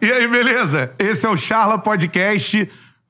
[0.00, 0.92] E aí, beleza?
[0.98, 2.68] Esse é o Charla Podcast.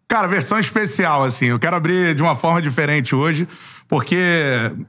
[0.08, 1.46] Cara, versão especial, assim.
[1.46, 3.46] Eu quero abrir de uma forma diferente hoje,
[3.86, 4.18] porque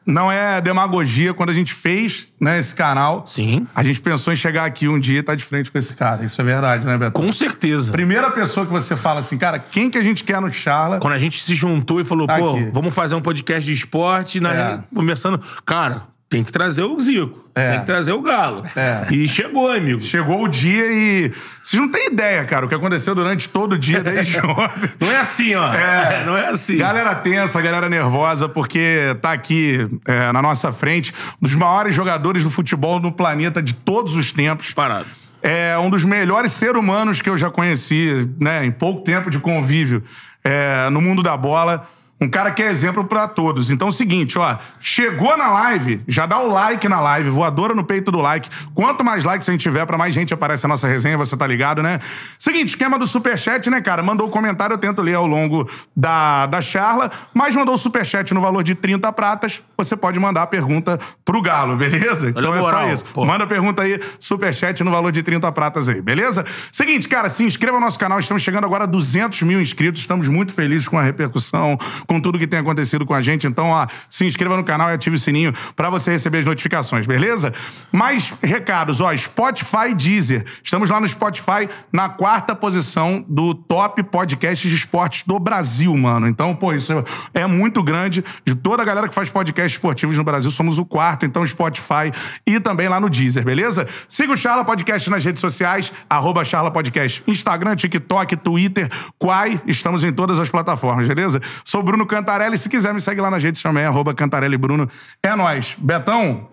[0.06, 1.32] não é demagogia.
[1.32, 3.68] Quando a gente fez né, esse canal, Sim.
[3.76, 6.26] a gente pensou em chegar aqui um dia e estar de frente com esse cara.
[6.26, 7.12] Isso é verdade, né, Beto?
[7.22, 7.92] Com certeza.
[7.92, 11.00] Primeira pessoa que você fala assim, cara, quem que a gente quer no Charla?
[11.00, 12.70] Quando a gente se juntou e falou, Tá pô, aqui.
[12.74, 14.82] vamos fazer um podcast de esporte, né?
[14.92, 14.96] É.
[14.96, 17.46] Conversando, cara, tem que trazer o Zico.
[17.54, 17.72] É.
[17.72, 18.66] Tem que trazer o Galo.
[18.74, 19.06] É.
[19.14, 20.00] E chegou, amigo.
[20.00, 21.30] Chegou o dia e.
[21.62, 24.90] Vocês não têm ideia, cara, o que aconteceu durante todo o dia desde ontem.
[24.98, 25.74] Não é assim, ó.
[25.74, 26.24] É.
[26.26, 26.78] Não é assim.
[26.78, 32.46] Galera tensa, galera nervosa, porque tá aqui é, na nossa frente um dos maiores jogadores
[32.46, 34.72] do futebol no planeta de todos os tempos.
[34.72, 35.08] Parado.
[35.44, 39.38] É um dos melhores seres humanos que eu já conheci, né, em pouco tempo de
[39.38, 40.02] convívio
[40.46, 41.86] é, no mundo da bola.
[42.22, 43.72] Um cara que é exemplo pra todos.
[43.72, 47.74] Então é o seguinte, ó, chegou na live, já dá o like na live, voadora
[47.74, 48.48] no peito do like.
[48.76, 51.48] Quanto mais likes a gente tiver, pra mais gente aparece a nossa resenha, você tá
[51.48, 52.00] ligado, né?
[52.38, 54.04] Seguinte, esquema do superchat, né, cara?
[54.04, 58.32] Mandou o comentário, eu tento ler ao longo da, da charla, mas mandou o superchat
[58.36, 62.30] no valor de 30 pratas, você pode mandar a pergunta pro Galo, beleza?
[62.30, 63.06] Então a é moral, só isso.
[63.06, 63.26] pô.
[63.26, 66.46] Manda pergunta aí, superchat no valor de 30 pratas aí, beleza?
[66.72, 70.28] Seguinte, cara, se inscreva no nosso canal, estamos chegando agora a 200 mil inscritos, estamos
[70.28, 71.80] muito felizes com a repercussão,
[72.12, 73.48] com tudo que tem acontecido com a gente.
[73.48, 77.08] Então, ó, se inscreva no canal e ative o sininho pra você receber as notificações,
[77.08, 77.54] beleza?
[77.90, 80.44] Mais recados, ó, Spotify Deezer.
[80.62, 86.28] Estamos lá no Spotify na quarta posição do top podcasts de esportes do Brasil, mano.
[86.28, 87.02] Então, pô, isso
[87.34, 88.26] é muito grande.
[88.46, 92.12] De toda a galera que faz podcasts esportivos no Brasil, somos o quarto, então Spotify
[92.46, 93.88] e também lá no Deezer, beleza?
[94.10, 97.24] Siga o Charla Podcast nas redes sociais, arroba Charla Podcast.
[97.26, 101.42] Instagram, TikTok, Twitter, Quai, estamos em todas as plataformas, beleza?
[101.64, 104.90] Sou Bruno Cantarelli, se quiser me segue lá nas redes também, arroba Cantarelli Bruno.
[105.22, 105.76] É nóis.
[105.78, 106.48] Betão,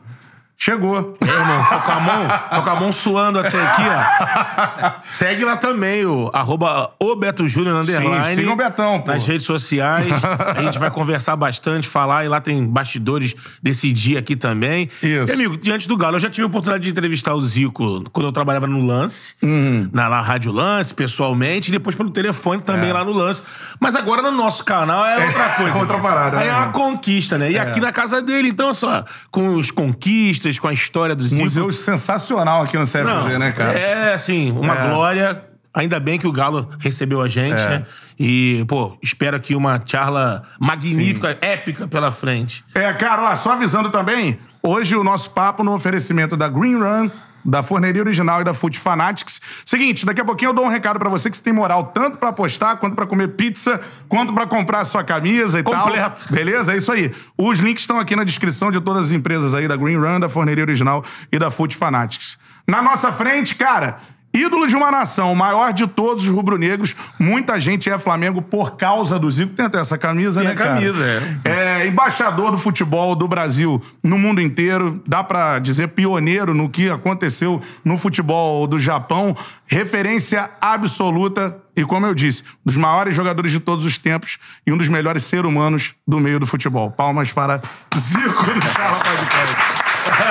[0.61, 1.15] chegou.
[1.21, 4.91] É, irmão, tô com a mão, tô com a mão suando até aqui, ó.
[5.07, 8.25] Segue lá também, o arroba o Beto Júnior underline.
[8.27, 9.13] Sim, siga o Betão, pô.
[9.13, 10.13] Nas redes sociais.
[10.57, 14.91] A gente vai conversar bastante, falar, e lá tem bastidores desse dia aqui também.
[15.03, 15.31] Isso.
[15.31, 18.27] E, amigo, diante do Galo, eu já tive a oportunidade de entrevistar o Zico quando
[18.27, 19.89] eu trabalhava no Lance, Uhum.
[19.93, 22.93] na, na Rádio Lance, pessoalmente, e depois pelo telefone também É.
[22.93, 23.43] lá no Lance.
[23.79, 25.79] Mas agora no nosso canal é outra coisa.
[25.79, 26.73] outra parada, Aí né, é uma mano?
[26.73, 27.53] conquista, né?
[27.53, 31.43] E aqui na casa dele, então, só, com os conquistas, com a história do Zico.
[31.43, 33.77] Museu sensacional aqui no CFZ, né, cara?
[33.79, 34.89] É, assim, uma É.
[34.89, 35.45] glória.
[35.75, 37.69] Ainda bem que o Galo recebeu a gente, É.
[37.69, 37.87] né?
[38.19, 42.65] E, pô, espero aqui uma charla magnífica, épica pela frente.
[42.75, 47.11] É, cara, ó, só avisando também, hoje o nosso papo no oferecimento da Green Run,
[47.45, 49.41] da Forneria Original e da Food Fanatics.
[49.65, 52.19] Seguinte, daqui a pouquinho eu dou um recado pra você que você tem moral tanto
[52.19, 56.27] pra apostar, quanto pra comer pizza, quanto pra comprar a sua camisa e Completo.
[56.27, 56.35] tal.
[56.37, 56.73] Beleza?
[56.73, 57.13] É isso aí.
[57.37, 60.29] Os links estão aqui na descrição de todas as empresas aí da Green Run, da
[60.29, 62.39] Forneria Original e da Food Fanatics.
[62.67, 63.99] Na nossa frente, cara,
[64.35, 66.95] ídolo de uma nação, o maior de todos os rubro-negros.
[67.19, 69.55] Muita gente é Flamengo por causa do Zico.
[69.55, 70.75] Tem até essa camisa, Tem né, a cara?
[70.75, 71.39] camisa, é.
[71.87, 75.03] Embaixador do futebol do Brasil no mundo inteiro.
[75.07, 79.37] Dá pra dizer pioneiro no que aconteceu no futebol do Japão.
[79.67, 81.57] Referência absoluta.
[81.77, 84.89] E como eu disse, um dos maiores jogadores de todos os tempos e um dos
[84.89, 86.91] melhores seres humanos do meio do futebol.
[86.91, 87.63] Palmas para
[87.97, 88.99] Zico do Charla.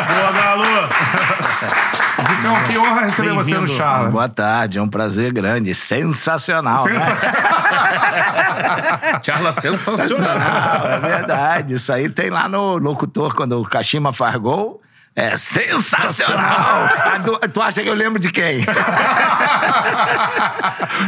[0.07, 0.56] Boa, Galo!
[2.27, 3.67] Zicão, que honra receber você no.
[3.67, 4.09] Charla.
[4.09, 6.83] Boa tarde, é um prazer grande, sensacional.
[6.85, 6.99] né?
[6.99, 7.15] Sensa-
[9.23, 10.87] charla sensacional.
[10.87, 14.81] É verdade, isso aí tem lá no locutor, quando o Kashima faz gol.
[15.15, 16.45] É sensacional!
[16.45, 18.61] Ah, tu, tu acha que eu lembro de quem?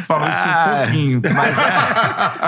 [0.03, 1.21] Falou isso um Ah, pouquinho.
[1.35, 1.73] Mas é,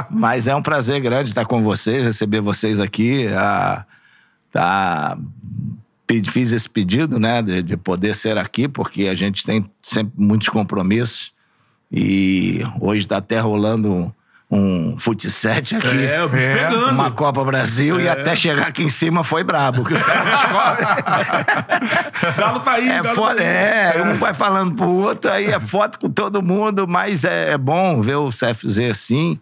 [0.10, 3.28] mas é um prazer grande estar com vocês, receber vocês aqui.
[3.36, 3.84] Ah,
[4.52, 5.18] tá,
[6.24, 10.50] fiz esse pedido, né, de, de poder ser aqui, porque a gente tem sempre muitos
[10.50, 11.32] compromissos.
[11.92, 14.14] E hoje está até rolando
[14.50, 16.06] um futset aqui.
[16.06, 16.92] É, o bicho É, pegando.
[16.92, 19.84] Uma Copa Brasil e até chegar aqui em cima foi brabo.
[22.38, 23.48] Galo tá aí, É, Galo foto, tá aí.
[23.48, 27.58] é, um vai falando pro outro, aí é foto com todo mundo, mas é, é
[27.58, 29.40] bom ver o CFZ assim,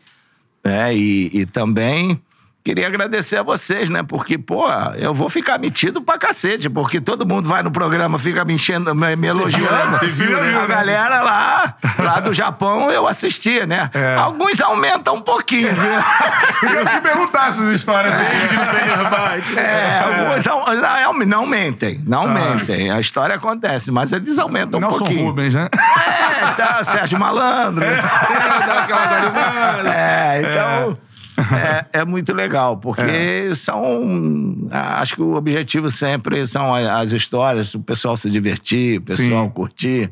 [0.64, 0.96] né?
[0.96, 2.22] E, e também
[2.64, 4.04] queria agradecer a vocês, né?
[4.04, 8.44] Porque, pô, eu vou ficar metido pra cacete, porque todo mundo vai no programa, fica
[8.46, 9.98] me enchendo, me, me elogiando.
[9.98, 10.60] Você viu, né?
[10.62, 13.90] A galera lá, lá do Japão, eu assistia, né?
[13.94, 14.16] É.
[14.16, 15.90] Alguns aumentam um pouquinho, viu?
[16.70, 18.30] Eu te perguntar essas histórias dele.
[19.58, 22.92] É, alguns au- não, não mentem, não mentem.
[22.92, 25.26] A história acontece, mas eles aumentam um Nelson pouquinho.
[25.26, 25.70] Rubens, né?
[25.74, 27.86] É, tá, Sérgio Malandro.
[27.86, 29.90] Aquela garibada.
[29.90, 30.98] É, então.
[31.94, 33.56] É, é muito legal, porque É.
[33.56, 34.68] são.
[34.72, 39.52] Acho que o objetivo sempre são as histórias, o pessoal se divertir, o pessoal Sim.
[39.52, 40.12] curtir.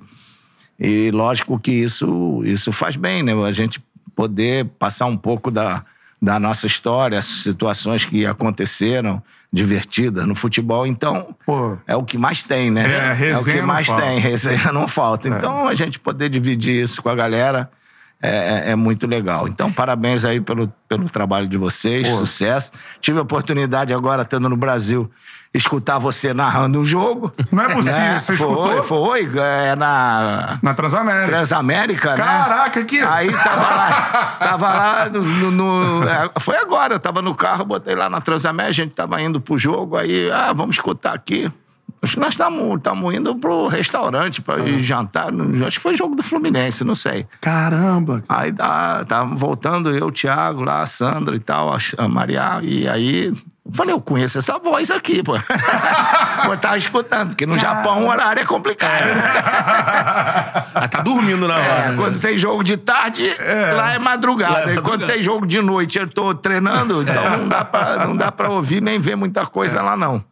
[0.80, 3.34] E lógico que isso, isso faz bem, né?
[3.46, 3.82] A gente
[4.16, 5.84] poder passar um pouco da,
[6.22, 9.22] da nossa história, as situações que aconteceram
[9.52, 10.86] divertidas no futebol.
[10.86, 11.78] Então, Pô.
[11.88, 12.84] é o que mais tem, né?
[12.84, 14.02] É, o resenha que não mais falta.
[14.04, 14.88] tem, resenha não É.
[14.88, 15.28] falta.
[15.30, 17.70] Então, a gente poder dividir isso com a galera
[18.22, 18.30] é,
[18.70, 19.48] é- é muito legal.
[19.48, 22.72] Então, parabéns aí pelo, pelo trabalho de vocês, sucesso.
[23.00, 25.10] Tive a oportunidade agora, estando no Brasil,
[25.54, 27.32] escutar você narrando um jogo.
[27.52, 28.20] Não é possível, né?
[28.20, 28.84] você foi, escutou?
[28.84, 31.26] Foi, é na Na Transamérica.
[31.28, 32.18] Transamérica, né?
[32.18, 33.00] Caraca, que...
[33.00, 37.66] Aí tava lá, tava lá no, no- no- é, foi agora, eu tava no carro,
[37.66, 41.52] botei lá na Transamérica, a gente tava indo pro jogo, aí, ah, vamos escutar aqui.
[42.08, 45.28] Acho que nós estamos indo pro restaurante pra ir jantar.
[45.66, 47.28] Acho que foi jogo do Fluminense, não sei.
[47.42, 48.24] Caramba.
[48.30, 52.88] Aí tá, tava voltando eu, o Thiago, lá, a Sandra e tal, a, Maria, e
[52.88, 53.34] aí.
[53.74, 55.36] Falei, eu conheço essa voz aqui, pô.
[56.50, 59.04] eu tava escutando, porque no Japão o horário é complicado.
[60.74, 61.92] Ah, tá dormindo na hora.
[61.92, 63.30] É, quando tem jogo de tarde,
[63.76, 64.54] lá é madrugada.
[64.54, 65.14] Lá é E quando madrugada.
[65.14, 68.82] tem jogo de noite, eu tô treinando, então não, dá pra, não dá pra ouvir
[68.82, 70.24] nem ver muita coisa lá, não.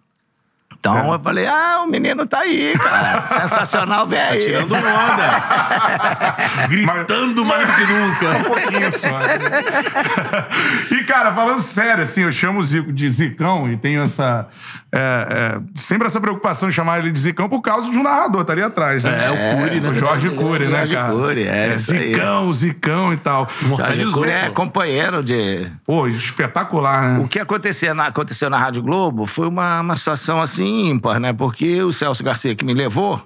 [0.91, 3.25] Então eu falei, ah, o menino tá aí, cara.
[3.41, 4.39] Sensacional, vem aí.
[4.39, 6.35] Tirando onda.
[6.69, 8.37] Gritando mais do que nunca.
[8.37, 9.09] Um pouquinho só.
[10.91, 14.47] e, cara, falando sério, assim, eu chamo o Zico de Zicão e tenho essa.
[14.91, 18.43] é, é, sempre essa preocupação de chamar ele de Zicão por causa de um narrador,
[18.43, 19.25] tá ali atrás, né?
[19.25, 19.89] É, o Cury, né?
[19.89, 21.13] O Jorge Cury, né, Jorge cara?
[21.13, 21.79] Cury, é aí.
[21.79, 23.47] Zicão, Zicão e tal.
[23.49, 24.13] Jorge Imortalizou.
[24.13, 25.67] Cury é companheiro de.
[25.85, 27.19] Pô, espetacular, né?
[27.19, 31.33] O que acontecia na, aconteceu na Rádio Globo foi uma, uma situação assim ímpar, né?
[31.33, 33.25] Porque o Celso Garcia que me levou,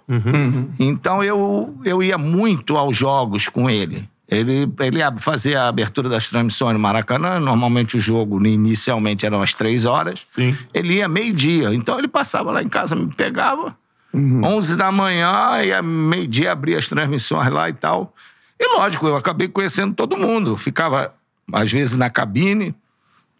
[0.79, 4.07] então eu, eu ia muito aos jogos com ele.
[4.29, 7.39] Ele, ele fazia a abertura das transmissões no Maracanã.
[7.39, 10.25] Normalmente o jogo, inicialmente, eram às três horas.
[10.29, 10.55] Sim.
[10.71, 11.73] Ele ia meio-dia.
[11.73, 13.75] Então ele passava lá em casa, me pegava.
[14.13, 18.13] 11 da manhã, ia meio-dia, abria as transmissões lá e tal.
[18.59, 20.57] E lógico, eu acabei conhecendo todo mundo.
[20.57, 21.13] Ficava,
[21.51, 22.75] às vezes, na cabine.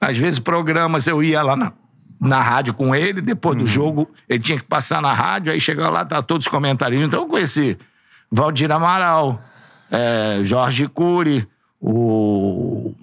[0.02, 1.74] Às vezes, programas eu ia lá na,
[2.20, 3.22] na rádio com ele.
[3.22, 5.52] Depois do jogo, ele tinha que passar na rádio.
[5.54, 7.02] Aí chegava lá, tá todos os comentários.
[7.06, 7.78] Então eu conheci
[8.32, 9.42] Valdir Amaral,
[9.92, 11.48] eh, Jorge Cury,
[11.80, 12.94] o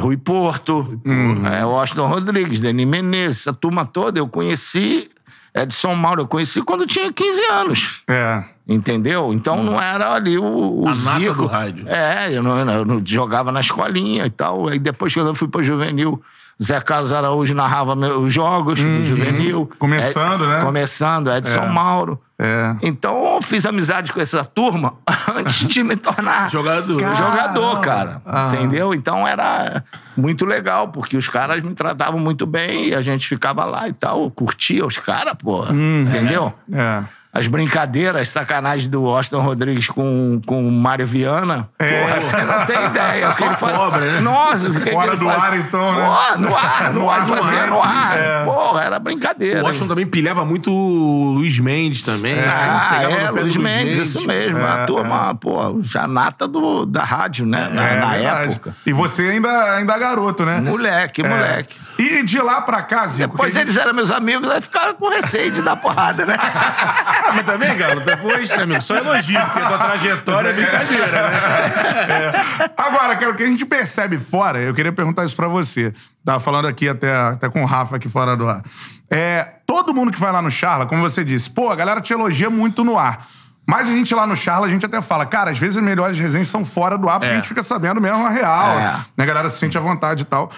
[0.00, 5.10] Rui Porto, eh, Washington Rodrigues, Denis Menezes, essa turma toda eu conheci.
[5.54, 8.02] Edson Mauro, eu conheci quando tinha 15 anos.
[8.06, 8.44] É.
[8.68, 9.32] Entendeu?
[9.32, 11.34] Então não era ali o, o A nata Zico.
[11.34, 11.88] do rádio.
[11.88, 14.68] É, eu não, eu não- jogava na escolinha e tal.
[14.68, 16.20] Aí depois quando eu fui pro juvenil,
[16.62, 19.68] Zé Carlos Araújo narrava meus jogos no juvenil.
[19.78, 20.64] Começando, É, né?
[20.64, 22.20] Começando, Edson Mauro.
[22.38, 22.76] É.
[22.82, 24.94] Então eu fiz amizade com essa turma
[25.34, 26.98] antes de me tornar Jogador.
[26.98, 28.20] jogador, cara.
[28.26, 28.50] Ah.
[28.52, 28.92] Entendeu?
[28.94, 29.82] Então era
[30.16, 33.92] muito legal, porque os caras me tratavam muito bem e a gente ficava lá e
[33.92, 34.24] tal.
[34.24, 35.74] Eu curtia os caras, porra.
[35.74, 36.52] Entendeu?
[36.72, 37.04] É.
[37.38, 41.68] As brincadeiras, sacanagem do Austin Rodrigues com, com o Mário Viana.
[41.78, 42.00] É.
[42.06, 43.30] Porra, você não tem ideia.
[43.32, 44.20] Só Ele faz- cobra, né?
[44.20, 45.42] Nossa, Fora ele do faz?
[45.44, 46.02] ar, então, né?
[46.06, 47.66] Porra, no ar, no, No ar, ar, no fazia ar.
[47.68, 48.18] no ar.
[48.18, 48.44] É.
[48.44, 49.60] Porra, era brincadeira.
[49.62, 52.38] O Washington também pilhava muito o Luiz Mendes também.
[52.40, 54.58] Ah, Pegava é, no pé do Luiz Mendes, isso mesmo.
[54.58, 57.68] É, a turma, pô, já nata do, da rádio, né?
[57.70, 58.52] na É na verdade.
[58.52, 58.74] época.
[58.86, 60.58] E você ainda, ainda é garoto, né?
[60.60, 61.28] Moleque, É.
[61.28, 61.76] moleque.
[61.98, 63.30] E de lá pra cá, Zico.
[63.32, 66.36] Depois a eles eram meus amigos, aí ficaram com receio de dar porrada, né?
[66.38, 72.32] Ah, mas também, Galo, depois, amigo, só elogio, porque a tua trajetória é brincadeira, né?
[72.76, 75.92] Agora, cara, o que a gente percebe fora, eu queria perguntar isso pra você.
[76.24, 78.62] Tava falando aqui até, até com o Rafa aqui fora do ar.
[79.10, 82.12] É, todo mundo que vai lá no Charla, como você disse, pô, a galera te
[82.12, 83.26] elogia muito no ar.
[83.68, 86.18] Mas a gente lá no Charla, a gente até fala, cara, às vezes as melhores
[86.18, 87.32] resenhas são fora do ar, porque É.
[87.32, 88.78] a gente fica sabendo mesmo a real.
[88.78, 88.82] É.
[88.84, 89.04] Né?
[89.18, 90.50] A galera se sente à vontade e tal.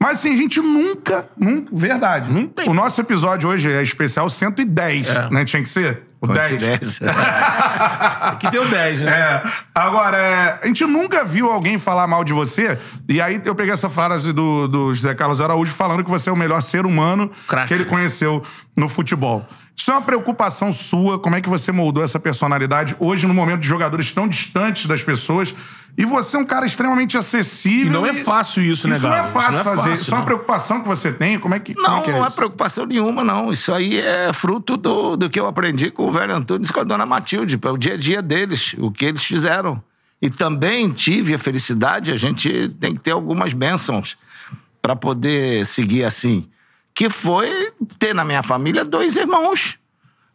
[0.00, 2.32] Mas assim, a gente nunca, nunca, verdade.
[2.32, 2.68] Não tem.
[2.68, 5.44] O nosso episódio hoje é especial 110, né?
[5.44, 6.48] Tinha que ser o 10.
[6.48, 7.10] Coincidência.
[7.10, 9.10] Aqui tem o 10, né?
[9.10, 9.42] É.
[9.74, 12.78] Agora, é, a gente nunca viu alguém falar mal de você.
[13.08, 16.32] E aí eu peguei essa frase do, do José Carlos Araújo falando que você é
[16.32, 17.68] o melhor ser humano Craque.
[17.68, 18.42] que ele conheceu
[18.76, 19.46] no futebol.
[19.78, 21.20] Isso é uma preocupação sua?
[21.20, 25.04] Como é que você moldou essa personalidade hoje, no momento de jogadores tão distantes das
[25.04, 25.54] pessoas?
[25.96, 27.86] E você é um cara extremamente acessível.
[27.86, 29.90] E não é fácil isso, né, Isso não é fácil Isso não é fazer.
[29.90, 31.38] fácil, isso é uma preocupação que você tem?
[31.38, 33.52] Como é que, Não, é, que é não é preocupação nenhuma, não.
[33.52, 36.80] Isso aí é fruto do, do que eu aprendi com o velho Antunes e com
[36.80, 39.80] a dona Matilde, é o dia a dia deles, o que eles fizeram.
[40.20, 44.16] E também tive a felicidade, a gente tem que ter algumas bênçãos
[44.82, 46.48] para poder seguir assim.
[46.98, 49.78] Que foi ter na minha família dois irmãos.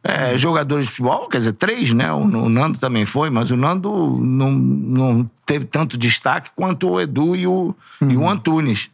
[0.03, 2.11] é, jogadores de futebol, quer dizer, três, né?
[2.13, 3.89] O, o Nando também foi, mas o Nando
[4.21, 8.89] não, não teve tanto destaque quanto o Edu e o, e o Antunes.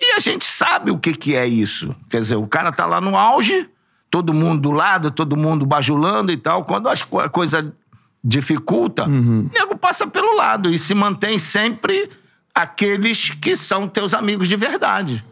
[0.00, 1.94] E a gente sabe o que, que é isso.
[2.08, 3.68] Quer dizer, o cara tá lá no auge,
[4.10, 6.64] todo mundo do lado, todo mundo bajulando e tal.
[6.64, 7.72] Quando as a coisa
[8.22, 12.10] dificulta, o nego passa pelo lado e se mantém sempre
[12.54, 15.24] aqueles que são teus amigos de verdade.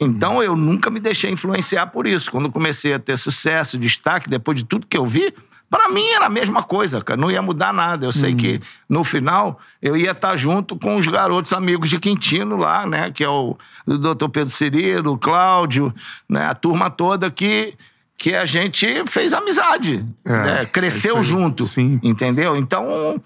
[0.00, 2.30] Então eu nunca me deixei influenciar por isso.
[2.30, 5.32] Quando comecei a ter sucesso, destaque, depois de tudo que eu vi,
[5.70, 7.20] para mim era a mesma coisa, cara.
[7.20, 8.06] Não ia mudar nada.
[8.06, 12.56] Eu sei que no final eu ia estar junto com os garotos amigos de Quintino
[12.56, 13.10] lá, né?
[13.10, 14.28] Que é o, o Dr.
[14.28, 15.94] Pedro Cirilo, o Cláudio,
[16.28, 16.46] né?
[16.46, 17.74] A turma toda que,
[18.16, 20.04] que a gente fez amizade.
[20.24, 20.62] É, né?
[20.62, 21.22] é Cresceu aí.
[21.22, 21.64] junto.
[21.64, 21.98] Sim.
[22.02, 22.56] Entendeu?
[22.56, 23.20] Então,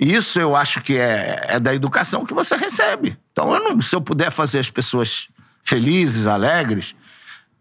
[0.00, 3.16] isso eu acho que é, é da educação que você recebe.
[3.32, 5.28] Então, eu não- se eu puder fazer as pessoas
[5.64, 6.94] felizes, alegres,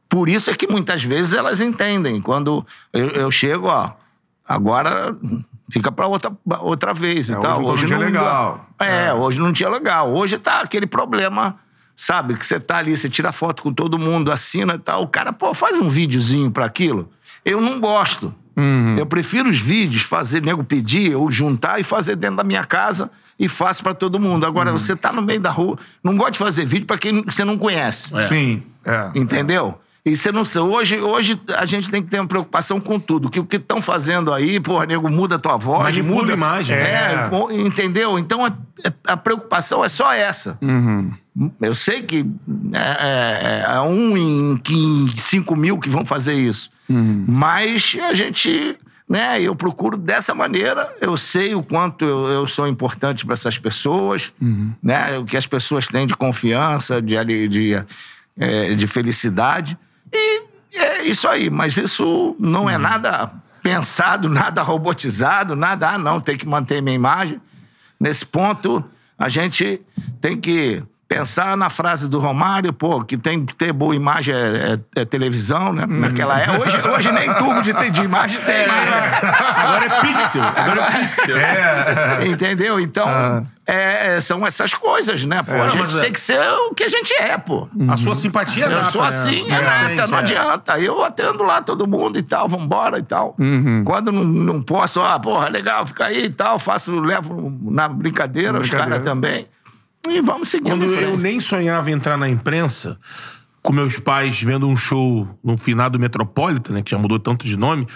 [0.10, 2.22] por isso é que muitas vezes elas entendem.
[2.22, 3.92] Quando eu, eu chego, ó,
[4.48, 5.16] agora
[5.72, 7.64] fica pra outra, outra vez É, tal.
[7.66, 8.70] hoje não não- legal.
[8.80, 9.14] É, É.
[9.14, 10.14] hoje não tinha legal.
[10.14, 11.58] Hoje tá aquele problema,
[11.96, 12.36] sabe?
[12.36, 15.04] Que você tá ali, você tira foto com todo mundo, assina e tal.
[15.04, 17.10] O cara, pô, faz um videozinho pra aquilo.
[17.44, 18.34] Eu não gosto.
[18.56, 18.98] Uhum.
[19.00, 23.10] Eu prefiro os vídeos, fazer, nego pedir, ou juntar e fazer dentro da minha casa
[23.40, 24.46] e faço pra todo mundo.
[24.46, 24.78] Agora, Uhum.
[24.80, 27.58] você tá no meio da rua, não gosta de fazer vídeo pra quem você não
[27.58, 28.10] conhece.
[28.28, 28.64] Sim.
[28.86, 29.12] É.
[29.16, 29.80] Entendeu?
[30.06, 30.62] E você não sei.
[30.62, 33.30] Hoje, hoje a gente tem que ter uma preocupação com tudo.
[33.30, 36.36] Que o que estão fazendo aí, porra, nego, muda a tua voz, Manipula muda a
[36.36, 36.76] imagem.
[36.76, 37.28] É, É.
[37.30, 38.20] pô, entendeu?
[38.20, 38.52] Então a,
[39.08, 40.60] a preocupação é só essa.
[41.62, 42.26] Eu sei que
[42.74, 44.62] é, é- é um em,
[45.18, 46.70] cinco mil que vão fazer isso.
[46.90, 48.76] Mas a gente,
[49.14, 53.60] né, eu procuro dessa maneira, eu sei o quanto eu, eu sou importante para essas
[53.60, 54.34] pessoas,
[54.82, 57.86] né, o que as pessoas têm de confiança, de, de,
[58.36, 59.78] é, de felicidade.
[60.12, 60.42] E
[60.74, 66.36] é isso aí, mas isso não é nada pensado, nada robotizado, nada, ah, não, tem
[66.36, 67.40] que manter minha imagem.
[68.00, 68.84] Nesse ponto,
[69.16, 69.80] a gente
[70.20, 70.82] tem que
[71.18, 75.06] pensar na frase do Romário, pô, que tem que ter boa imagem é, é- é
[75.06, 75.86] televisão, né?
[75.88, 76.50] Naquela é.
[76.60, 79.12] Hoje, hoje nem tubo de, de imagem tem mais, né?
[79.56, 80.44] Agora é pixel.
[80.44, 81.38] Agora é pixel.
[82.32, 82.80] Entendeu?
[82.80, 83.08] Então,
[83.66, 85.42] é, são essas coisas, né?
[85.44, 86.40] Pô, a gente é- tem que ser
[86.70, 87.68] o que a gente é, pô.
[87.88, 89.08] A sua simpatia é Eu nata, sou né?
[89.08, 90.22] assim, é nata, não é.
[90.22, 90.80] adianta.
[90.80, 93.36] Eu atendo lá todo mundo e tal, vambora e tal.
[93.40, 93.84] Uhum.
[93.86, 98.54] Quando não, não posso, ah, porra, legal, fica aí e tal, faço, levo na brincadeira,
[98.54, 99.00] Na os brincadeira.
[99.00, 99.48] caras também.
[100.10, 100.70] E vamos seguindo.
[100.70, 103.00] Quando eu nem sonhava entrar na imprensa,
[103.62, 107.56] com meus pais vendo um show no finado Metropolitan, né, que já mudou tanto de
[107.56, 107.88] nome,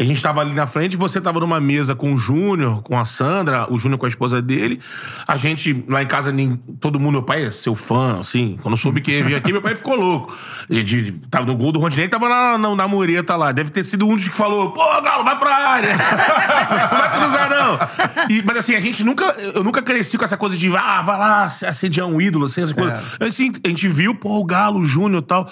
[0.00, 3.04] a gente tava ali na frente, você tava numa mesa com o Júnior, com a
[3.04, 4.80] Sandra, o Júnior com a esposa dele.
[5.26, 8.56] A gente, lá em casa, nem, todo mundo, meu pai é seu fã, assim.
[8.62, 10.32] Quando soube que ia vir aqui, meu pai ficou louco.
[10.70, 13.50] E de, tava no gol do Rondinei, tava na, na, na mureta lá.
[13.50, 15.96] Deve ter sido um dos que falou, pô, Galo, vai pra área.
[15.96, 15.98] não
[16.98, 18.28] vai cruzar, não.
[18.30, 21.18] E, mas assim, a gente nunca, eu nunca cresci com essa coisa de, ah, vai
[21.18, 23.02] lá, assediar um ídolo, assim, essa coisa.
[23.18, 25.50] Assim, a gente viu, pô, o Galo, o Júnior e tal.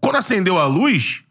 [0.00, 1.22] Quando acendeu a luz,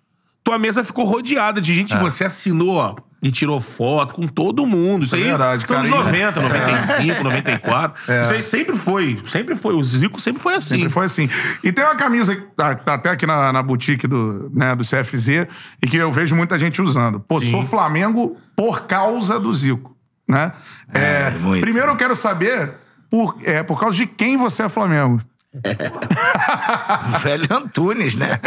[0.48, 1.94] tua mesa ficou rodeada de gente.
[1.98, 5.04] Você assinou, ó, e tirou foto com todo mundo.
[5.04, 6.04] Isso É aí, verdade, nos anos cara.
[6.04, 8.02] 90, 95, 94.
[8.22, 9.74] Isso aí sempre foi, sempre foi.
[9.74, 10.78] O Zico sempre foi assim.
[10.78, 11.30] Sempre foi assim.
[11.62, 14.86] E tem uma camisa que tá, tá até aqui na, na boutique do, né, do
[14.86, 15.48] CFZ
[15.84, 17.20] e que eu vejo muita gente usando.
[17.20, 19.98] Pô, sou Flamengo por causa do Zico,
[20.30, 20.54] né?
[20.94, 21.60] É, muito.
[21.62, 22.74] primeiro eu quero saber
[23.10, 25.20] por, é, por causa de quem você é Flamengo.
[27.22, 28.40] Velho Antunes, né?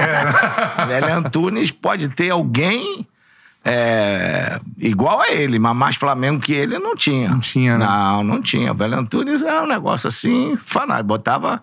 [0.87, 3.07] Velho Antunes pode ter alguém
[3.65, 7.29] é, igual a ele, mas mais Flamengo que ele não tinha.
[7.29, 7.85] Não tinha, né?
[7.85, 8.73] Não, não tinha.
[8.73, 11.09] Velho Antunes é um negócio assim, fanático.
[11.09, 11.63] Botava.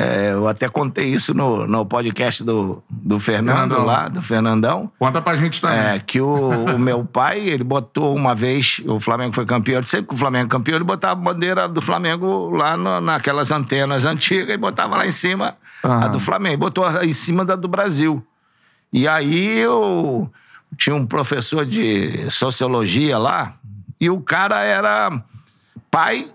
[0.00, 3.84] É, eu até contei isso no, no podcast do, do Fernando Fernandão.
[3.84, 4.90] lá, do Fernandão.
[4.98, 5.78] Conta pra gente também.
[5.78, 10.08] É, que o, o meu pai, ele botou uma vez, o Flamengo foi campeão, sempre
[10.08, 14.04] que o Flamengo é campeão, ele botava a bandeira do Flamengo lá no- naquelas antenas
[14.04, 18.24] antigas e botava lá em cima a do Flamengo, botou em cima da do Brasil.
[18.92, 20.30] E aí eu
[20.76, 23.54] tinha um professor de sociologia lá,
[24.00, 25.22] e o cara era
[25.90, 26.30] pai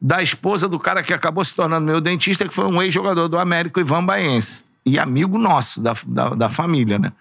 [0.00, 3.38] da esposa do cara que acabou se tornando meu dentista, que foi um ex-jogador do
[3.38, 4.64] América, o Ivan Baense.
[4.84, 7.12] E amigo nosso, da, da, da família, né?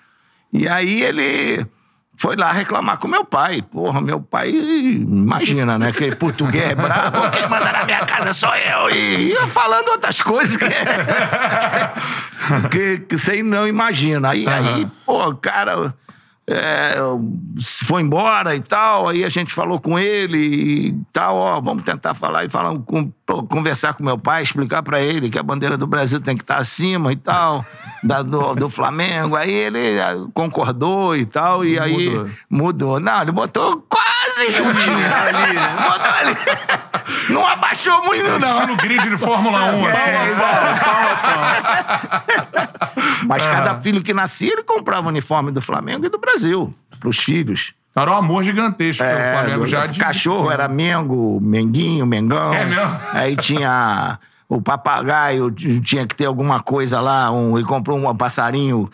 [0.54, 1.66] E aí ele
[2.16, 3.62] foi lá reclamar com meu pai.
[3.62, 5.90] Porra, meu pai, imagina, né?
[5.90, 8.90] Aquele português brabo, quem manda na minha casa sou eu.
[8.92, 10.66] E ia falando outras coisas que,
[12.70, 14.30] que, que você não imagina.
[14.30, 15.94] Aí, aí pô, cara
[16.48, 16.96] é,
[17.84, 19.10] foi embora e tal.
[19.10, 23.12] Aí a gente falou com ele e tal, ó, vamos tentar falar e falar, com,
[23.50, 26.58] conversar com meu pai, explicar pra ele que a bandeira do Brasil tem que estar
[26.58, 27.66] acima e tal,
[28.04, 29.36] da, do, do Flamengo.
[29.36, 32.30] Aí ele ah, concordou e tal, e aí Mudou.
[32.50, 33.00] mudou.
[33.00, 35.76] Não, ele botou quase ali, né?
[35.90, 36.36] Botou ali.
[37.30, 38.50] Não abaixou muito, não.
[38.60, 40.10] Estilo grid de Fórmula 1, assim.
[40.10, 40.34] É,
[43.28, 47.20] Mas cada filho que nascia, ele comprava o uniforme do Flamengo e do Brasil, pros
[47.20, 47.74] filhos.
[47.96, 50.00] Era um amor gigantesco pelo É, Flamengo o já de.
[50.00, 52.54] cachorro era Mengo, Menguinho, Mengão.
[52.54, 53.00] É mesmo?
[53.14, 57.32] Aí tinha o papagaio, tinha que ter alguma coisa lá.
[57.32, 58.90] Um, ele comprou um passarinho,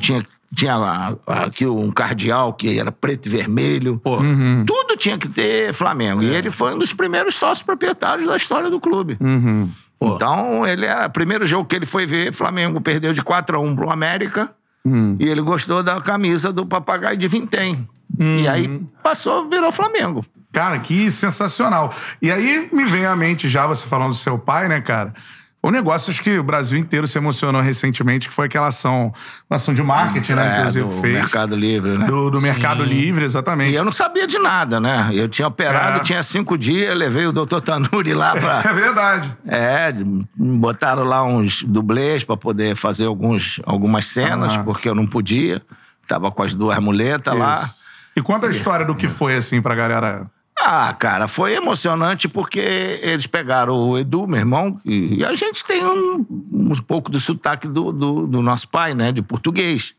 [0.00, 3.98] tinha, tinha lá, aqui um cardeal que era preto e vermelho.
[4.02, 4.64] Pô, Uhum.
[4.66, 6.22] Tudo tinha que ter Flamengo.
[6.22, 6.26] É.
[6.26, 9.16] E ele foi um dos primeiros sócios proprietários da história do clube.
[9.20, 9.70] Uhum.
[10.02, 11.06] Então, ele é.
[11.06, 14.50] O primeiro jogo que ele foi ver, Flamengo perdeu de 4 a 1 pro América.
[14.84, 15.14] Hum.
[15.20, 17.86] E ele gostou da camisa do papagaio de vintém.
[18.18, 18.86] E aí Uhum.
[19.02, 20.24] passou, virou Flamengo.
[20.52, 21.94] Cara, que sensacional.
[22.20, 25.12] E aí me vem à mente já você falando do seu pai, né, cara?
[25.62, 29.12] Um negócio acho que o Brasil inteiro se emocionou recentemente, que foi aquela ação,
[29.48, 31.14] uma ação de marketing, né, que o É, Zico do fez.
[31.14, 32.06] Mercado Livre, né?
[32.06, 33.74] Do, do Mercado Livre, E exatamente.
[33.74, 35.10] eu não sabia de nada, né?
[35.12, 36.02] Eu tinha operado, É.
[36.02, 38.62] tinha cinco dias, levei o doutor Tanuri lá pra.
[38.70, 39.36] É verdade.
[39.46, 39.92] É,
[40.34, 44.62] botaram lá uns dublês pra poder fazer alguns, algumas cenas, Ah.
[44.62, 45.60] porque eu não podia.
[46.08, 47.52] Tava com as duas muletas lá.
[47.62, 47.84] Isso.
[48.16, 50.26] E conta a história do que foi, assim, pra galera.
[50.62, 55.64] Ah, cara, foi emocionante porque eles pegaram o Edu, meu irmão, e, e a gente
[55.64, 59.94] tem um, um pouco do sotaque do, do, do nosso pai, né, de português.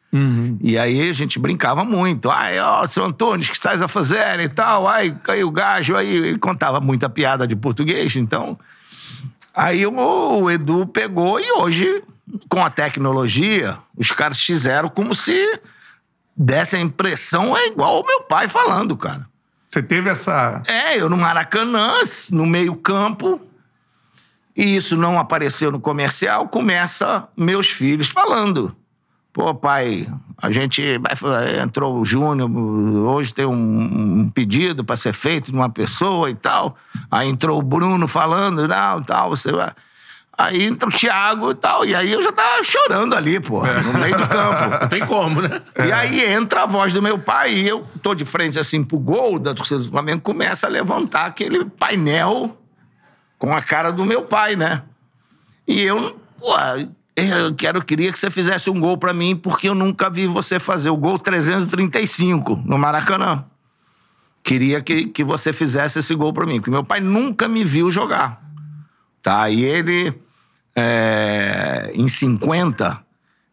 [0.61, 2.29] E aí a gente brincava muito.
[2.29, 4.87] Ai, ó, seu Antônio, o que estás a fazer e tal?
[4.87, 5.95] Ai, caiu o gajo.
[5.95, 8.57] Aí ele contava muita piada de português, então...
[9.53, 12.01] Aí o, o Edu pegou e hoje,
[12.47, 15.59] com a tecnologia, os caras fizeram como se
[16.35, 19.27] desse a impressão é igual o meu pai falando, cara.
[19.71, 20.61] Você teve essa.
[20.67, 22.01] É, eu no Maracanã,
[22.33, 23.39] no meio-campo,
[24.55, 28.75] e isso não apareceu no comercial, começa meus filhos falando.
[29.31, 30.83] Pô, pai, a gente
[31.63, 36.75] entrou o Júnior, hoje tem um pedido para ser feito de uma pessoa e tal.
[37.09, 39.71] Aí entrou o Bruno falando, não, tal, você vai.
[40.38, 41.85] Aí entra o Thiago e tal.
[41.85, 44.69] E aí eu já tava chorando ali, pô, no meio do campo.
[44.81, 45.61] não tem como, né?
[45.85, 48.97] E aí entra a voz do meu pai e eu tô de frente assim pro
[48.97, 52.57] gol da torcida do Flamengo, começa a levantar aquele painel
[53.38, 54.83] com a cara do meu pai, né?
[55.67, 56.55] E eu, pô,
[57.15, 60.27] eu quero, eu queria que você fizesse um gol pra mim, porque eu nunca vi
[60.27, 63.46] você fazer o gol 335 no Maracanã.
[64.44, 67.91] Queria que, que você fizesse esse gol pra mim, porque meu pai nunca me viu
[67.91, 68.41] jogar.
[69.22, 69.50] Tá?
[69.50, 70.14] E ele,
[70.75, 73.00] é, em 50,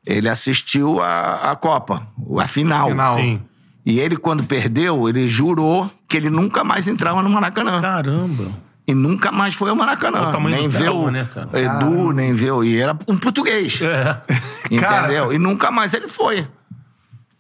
[0.07, 2.07] ele assistiu a, a Copa,
[2.39, 2.89] a final.
[2.91, 3.17] Final.
[3.17, 3.43] Sim.
[3.85, 7.81] E ele, quando perdeu, ele jurou que ele nunca mais entrava no Maracanã.
[7.81, 8.51] Caramba.
[8.87, 10.29] E nunca mais foi ao Maracanã.
[10.29, 11.49] Olha o nem vê o né, cara?
[11.61, 12.65] Edu, nem vê o...
[12.65, 13.81] E era um português.
[13.83, 14.23] É.
[14.71, 15.33] Entendeu?
[15.33, 16.47] E nunca mais ele foi.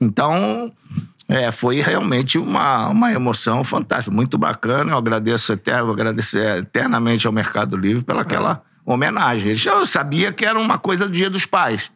[0.00, 0.70] Então,
[1.28, 4.92] é, foi realmente uma, uma emoção fantástica, muito bacana.
[4.92, 9.52] Eu agradeço eter- vou agradecer eternamente ao Mercado Livre pela aquela homenagem.
[9.66, 11.90] Eu sabia que era uma coisa do Dia dos Pais,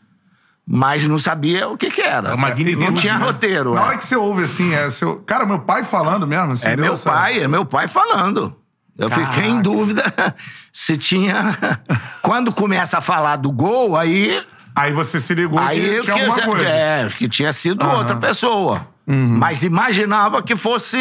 [0.66, 2.32] mas não sabia o que, que era.
[2.32, 3.24] A magnitude, não tinha né?
[3.24, 3.72] roteiro.
[3.74, 3.84] Na é.
[3.84, 5.16] hora que você ouve assim, é seu.
[5.20, 6.52] Cara, meu pai falando mesmo.
[6.52, 8.54] Assim, É meu essa- pai, é meu pai falando.
[8.98, 10.04] Eu fiquei em dúvida
[10.70, 11.56] se tinha.
[12.20, 14.44] Quando começa a falar do gol, aí.
[14.76, 16.68] Aí você se ligou Aí que tinha que, alguma coisa.
[16.68, 18.91] É, que tinha sido outra pessoa.
[19.06, 20.98] Mas imaginava que fosse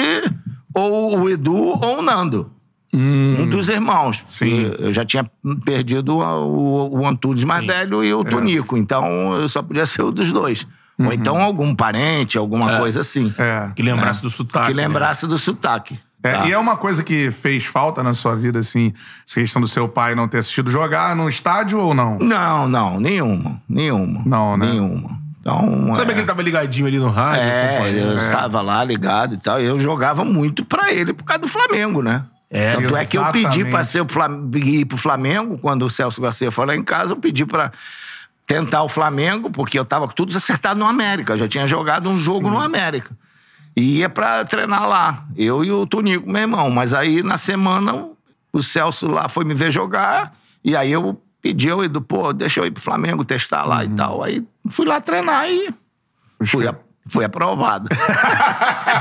[0.74, 2.52] ou o Edu ou o Nando.
[2.94, 4.24] Um dos irmãos.
[4.26, 4.70] Sim.
[4.70, 5.30] Porque Eu já tinha
[5.64, 8.78] perdido o, o Antunes mais velho e o Tonico.
[8.78, 10.68] Então eu só podia ser o dos dois.
[11.00, 13.34] Ou então algum parente, alguma coisa assim.
[13.38, 13.72] É.
[13.76, 14.68] Que lembrasse do sotaque.
[14.68, 14.88] Que né?
[14.88, 16.00] lembrasse do sotaque.
[16.24, 16.48] É, tá?
[16.48, 18.94] E é uma coisa que fez falta na sua vida, assim,
[19.28, 22.20] essa questão do seu pai não ter assistido jogar no estádio ou não?
[22.20, 23.60] Não, não, nenhuma.
[23.68, 24.22] Nenhuma.
[24.24, 24.68] Não, né?
[24.68, 25.20] Nenhuma.
[25.42, 25.94] Então.
[25.96, 27.42] Sabia é, que ele tava ligadinho ali no rádio?
[27.42, 29.60] É, eu estava lá ligado e tal.
[29.60, 32.24] e Eu jogava muito pra ele por causa do Flamengo, né?
[32.50, 33.72] É, Tanto é que eu pedi exatamente.
[33.72, 34.50] pra ser o Flam...
[34.56, 37.72] ir pro Flamengo, quando o Celso Garcia foi lá em casa, eu pedi pra
[38.46, 41.34] tentar o Flamengo, porque eu tava com tudo acertado no América.
[41.34, 43.16] Eu já tinha jogado um jogo no América.
[43.76, 45.26] E ia pra treinar lá.
[45.36, 46.70] Eu e o Tonico, meu irmão.
[46.70, 48.10] Mas aí, na semana,
[48.52, 50.34] o Celso lá foi me ver jogar.
[50.64, 53.84] E aí eu pedi ao Edu, pô, deixa eu ir pro Flamengo testar lá Uhum.
[53.84, 54.24] e tal.
[54.24, 55.70] Aí fui lá treinar e
[56.46, 56.76] fui, a-
[57.08, 57.90] fui aprovado.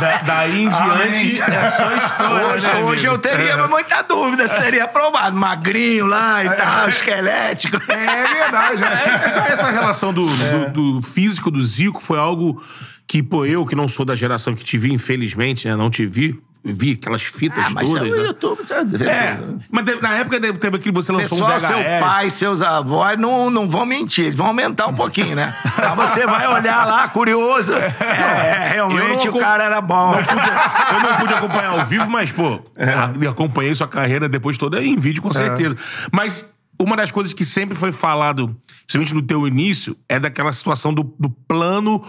[0.01, 4.57] Da- daí em diante é só história, Hoje, né, hoje eu teria muita dúvida se
[4.63, 5.37] seria aprovado.
[5.37, 7.77] Magrinho lá e tal, esquelético.
[7.91, 9.05] É verdade, né?
[9.27, 12.63] Essa, essa relação do, do- do físico do Zico foi algo
[13.07, 15.75] que, pô, eu que não sou da geração que te vi, infelizmente, né?
[15.77, 16.41] Não te vi.
[16.63, 18.23] Vi aquelas fitas Ah, mas todas, é né?
[18.27, 19.39] YouTube, você deve É,
[19.71, 21.69] mas teve- na época teve teve aquele que você lançou Pessoal, um VHS.
[21.91, 25.55] seu pai, seus avós não, não vão mentir, eles vão aumentar um pouquinho, né?
[25.79, 27.73] Aí você vai olhar lá, curioso.
[27.75, 30.15] É, realmente não o cara era bom.
[30.15, 34.97] Eu não pude acompanhar ao vivo, mas, pô, a- acompanhei sua carreira depois toda em
[34.99, 35.77] vídeo, com certeza.
[36.13, 36.47] Mas
[36.81, 41.03] uma das coisas que sempre foi falado, principalmente no teu início, é daquela situação do,
[41.19, 42.03] do plano.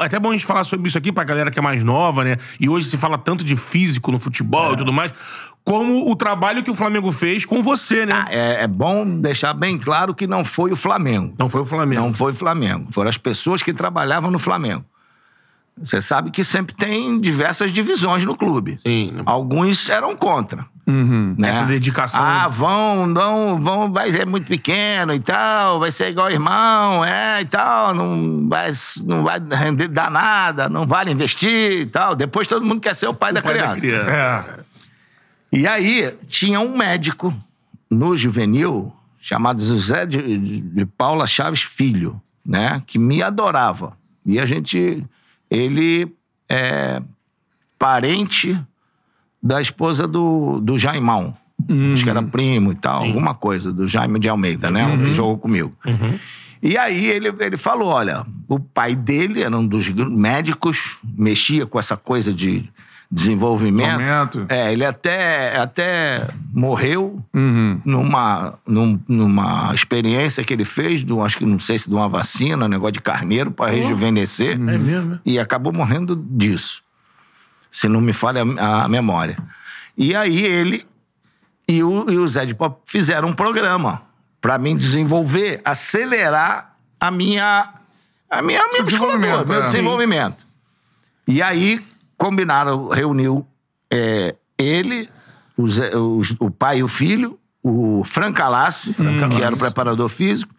[0.00, 2.24] É até bom a gente falar sobre isso aqui pra galera que é mais nova,
[2.24, 2.38] né?
[2.58, 5.12] E hoje se fala tanto de físico no futebol e tudo mais.
[5.62, 8.24] Como o trabalho que o Flamengo fez com você, né?
[8.30, 11.34] É, é bom deixar bem claro que não foi o Flamengo.
[11.38, 12.02] Não foi o Flamengo.
[12.02, 12.88] Não foi o Flamengo.
[12.90, 14.84] Foram as pessoas que trabalhavam no Flamengo.
[15.76, 18.78] Você sabe que sempre tem diversas divisões no clube.
[18.78, 19.20] Sim.
[19.26, 20.64] Alguns eram contra.
[20.86, 21.48] né?
[21.48, 22.22] Essa dedicação.
[22.22, 27.40] Ah, vão, não, vão, vai ser muito pequeno e tal, vai ser igual irmão, é,
[27.40, 28.70] e tal, não vai,
[29.04, 32.14] não vai render, dar nada, não vale investir e tal.
[32.14, 33.80] Depois todo mundo quer ser o pai, da, pai da criança.
[33.80, 34.10] criança.
[34.10, 34.64] É.
[35.58, 37.34] E aí, tinha um médico
[37.90, 42.82] no juvenil chamado José de, de- de Paula Chaves Filho, né?
[42.86, 43.96] Que me adorava.
[44.24, 45.04] E a gente.
[45.56, 46.12] Ele
[46.48, 47.02] é
[47.78, 48.58] parente
[49.42, 51.36] da esposa do, do Jaimão.
[51.92, 54.82] Acho que era primo e tal, alguma coisa, do Jaime de Almeida, né?
[54.92, 55.74] Ele jogou comigo.
[56.62, 61.78] E aí ele, ele falou: olha, o pai dele era um dos médicos, mexia com
[61.78, 62.68] essa coisa de
[63.14, 63.96] desenvolvimento.
[63.98, 64.46] Desenvolvimento.
[64.48, 67.22] É, ele até, até morreu
[67.84, 72.08] numa, num- numa experiência que ele fez, um- acho que não sei se de uma
[72.08, 74.52] vacina, um negócio de carneiro para rejuvenescer.
[74.54, 75.20] É mesmo?
[75.24, 76.82] E acabou morrendo disso.
[77.70, 79.38] Se não me falha a, a memória.
[79.96, 80.84] E aí ele
[81.68, 84.02] e o, e o Zé de Pop fizeram um programa
[84.40, 87.68] para mim desenvolver, acelerar a minha.
[88.28, 89.62] A minha, a minha desenvolvimento, meu é.
[89.62, 90.44] desenvolvimento.
[91.28, 91.80] E aí
[92.28, 93.46] combinaram, reuniu
[93.90, 95.08] é, ele,
[95.56, 100.08] o, Zé- os- o pai e o filho, o Frank Alassi, que era o preparador
[100.08, 100.54] físico,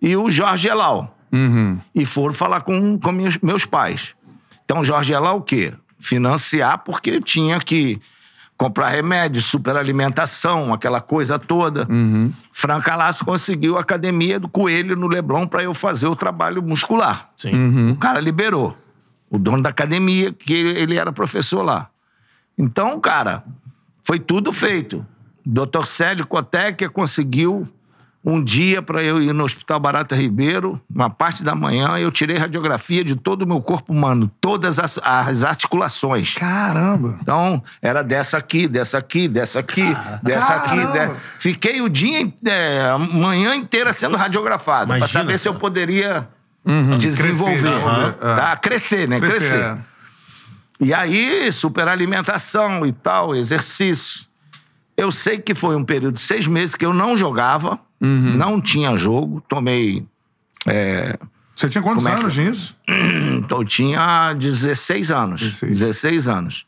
[0.00, 1.16] e o Jorge Elal.
[1.94, 4.14] E foram falar com, com meus, meus pais.
[4.64, 5.72] Então, Jorge Elal o quê?
[5.98, 7.98] Financiar, porque tinha que
[8.58, 11.86] comprar remédio, superalimentação, aquela coisa toda.
[12.52, 17.30] Frank Alassi conseguiu a academia do Coelho no Leblon para eu fazer o trabalho muscular.
[17.36, 17.90] Sim.
[17.90, 18.76] O cara liberou.
[19.30, 21.88] O dono da academia, que ele, era professor lá.
[22.56, 23.44] Então, cara,
[24.04, 25.04] foi tudo feito.
[25.44, 25.84] Dr.
[25.84, 27.68] Célio Cotec conseguiu
[28.24, 32.36] um dia para eu ir no Hospital Barata Ribeiro, uma parte da manhã, eu tirei
[32.36, 36.34] radiografia de todo o meu corpo humano, todas as, as articulações.
[36.34, 37.18] Caramba.
[37.22, 40.76] Então, era dessa aqui, dessa aqui, dessa aqui, dessa aqui.
[40.76, 45.60] De- Fiquei o dia, é, a manhã inteira sendo radiografado, para saber se eu cara.
[46.74, 47.60] Poderia desenvolver.
[47.60, 48.36] Crescer, é.
[48.36, 48.56] Tá?
[48.56, 49.18] Crescer, né?
[49.20, 49.60] Crescer, Crescer.
[49.62, 49.78] é.
[50.80, 54.26] E aí, superalimentação e tal, exercício.
[54.96, 58.34] Eu sei que foi um período de seis meses que eu não jogava, Uhum.
[58.36, 60.04] não tinha jogo, tomei.
[61.54, 62.76] Você tinha quantos é anos nisso?
[63.48, 65.40] Eu tinha 16 anos.
[65.40, 65.78] 16.
[65.78, 66.66] 16, anos.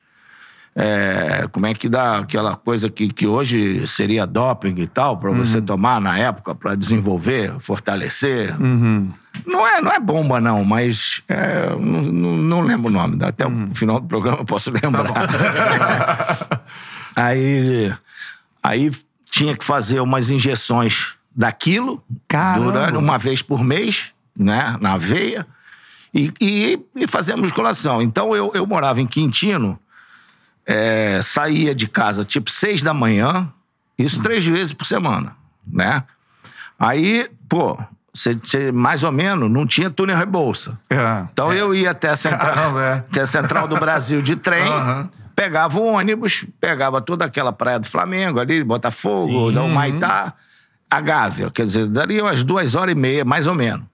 [0.76, 5.31] É, como é que dá aquela coisa que, que hoje seria doping e tal, pra
[5.31, 5.38] Uhum.
[5.44, 8.54] você tomar na época, pra desenvolver, fortalecer?
[8.61, 9.12] Uhum.
[9.46, 13.18] Não, é, não é bomba, não, mas é, não, não, não lembro o nome.
[13.24, 13.70] Até Uhum.
[13.70, 16.62] o final do programa eu posso Tá lembrar.
[17.16, 17.92] aí,
[18.62, 18.90] aí
[19.31, 22.72] tinha que fazer umas injeções daquilo Caramba.
[22.72, 25.46] durante uma vez por mês, né, na veia,
[26.14, 28.00] e, e, e fazer musculação.
[28.00, 29.78] Então eu, eu morava em Quintino,
[30.68, 33.50] é, saía de casa tipo seis da manhã,
[33.96, 35.35] isso três vezes por semana,
[35.66, 36.04] né?
[36.78, 37.78] Aí, pô,
[38.12, 40.78] você, você, mais ou menos não tinha túnel rebolsa.
[40.90, 41.26] É.
[41.33, 42.92] Então eu ia até a central, Caramba, é.
[42.98, 45.11] até a central do Brasil de trem, Aham.
[45.35, 50.35] pegava o ônibus, pegava toda aquela praia do Flamengo ali, Botafogo, da Humaitá,
[50.90, 51.50] a Gávea.
[51.50, 53.85] Quer dizer, daria umas duas horas e meia, mais ou menos.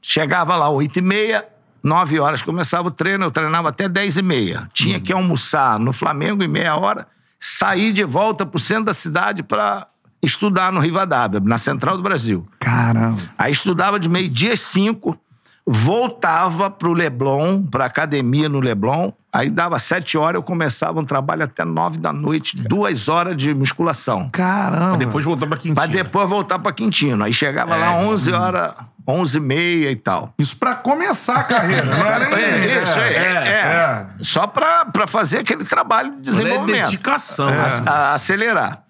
[0.00, 1.46] Chegava lá oito e meia,
[1.82, 4.68] nove horas começava o treino, eu treinava até dez e meia.
[4.72, 7.06] Tinha que almoçar no Flamengo em meia hora,
[7.38, 9.86] sair de volta pro centro da cidade para
[10.22, 12.46] estudar no Rivadavia, na Central do Brasil.
[12.58, 13.20] Caramba.
[13.38, 15.18] Aí estudava de meio-dia às cinco,
[15.66, 19.12] voltava pro Leblon, pra academia no Leblon.
[19.32, 23.54] Aí dava sete horas, eu começava um trabalho até nove da noite, duas horas de
[23.54, 24.28] musculação.
[24.30, 24.96] Caramba.
[24.96, 25.76] Depois voltou pra Quintino.
[25.76, 27.22] Pra depois voltar pra Quintino.
[27.22, 28.74] Aí chegava lá onze horas,
[29.10, 30.32] onze e meia e tal.
[30.38, 32.44] Isso pra começar a carreira, não era nem...
[32.70, 34.06] É, isso, é, é, é.
[34.22, 36.84] Só pra, pra fazer aquele trabalho de É desenvolvimento.
[36.86, 37.46] dedicação.
[37.48, 37.82] a- né?
[37.86, 38.82] a- acelerar.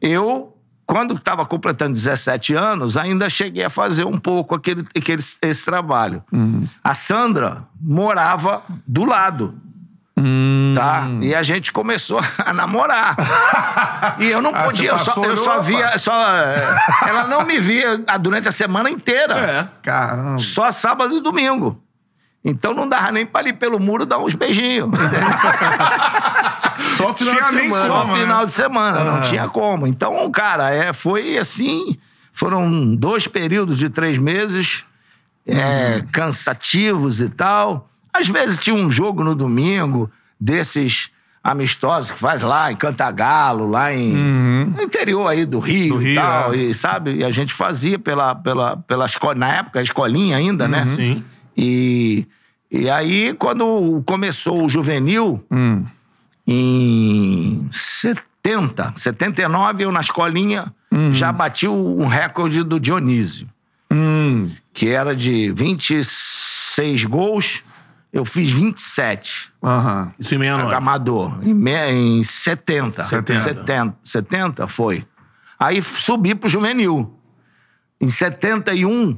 [0.00, 5.64] Eu, quando estava completando 17 anos, ainda cheguei a fazer um pouco aquele, aquele, esse
[5.64, 6.22] trabalho.
[6.82, 9.54] A Sandra morava do lado.
[10.74, 11.06] Tá?
[11.20, 13.16] E a gente começou a namorar.
[14.18, 15.96] e eu não Ah, podia, eu só, eu só via.
[15.98, 19.34] Só, eh, ela não me via ah, durante a semana inteira.
[19.34, 19.68] É.
[19.82, 20.38] Caramba.
[20.38, 21.80] Só sábado e domingo.
[22.44, 24.90] Então não dava nem pra ir pelo muro dar uns beijinhos.
[26.96, 27.86] Só final Tinha de semana.
[27.86, 28.20] Só Como, né?
[28.20, 29.86] final de semana, não tinha como.
[29.86, 31.96] Então, cara, é, foi assim.
[32.32, 34.84] foram dois períodos de três meses
[35.46, 37.88] é, cansativos e tal.
[38.12, 41.10] Às vezes tinha um jogo no domingo desses
[41.42, 46.12] amistosos que faz lá em Cantagalo, lá em no interior aí do Rio, Do Rio,
[46.12, 46.56] e tal, é.
[46.56, 47.16] e sabe?
[47.16, 50.84] E a gente fazia pela pela pela escola, na época a escolinha ainda, né?
[50.84, 51.24] Sim.
[51.56, 52.26] E
[52.70, 55.84] e aí quando começou o juvenil Hum.
[56.46, 60.72] em 70, 79, eu na escolinha
[61.12, 63.48] já bati o, o recorde do Dionísio,
[63.92, 64.50] Hum.
[64.72, 67.62] que era de 26 gols,
[68.12, 69.52] eu fiz 27.
[69.62, 70.12] Aham.
[70.18, 70.74] Isso em 69.
[70.74, 73.02] Amador, em, me- em 70.
[73.04, 73.40] 70.
[73.40, 73.96] 70.
[74.02, 75.04] 70 foi.
[75.58, 77.16] Aí subi pro juvenil.
[78.00, 79.16] Em 71,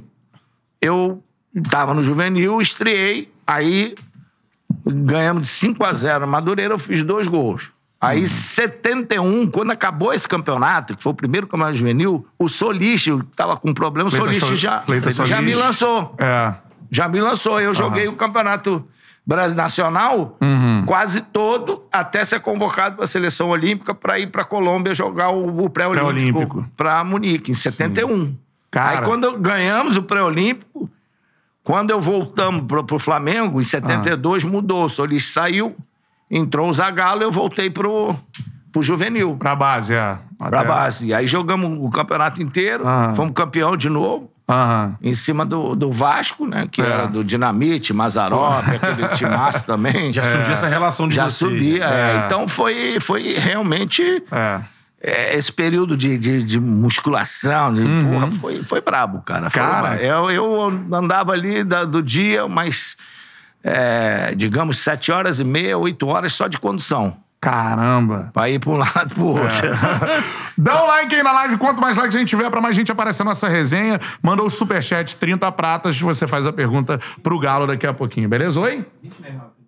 [0.80, 1.22] eu
[1.70, 3.94] tava no juvenil, estreiei, aí
[4.86, 7.70] ganhamos de 5 a 0 Madureira, eu fiz dois gols.
[8.00, 8.26] Aí, Uhum.
[8.26, 13.56] 71, quando acabou esse campeonato, que foi o primeiro campeonato juvenil, o Soliste, eu tava
[13.56, 14.66] com problema, o Fleitas Soliste
[15.16, 16.54] Sol- já, já me lançou É.
[16.90, 17.60] já me lançou.
[17.60, 18.84] Eu joguei o campeonato
[19.54, 20.84] Nacional Uhum.
[20.84, 25.30] quase todo até ser convocado para a seleção olímpica para ir para a Colômbia jogar
[25.30, 28.36] o, o pré-olímpico para Munique em 71.
[28.70, 28.98] Cara.
[28.98, 30.90] Aí quando ganhamos o pré-olímpico,
[31.62, 35.74] quando eu voltamos pro, pro Flamengo em 72 mudou, o Solis saiu,
[36.30, 38.14] entrou o Zagallo, eu voltei pro
[38.70, 39.36] pro juvenil.
[39.38, 40.18] Pra base, é.
[40.36, 41.14] Pra Até- base.
[41.14, 43.12] Aí jogamos o campeonato inteiro, Ah.
[43.14, 44.96] fomos campeão de novo Aham.
[45.02, 46.68] em cima do, do Vasco, né?
[46.70, 46.84] Que É.
[46.84, 50.12] era do Dinamite, Mazarop, aquele timaço também.
[50.12, 51.50] Já surgiu essa relação de Já vocês.
[51.50, 51.78] subia.
[51.88, 52.12] né?
[52.12, 52.16] é.
[52.16, 52.26] É.
[52.26, 54.60] Então foi, foi realmente É.
[55.00, 59.48] é, esse período de, de, de musculação, de, porra, foi, foi brabo, cara.
[59.48, 59.68] Foi Uhum.
[59.68, 59.88] Cara.
[59.96, 60.02] brabo.
[60.02, 62.96] eu, eu andava ali da- do dia, mas
[63.62, 67.16] é, digamos, sete horas e meia, oito horas só de condução.
[67.40, 68.30] Caramba.
[68.32, 69.68] Pra ir pra um lado pro outro.
[70.56, 71.56] Dá um like aí na live.
[71.58, 74.00] Quanto mais likes a gente tiver, pra mais gente aparecer na nossa resenha.
[74.22, 76.00] Manda o superchat 30 pratas.
[76.00, 78.60] Você faz a pergunta pro Galo daqui a pouquinho, beleza?
[78.60, 78.84] Oi?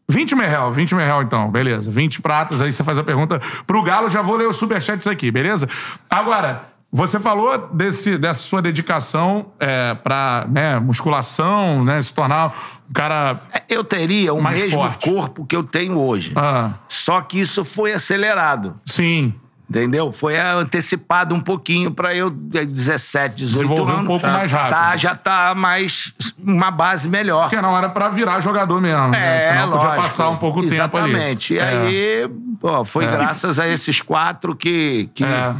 [0.09, 1.90] 20 merreal, 20 merreal então, beleza.
[1.90, 4.09] 20 pratas, aí você faz a pergunta pro Galo.
[4.09, 5.68] Já vou ler os superchats aqui, beleza?
[6.09, 12.01] Agora, você falou desse, dessa sua dedicação é, pra né, musculação, né?
[12.01, 12.55] Se tornar
[12.88, 13.40] um cara.
[13.68, 15.11] Eu teria o Mais mesmo forte.
[15.11, 16.33] corpo que eu tenho hoje.
[16.37, 18.79] Ah, Só que isso foi acelerado.
[18.85, 19.35] sim.
[19.68, 20.12] Entendeu?
[20.12, 24.07] Foi antecipado um pouquinho para eu, de 17, 18 Desenvolver um anos.
[24.07, 24.70] pouco já mais rápido.
[24.70, 26.12] Tá, já tá mais.
[26.38, 27.48] uma base melhor.
[27.48, 29.40] Porque não era pra virar jogador mesmo, né?
[29.40, 30.02] Senão podia É, lógico.
[30.05, 31.11] passar um pouco de tempo ali.
[31.11, 31.55] Exatamente.
[31.55, 31.62] E É.
[31.64, 35.11] aí, pô, foi graças a esses quatro que.
[35.12, 35.52] que É.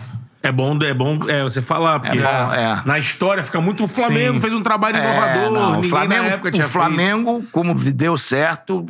[0.43, 2.81] É bom, é bom é, você falar, porque bom, é.
[2.85, 3.83] na história fica muito.
[3.83, 4.41] O Flamengo Sim.
[4.41, 7.75] fez um trabalho É, inovador, não, ninguém o Flamengo, na época tinha o Flamengo como
[7.75, 8.87] deu certo,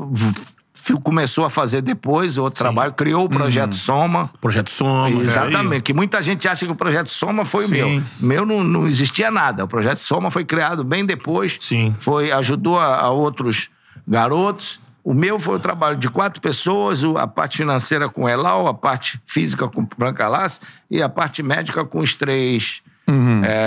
[0.95, 4.27] começou a fazer depois outro trabalho, criou o Projeto Soma.
[4.29, 4.39] feito.
[4.41, 5.09] Projeto Soma.
[5.09, 7.83] é Exatamente, que muita gente acha que o Projeto Soma foi Sim.
[7.83, 8.05] o meu.
[8.21, 9.65] Meu não, não existia nada.
[9.65, 11.57] O Projeto Soma foi criado bem depois.
[11.61, 11.95] Sim.
[11.99, 13.69] Foi, ajudou a, a outros
[14.07, 14.81] garotos.
[15.03, 18.75] O meu foi o trabalho de quatro pessoas, a parte financeira com o Elal, a
[18.75, 22.83] parte física com o Branca Lace e a parte médica com os três.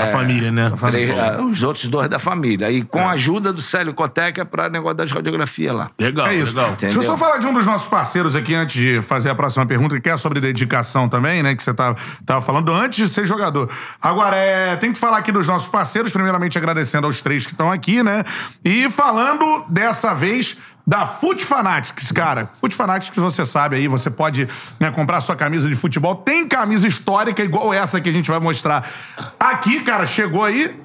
[0.03, 0.71] A família, né?
[0.91, 2.69] três- ah, os outros dois da família.
[2.69, 2.83] E É.
[2.83, 5.89] com a ajuda do Célio Coteca para negócio das radiografias lá.
[5.97, 6.55] Legal, É isso.
[6.55, 6.75] legal.
[6.79, 9.65] Deixa eu só falar de um dos nossos parceiros aqui antes de fazer a próxima
[9.65, 11.55] pergunta, que é sobre dedicação também, né?
[11.55, 13.69] Que você tava, tava falando antes de ser jogador.
[14.01, 17.71] Agora, é, tem que falar aqui dos nossos parceiros, primeiramente agradecendo aos três que estão
[17.71, 18.23] aqui, né?
[18.63, 20.57] E falando dessa vez
[20.89, 22.49] da Foot Fanatics, cara.
[22.59, 24.49] Foot Fanatics, você sabe aí, você pode
[24.79, 26.15] né, comprar sua camisa de futebol.
[26.15, 28.89] Tem camisa histórica igual essa que a gente vai mostrar
[29.39, 30.07] aqui, cara.
[30.07, 30.75] Chegou aí.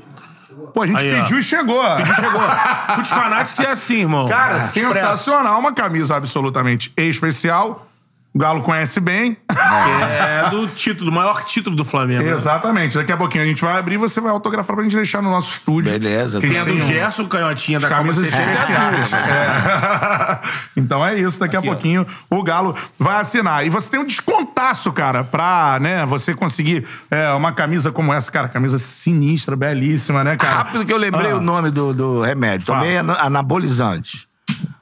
[0.74, 1.22] Pô, a gente Aí, ó.
[1.22, 1.82] pediu e chegou.
[2.04, 2.42] Chegou.
[2.96, 4.28] Fute Fanatics é assim, irmão.
[4.28, 4.92] Cara, Expresso.
[4.92, 5.58] sensacional.
[5.58, 7.88] Uma camisa absolutamente especial.
[8.34, 9.36] O Galo conhece bem.
[9.48, 12.24] É do título, do maior título do Flamengo.
[12.24, 12.30] né?
[12.32, 12.96] Exatamente.
[12.96, 15.30] Daqui a pouquinho a gente vai abrir e você vai autografar pra gente deixar no
[15.30, 15.92] nosso estúdio.
[15.92, 16.40] Beleza.
[16.40, 18.50] Que Tem a do Gerson Canhotinha da Copa Camisas 70.
[18.52, 19.12] especiais.
[19.12, 20.40] É.
[20.76, 23.64] então é isso, daqui a pouquinho o Galo vai assinar.
[23.64, 28.32] E você tem um descontaço, cara, pra né, você conseguir é, uma camisa como essa.
[28.32, 30.56] Cara, camisa sinistra, belíssima, né, cara?
[30.56, 31.36] Rápido que eu lembrei Ah.
[31.36, 32.66] o nome do, do remédio.
[32.66, 32.80] Fala.
[32.80, 34.26] Tomei anabolizante,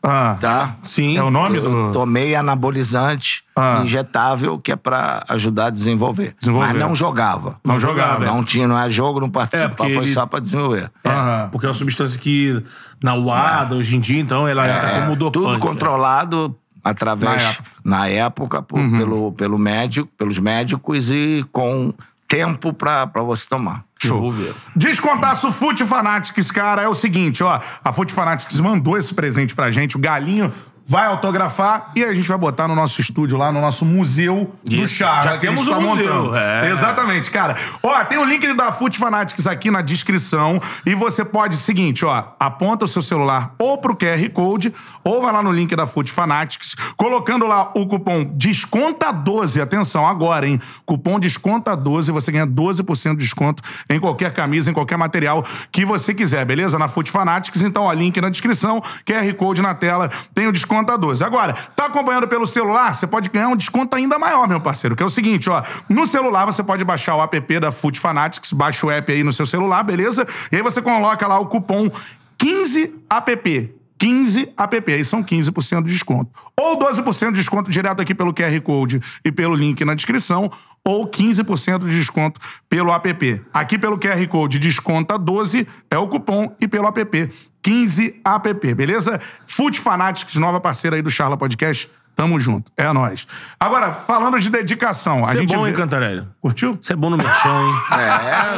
[0.02, 0.74] Ah, tá?
[0.82, 1.16] Sim.
[1.16, 1.92] É o nome Eu do...
[1.92, 3.82] tomei anabolizante Ah.
[3.84, 6.34] injetável que é pra ajudar a desenvolver.
[6.38, 6.68] Desenvolver.
[6.68, 7.60] Mas não jogava.
[7.64, 8.24] Não jogava.
[8.24, 10.90] Não tinha, não é jogo, não participava, porque foi ele- só pra desenvolver.
[11.04, 11.48] Aham.
[11.52, 12.62] Porque é uma substância que
[13.02, 15.44] na UADA, hoje em dia, então, ela entra como dopante.
[15.44, 15.58] Tudo né?
[15.60, 17.64] controlado através, Na época.
[17.84, 21.94] na época, por- pelo, pelo médico, pelos médicos e com
[22.26, 23.84] tempo pra, pra você tomar.
[24.08, 24.32] Show.
[24.76, 27.60] Descontaço Fute Fanatics, cara, é o seguinte, ó.
[27.84, 29.96] A Fute Fanatics mandou esse presente pra gente.
[29.96, 30.52] O galinho
[30.84, 34.74] vai autografar e a gente vai botar no nosso estúdio lá, no nosso museu do
[34.74, 34.94] Isso.
[34.94, 35.22] Charla.
[35.22, 36.36] Já temos tá o museu, montando.
[36.36, 36.68] é.
[36.70, 37.56] Exatamente, cara.
[37.82, 42.24] Ó, tem o link da Foot Fanatics aqui na descrição e você pode, seguinte, ó,
[42.38, 46.10] aponta o seu celular ou pro QR Code ou vai lá no link da Foot
[46.10, 50.60] Fanatics, colocando lá o cupom DESCONTA12, atenção, agora, hein?
[50.84, 56.14] Cupom DESCONTA12, você ganha 12% de desconto em qualquer camisa, em qualquer material que você
[56.14, 56.78] quiser, beleza?
[56.78, 60.96] Na Foot Fanatics, então, ó, link na descrição, QR Code na tela, tem o Desconta
[60.96, 61.24] 12.
[61.24, 62.94] Agora, tá acompanhando pelo celular?
[62.94, 66.06] Você pode ganhar um desconto ainda maior, meu parceiro, que é o seguinte, ó, no
[66.06, 69.46] celular você pode baixar o app da Foot Fanatics, baixa o app aí no seu
[69.46, 70.26] celular, beleza?
[70.50, 71.90] E aí você coloca lá o cupom
[72.38, 73.81] 15app.
[74.02, 76.32] 15 app, aí são 15% de desconto.
[76.58, 80.50] Ou 12% de desconto direto aqui pelo QR Code e pelo link na descrição,
[80.84, 83.40] ou 15% de desconto pelo app.
[83.54, 87.30] Aqui pelo QR Code desconta 12 é o cupom e pelo app
[87.62, 89.20] 15 app, beleza?
[89.46, 91.88] Food Fanatics, nova parceira aí do Charla Podcast.
[92.14, 93.26] Tamo junto, é nóis.
[93.58, 96.28] Agora, falando de dedicação, a Você é gente bom, vê- hein, Cantarelli?
[96.40, 96.76] Curtiu?
[96.80, 97.74] Você é bom no merchan, hein?
[97.92, 98.08] É,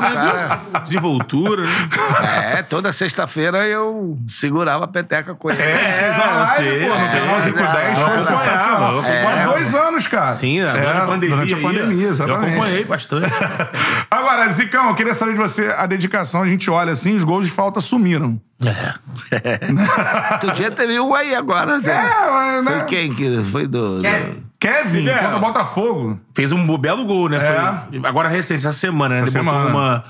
[0.15, 0.61] cara.
[0.85, 2.59] Desenvoltura, né?
[2.59, 5.63] É, toda sexta-feira eu segurava a peteca com ele.
[5.63, 7.21] É, eu sei, pô, eu no sei.
[7.21, 8.97] canal 5 10 foi Eu sensacional.
[8.97, 9.23] eu.
[9.23, 10.33] Quase dois anos, cara.
[10.33, 11.37] Sim, durante É, a pandemia.
[11.37, 12.53] Durante a aí, pandemia, Eu exatamente.
[12.53, 13.33] acompanhei bastante.
[14.11, 16.43] Agora, Zicão, eu queria saber de você a dedicação.
[16.43, 18.41] A gente olha assim, os gols de falta sumiram.
[20.33, 21.79] Outro dia teve um aí agora.
[21.79, 21.91] né?
[21.91, 22.85] É, mas, Foi né?
[22.89, 24.01] quem que foi do...
[24.01, 25.19] do- Kevin É.
[25.19, 26.19] contra o Botafogo.
[26.35, 27.39] Fez um belo gol, né?
[27.41, 29.21] Foi- agora recente, essa semana, né?
[29.23, 29.79] Essa Ele botou semana.
[29.79, 30.05] uma,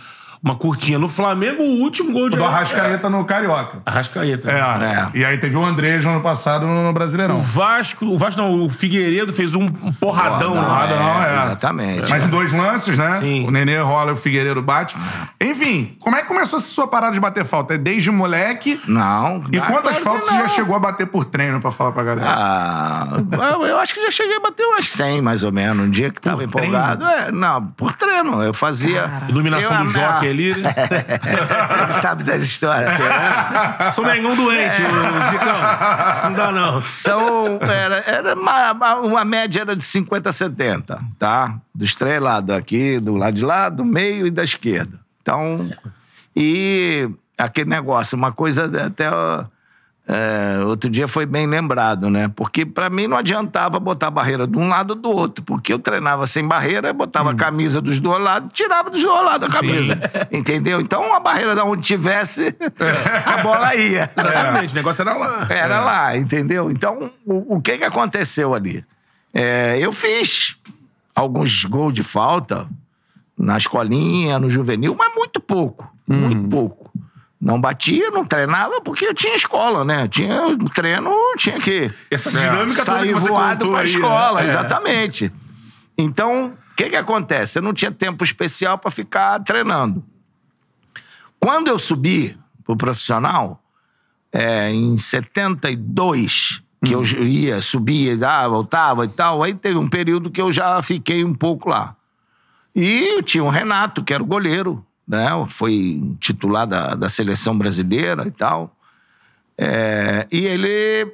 [0.44, 3.78] uma curtinha no Flamengo, o último gol de Do Arrascaeta no Carioca.
[3.86, 4.50] Arrascaeta.
[4.50, 4.58] É.
[4.58, 5.18] É.
[5.18, 7.36] E aí teve o Andrés no ano passado no Brasileirão.
[7.36, 10.52] O Vasco, o Vasco não, o Figueiredo fez um porradão.
[10.52, 11.44] Porrada não, é.
[11.46, 12.10] Exatamente.
[12.10, 13.12] Mas em dois lances, né?
[13.14, 13.46] Sim.
[13.46, 14.94] O Nenê rola e o Figueiredo bate.
[15.40, 17.74] Enfim, como é que começou essa sua parada de bater falta?
[17.74, 18.80] É desde moleque?
[18.86, 19.42] Não.
[19.50, 22.28] E quantas faltas você já chegou a bater por treino, pra falar pra galera?
[22.30, 23.08] Ah,
[23.66, 25.86] eu- acho que já cheguei a bater umas 100, mais ou menos.
[25.86, 27.04] Um dia que tava Por empolgado.
[27.06, 28.42] É, não, por treino.
[28.42, 29.08] Eu fazia...
[29.28, 30.74] Iluminação eu, do jockey né?
[31.84, 32.88] Ele sabe das histórias.
[33.94, 36.12] Sou Mengão doente, o Zicão.
[36.14, 36.80] Isso não dá, não.
[36.82, 41.56] São, era, era uma, uma média era de 50 a 70, tá?
[41.74, 44.98] Dos três lados aqui, do lado de lá, do meio e da esquerda.
[45.22, 45.70] Então,
[46.36, 49.06] e aquele negócio, uma coisa até...
[50.06, 52.28] é, outro dia foi bem lembrado, né?
[52.28, 55.78] Porque pra mim não adiantava botar barreira de um lado ou do outro, porque eu
[55.78, 59.98] treinava sem barreira, botava a camisa dos dois lados, tirava dos dois lados a camisa.
[60.30, 60.78] Entendeu?
[60.78, 62.54] Então a barreira da onde tivesse,
[63.24, 64.10] a bola ia.
[64.14, 65.46] Exatamente, o negócio era lá.
[65.48, 66.70] Era lá, entendeu?
[66.70, 68.84] Então, o, o que que aconteceu ali?
[69.32, 70.56] É, eu fiz
[71.14, 72.68] alguns gols de falta
[73.38, 76.90] na escolinha, no juvenil, mas muito pouco, muito pouco.
[77.44, 80.08] Não batia, não treinava, porque eu tinha escola, né?
[80.08, 80.40] Tinha
[80.74, 84.46] treino, tinha que Essa dinâmica toda sair que você voado pra aí, escola, né?
[84.46, 85.30] Exatamente.
[85.98, 87.58] Então, o que que acontece?
[87.58, 90.02] Eu não tinha tempo especial para ficar treinando.
[91.38, 93.62] Quando eu subi pro profissional,
[94.32, 100.30] é, em 72, que eu ia, subia, ah, voltava e tal, aí teve um período
[100.30, 101.94] que eu já fiquei um pouco lá.
[102.74, 105.28] E tinha o Renato, que era o goleiro, né?
[105.46, 108.74] Foi titular da, da seleção brasileira e tal.
[109.56, 111.12] É, e ele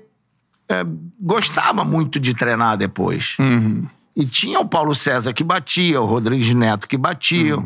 [0.68, 0.84] é,
[1.20, 3.36] gostava muito de treinar depois.
[4.16, 7.56] E tinha o Paulo César que batia, o Rodrigues Neto que batia.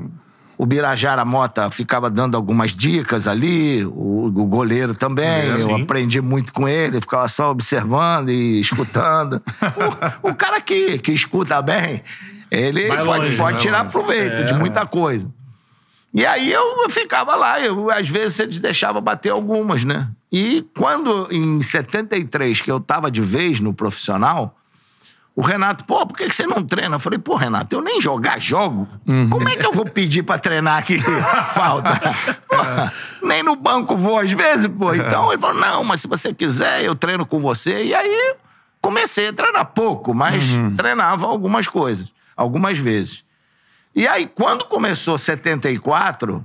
[0.57, 5.27] O Birajara Mota ficava dando algumas dicas ali, o, o goleiro também.
[5.27, 5.83] É, eu sim.
[5.83, 9.43] aprendi muito com ele, ficava só observando e escutando.
[10.23, 12.03] o, o cara que, que escuta bem,
[12.53, 13.91] ele Vai pode, longe, pode tirar longe.
[13.91, 14.57] proveito de É.
[14.57, 15.29] muita coisa.
[16.15, 20.09] E aí eu, ficava lá, eu, às vezes eles deixavam bater algumas, né?
[20.31, 24.57] E quando, em 73, que eu tava de vez no profissional,
[25.35, 26.95] o Renato, pô, por que você não treina?
[26.95, 28.87] Eu falei, pô, Renato, eu nem jogar jogo.
[29.29, 31.01] Como é que eu vou pedir pra treinar aqui?
[31.53, 32.01] Falta.
[32.49, 34.95] Pô, nem no banco vou às vezes, pô.
[34.95, 37.83] Então ele falou, não, mas se você quiser, eu treino com você.
[37.83, 38.37] E aí
[38.81, 40.45] comecei a treinar pouco, mas
[40.77, 43.25] treinava algumas coisas, algumas vezes.
[43.95, 46.45] E aí, quando começou 74,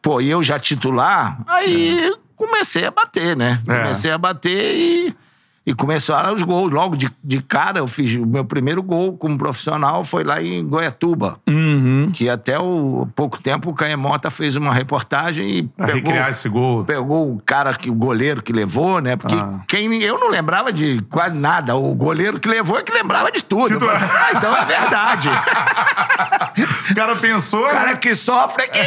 [0.00, 3.62] pô, e eu já titular, aí comecei a bater, né?
[3.68, 3.82] É.
[3.82, 5.16] Comecei a bater e,
[5.64, 6.72] e começaram os gols.
[6.72, 10.64] Logo de, de cara, eu fiz o meu primeiro gol como profissional foi lá em
[10.66, 11.38] Goiatuba.
[12.12, 16.48] Que até o pouco tempo o Caemota fez uma reportagem e Pra pegou, recriar esse
[16.48, 16.84] gol.
[16.84, 19.14] pegou o cara, que, o goleiro que levou, né?
[19.16, 19.60] Porque Ah.
[19.68, 21.76] quem, eu não lembrava de quase nada.
[21.76, 23.78] O goleiro que levou é que lembrava de tudo.
[23.78, 23.86] Tudo.
[23.86, 25.28] falei, ah, então é verdade.
[26.90, 27.96] O cara pensou, O cara né?
[27.96, 28.78] que sofre é que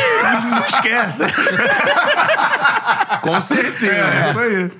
[0.52, 1.24] não esquece.
[3.22, 3.94] Com certeza.
[3.96, 4.72] É, isso aí.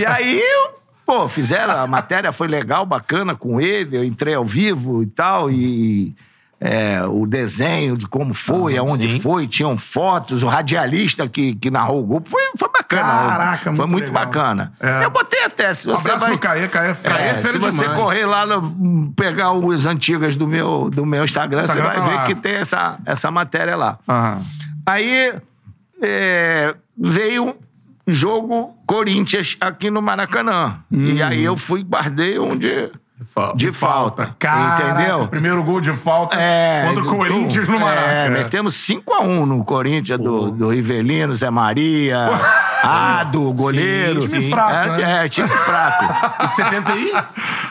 [0.00, 4.44] E aí, eu- pô, fizeram, a matéria foi legal, bacana com ele, eu entrei ao
[4.44, 6.14] vivo e tal, e
[6.60, 9.20] é, o desenho de como foi, aonde sim.
[9.20, 13.02] foi, tinham fotos, o radialista que, que narrou o gol, foi, foi bacana.
[13.02, 14.24] Caraca, Foi muito muito legal.
[14.24, 14.72] bacana.
[14.80, 15.04] É.
[15.04, 16.30] Eu botei até, se Um você abraço vai...
[16.30, 17.20] pro Caê, Caê fera.
[17.20, 17.98] É, é se você demais.
[18.00, 22.10] correr lá, no- pegar os antigas do meu, do meu Instagram, Instagram você vai tá
[22.10, 22.24] ver lá.
[22.24, 23.98] que tem essa, essa matéria lá.
[24.08, 24.42] Aham.
[24.86, 25.34] Aí
[26.02, 27.54] é, veio
[28.06, 30.78] jogo Corinthians aqui no Maracanã.
[30.90, 32.90] E aí eu fui, guardei um de,
[33.56, 34.34] de falta.
[34.38, 35.26] Caraca, entendeu?
[35.28, 38.30] Primeiro gol de falta É, contra o Corinthians no É, Maracanã.
[38.38, 42.28] metemos 5x1 no Corinthians do, do Rivelino, Zé Maria,
[42.82, 44.20] Ado, goleiro.
[44.22, 45.24] Sim, time fraco, é, né?
[45.24, 46.04] é, time fraco.
[46.44, 47.12] E 70 aí?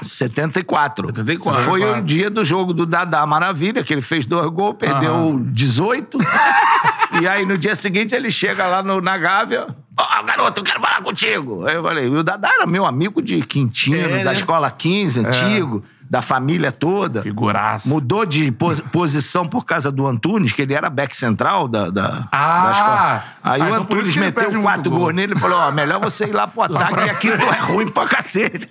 [0.01, 1.07] 74.
[1.15, 1.61] 74.
[1.63, 6.17] Foi o dia do jogo do Dadá Maravilha, que ele fez dois gols, perdeu 18.
[7.21, 9.67] e aí no dia seguinte ele chega lá no, na Gávea.
[9.97, 11.65] Ó, garoto, eu quero falar contigo.
[11.67, 14.37] Aí eu falei, o Dadá era meu amigo de Quintino, É, da né?
[14.37, 17.21] escola 15, antigo, da família toda.
[17.21, 17.87] Figuraça.
[17.87, 22.27] Mudou de pos- posição por causa do Antunes, que ele era back central da, da,
[22.29, 22.63] Ah!
[22.65, 23.23] da escola.
[23.41, 24.99] Aí Ah, o então Antunes ele meteu quatro muito gol.
[24.99, 27.59] gols nele e falou: ó, melhor você ir lá pro ataque, que aqui tu é
[27.59, 28.69] ruim pra cacete.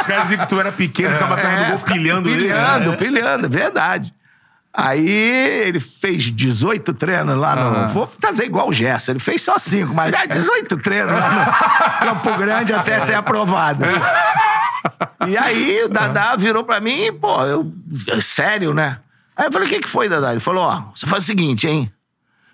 [0.00, 2.42] Os caras diziam que tu era pequeno, ficava atrás do gol pilhando ele.
[2.48, 2.96] Pilhando, né?
[2.96, 4.12] pilhando, verdade.
[4.76, 7.88] Aí ele fez 18 treinos lá no.
[7.88, 12.06] Vou fazer igual o Gerson, ele fez só 5, mas ah, 18 treinos lá no
[12.06, 13.86] Campo Grande até ser aprovado.
[15.26, 17.72] E aí o Dadá virou pra mim e, pô, eu.
[18.20, 18.98] Sério, né?
[19.34, 20.32] Aí eu falei: o que, que foi, Dadá?
[20.32, 21.90] Ele falou: ó, você faz o seguinte, hein?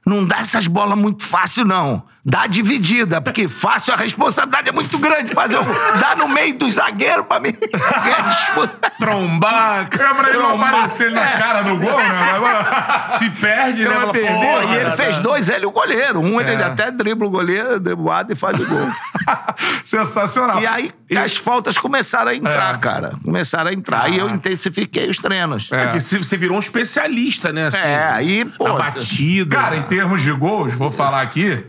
[0.07, 2.05] Não dá essas bolas muito fácil, não.
[2.25, 5.35] Dá dividida, porque fácil a responsabilidade é muito grande.
[5.35, 5.61] Mas eu
[6.01, 7.53] dá no meio do zagueiro pra mim.
[8.99, 13.09] Trombar, É pra ele não aparecer na cara do gol, né?
[13.19, 14.07] Se perde, né?
[14.13, 14.97] Perder, e ele Dadá.
[14.97, 16.21] fez dois, ele e o goleiro.
[16.21, 16.65] Um ele É.
[16.65, 18.89] até dribla o goleiro, dribla e faz o gol.
[19.85, 20.61] Sensacional.
[20.61, 22.79] E aí as faltas começaram a entrar, É.
[22.79, 23.13] cara.
[23.25, 24.09] Começaram a entrar.
[24.11, 25.71] E eu intensifiquei os treinos.
[25.73, 27.67] É que você você virou um especialista, né?
[27.67, 28.67] Assim, É, aí, pô.
[28.67, 29.57] A batida.
[29.57, 31.65] Cara, em termos de gols, vou falar aqui,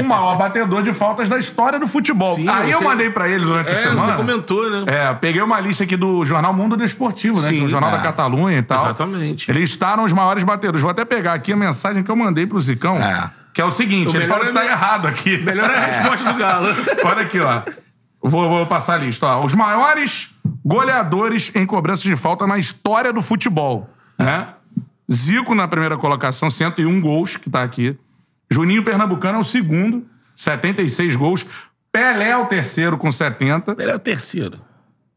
[0.00, 2.36] o maior batedor de faltas da história do futebol.
[2.36, 4.00] Sim, Aí eu mandei pra ele durante É, a semana.
[4.00, 4.84] você comentou, né?
[4.86, 7.48] É, peguei uma lista aqui do Jornal Mundo Desportivo, né?
[7.48, 7.96] Sim, que é o Jornal é.
[7.96, 8.78] da Catalunha e tal.
[8.78, 9.50] Exatamente.
[9.50, 10.82] Eles estaram os maiores batedores.
[10.82, 13.30] Vou até pegar aqui a mensagem que eu mandei pro Zicão, É.
[13.52, 15.38] que é o seguinte: O ele falou que é tá me- errado aqui.
[15.38, 16.68] Melhor é a resposta do Galo.
[17.04, 17.62] Olha aqui, ó.
[18.22, 19.26] Vou, vou passar a lista.
[19.26, 19.44] Ó.
[19.44, 20.30] Os maiores
[20.64, 23.90] goleadores em cobranças de falta na história do futebol.
[24.18, 24.46] Né?
[25.12, 27.96] Zico na primeira colocação, 101 gols, que tá aqui.
[28.50, 31.46] Juninho Pernambucano é o segundo, 76 gols.
[31.90, 33.76] Pelé é o terceiro, com 70.
[33.78, 34.58] Ele é o terceiro.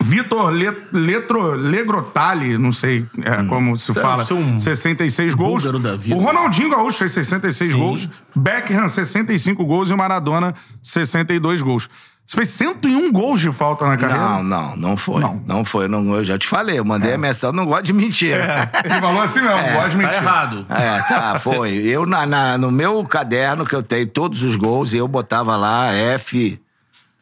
[0.04, 5.66] Vitor Le, Letro, Legrotali, não sei é, como se fala, um 66 gols.
[5.66, 7.78] O Ronaldinho Gaúcho fez 66 Sim.
[7.78, 8.10] gols.
[8.36, 9.90] Beckham, 65 gols.
[9.90, 10.54] E o Maradona,
[10.84, 11.90] 62 gols.
[12.26, 14.24] Você fez 101 gols de falta na carreira?
[14.24, 15.22] Não, não, não foi.
[15.22, 15.44] Não.
[15.46, 15.88] Não, foi.
[15.88, 18.72] Não, eu já te falei, eu mandei a mensagem, eu não gosto de mentira.
[18.84, 20.24] Ele falou assim mesmo, é, gosto de Tá mentir.
[20.24, 20.66] errado.
[20.70, 21.74] É, tá, foi.
[21.76, 25.94] Eu, na, na- no meu caderno, que eu tenho todos os gols, eu botava lá
[25.94, 26.60] F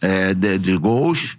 [0.01, 1.35] é, de, de gols,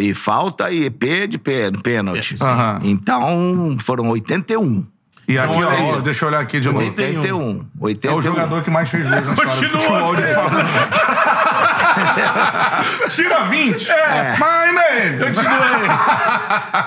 [0.00, 2.34] e falta e P de pê- pênalti.
[2.40, 2.80] Aham.
[2.84, 4.86] Então, foram 81.
[5.26, 6.02] E aqui, olha ó, aí.
[6.02, 6.78] deixa eu olhar aqui de novo.
[6.80, 7.64] 81.
[7.80, 8.12] 81.
[8.14, 10.56] É o jogador que mais fez gols na história do Continua futebol de falta.
[13.10, 13.90] Tira 20.
[13.90, 14.36] É.
[14.38, 15.24] Mas ainda é ele.
[15.24, 15.66] Continua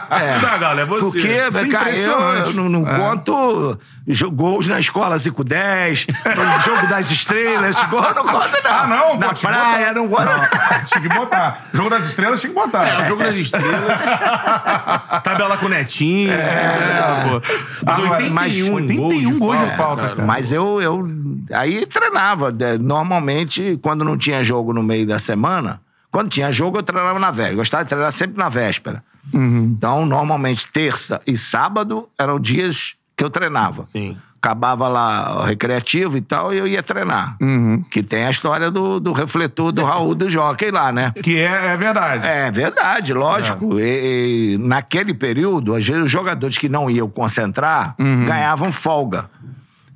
[0.09, 0.41] aí.
[0.41, 1.01] Tá, Galo, é você.
[1.01, 2.47] Porque, Isso é cara, eu, impressionante.
[2.49, 8.15] eu não, não conto jo- gols na escola 5-10, no jogo das estrelas, gol eu
[8.15, 8.71] não conto, não.
[8.71, 9.17] Ah, não?
[9.17, 9.93] Na praia, botar.
[9.93, 10.85] não conto.
[10.85, 11.67] Tinha que botar.
[11.73, 12.87] Jogo das estrelas tinha que botar.
[12.87, 14.01] É, o jogo das estrelas.
[15.23, 16.31] Tabela com o Netinho.
[16.31, 17.41] É, pô.
[17.85, 20.23] Ah, Mas mas 81, 81 gols de falta, cara.
[20.25, 21.07] Mas eu, eu
[21.51, 22.51] aí treinava.
[22.51, 25.81] né, Normalmente, quando não tinha jogo no meio da semana,
[26.11, 27.55] quando tinha jogo, eu treinava na véspera.
[27.55, 29.03] Gostava de treinar sempre na véspera.
[29.33, 29.73] Uhum.
[29.77, 33.85] Então, normalmente, terça e sábado eram dias que eu treinava.
[33.85, 34.17] Sim.
[34.39, 37.35] Acabava lá o recreativo e tal, e eu ia treinar.
[37.41, 37.83] Uhum.
[37.89, 41.11] Que tem a história do, do refletor do Raul do Jockey lá, né?
[41.23, 42.25] Que é, é verdade.
[42.25, 43.79] É verdade, lógico.
[43.79, 49.29] E, e naquele período, às vezes os jogadores que não iam concentrar ganhavam folga.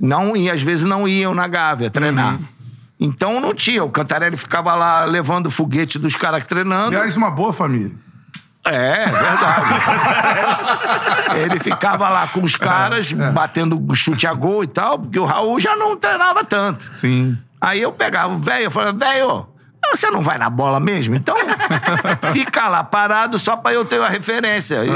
[0.01, 2.39] Não ia, às vezes não iam na Gávea treinar.
[2.99, 3.83] Então não tinha.
[3.83, 6.95] O Cantarelli ficava lá levando o foguete dos caras treinando.
[6.95, 7.91] Aliás, uma boa família.
[8.65, 9.73] É, é verdade.
[11.43, 15.59] Ele ficava lá com os caras, batendo chute a gol e tal, porque o Raul
[15.59, 16.89] já não treinava tanto.
[16.95, 17.37] Sim.
[17.59, 19.47] Aí eu pegava o velho, eu falava, velho,
[19.93, 21.15] você não vai na bola mesmo?
[21.15, 21.35] Então
[22.33, 24.83] fica lá parado só pra eu ter uma referência.
[24.85, 24.89] E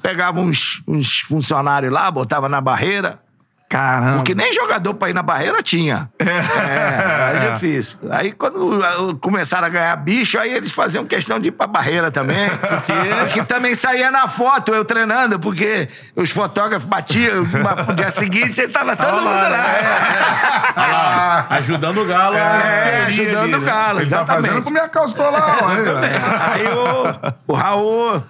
[0.00, 3.20] pegava uns, uns funcionários lá, botava na barreira.
[3.72, 4.16] Caramba.
[4.16, 6.10] Porque nem jogador pra ir na barreira tinha.
[6.18, 7.98] É, é difícil.
[8.10, 12.10] Aí quando uh, começaram a ganhar bicho, aí eles faziam questão de ir pra barreira
[12.10, 12.50] também.
[12.82, 17.44] Porque, porque também saía na foto, eu treinando, porque os fotógrafos batiam,
[17.86, 19.64] no dia seguinte ele tava todo mundo lá.
[20.76, 22.36] Olha lá, ajudando o Galo.
[22.36, 23.66] É, ajudando ali, o né?
[23.66, 26.64] Galo, Você tá fazendo com minha calça tô lá, ó, aí.
[26.66, 28.22] Aí o, o Raul,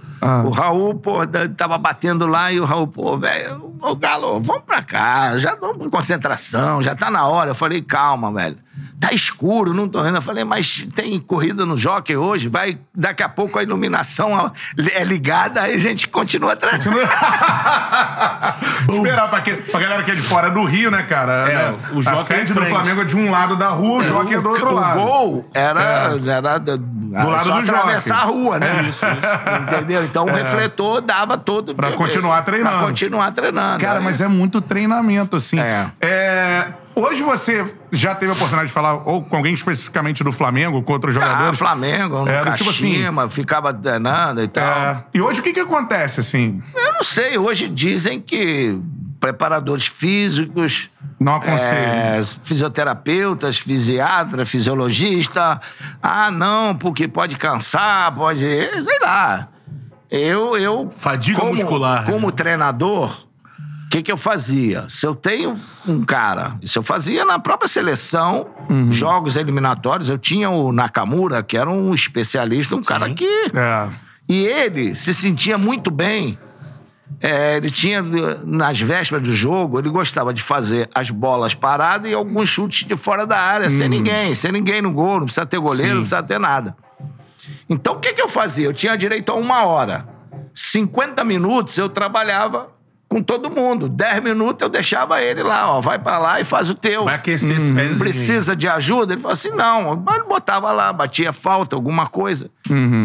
[0.46, 1.18] o Raul, pô,
[1.56, 5.78] tava batendo lá e o Raul, pô, velho, ô Galo, vamos pra cá, já vamos
[5.78, 7.50] pra concentração, já tá na hora.
[7.50, 8.56] Eu falei, calma, velho.
[9.02, 10.14] Tá escuro, não tô vendo.
[10.14, 14.52] Eu falei, mas tem corrida no Jockey hoje, vai, daqui a pouco a iluminação
[14.94, 16.86] é ligada, aí a gente continua atrás.
[18.88, 21.32] Esperar pra, que, pra galera que é de fora do Rio, né, cara?
[21.50, 21.78] É, né?
[21.94, 22.64] o a Jockey é sede de do.
[22.64, 25.00] Flamengo é de um lado da rua, o Jockey é do outro o lado.
[25.00, 25.80] gol era,
[26.24, 26.76] era do,
[27.10, 27.80] lado só do Jockey.
[27.80, 28.82] atravessar a rua, né?
[28.88, 29.04] Isso,
[29.62, 30.04] Entendeu?
[30.04, 31.74] Então o refletor dava todo.
[31.74, 32.76] Pra continuar treinando.
[32.76, 33.80] Pra continuar treinando.
[33.80, 35.58] Cara, Aí- mas é muito treinamento, assim.
[35.58, 36.72] É.
[36.94, 40.92] Hoje você já teve a oportunidade de falar ou com alguém especificamente do Flamengo, com
[40.92, 41.58] outros Ah, jogadores?
[41.58, 44.64] Flamengo, no É, do tipo assim, ficava treinando e tal.
[44.64, 46.62] É, E hoje o que que acontece, assim?
[46.74, 48.78] Eu não sei, hoje dizem que
[49.18, 51.78] preparadores físicos, Não aconselho.
[51.78, 55.60] é, fisioterapeutas, fisiatra, fisiologista,
[56.02, 58.40] ah, não, porque pode cansar, pode.
[58.40, 59.48] sei lá.
[60.10, 60.56] Eu.
[60.58, 62.04] eu Fadiga como, muscular.
[62.04, 63.31] Como treinador, o
[63.92, 64.86] que, que eu fazia?
[64.88, 68.90] Se eu tenho um cara, isso eu fazia na própria seleção, Uhum.
[68.90, 73.26] jogos eliminatórios, eu tinha o Nakamura, que era um especialista, um cara que.
[73.54, 73.90] É.
[74.26, 76.38] E ele se sentia muito bem.
[77.20, 78.00] É, ele tinha,
[78.44, 82.96] nas vésperas do jogo, ele gostava de fazer as bolas paradas e alguns chutes de
[82.96, 85.94] fora da área, sem ninguém, sem ninguém no gol, não precisa ter goleiro, Sim.
[85.96, 86.74] não precisa ter nada.
[87.68, 88.66] Então, o que, que eu fazia?
[88.66, 90.08] Eu tinha direito a uma hora.
[90.54, 92.68] 50 minutos eu trabalhava
[93.12, 93.90] com todo mundo.
[93.90, 97.04] 10 minutos eu deixava ele lá, ó, vai pra lá e faz o teu.
[97.04, 97.98] Vai aquecer esse pezinho.
[97.98, 99.12] Precisa de ajuda?
[99.12, 102.50] Ele falou assim: não, mas botava lá, batia falta, alguma coisa.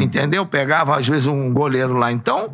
[0.01, 0.45] Entendeu?
[0.45, 2.10] Pegava, às vezes, um goleiro lá.
[2.10, 2.53] Então,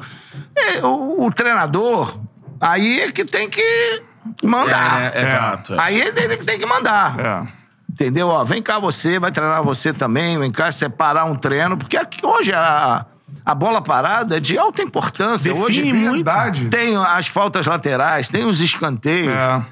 [0.56, 2.18] é, o, o treinador,
[2.60, 4.02] aí é que tem que
[4.44, 5.14] mandar.
[5.14, 5.24] É, né?
[5.24, 5.74] Exato.
[5.76, 5.80] é.
[5.80, 7.20] Aí é ele que tem que mandar.
[7.20, 7.64] É.
[7.88, 8.30] Entendeu?
[8.30, 12.26] Ó, vem cá você, vai treinar você também, vem cá separar um treino, porque aqui
[12.26, 13.06] hoje a,
[13.46, 15.52] a bola parada é de alta importância.
[15.54, 16.70] Define hoje muito.
[16.70, 19.34] Tem as faltas laterais, tem os escanteios.
[19.34, 19.66] É.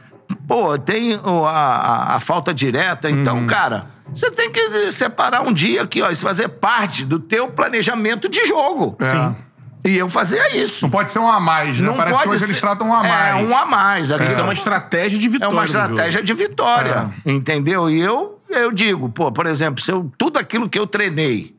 [0.47, 3.09] Pô, tem a, a- a falta direta.
[3.09, 3.47] Então, Uhum.
[3.47, 8.28] cara, você tem que separar um dia aqui, ó, isso fazer parte do teu planejamento
[8.30, 8.95] de jogo.
[8.99, 9.05] É.
[9.05, 9.36] Sim.
[9.84, 10.86] E eu fazia isso.
[10.86, 11.88] Não pode ser um a mais, né?
[11.88, 13.36] Não Parece que hoje eles ser- tratam um a mais.
[13.36, 14.11] É, um a mais.
[14.11, 15.53] Aqui Isso é uma estratégia de é vitória.
[15.55, 15.86] uma do jogo.
[15.89, 17.32] estratégia de vitória, É.
[17.32, 17.89] entendeu?
[17.89, 21.55] E eu, eu digo, pô, por exemplo, se eu, tudo aquilo que eu treinei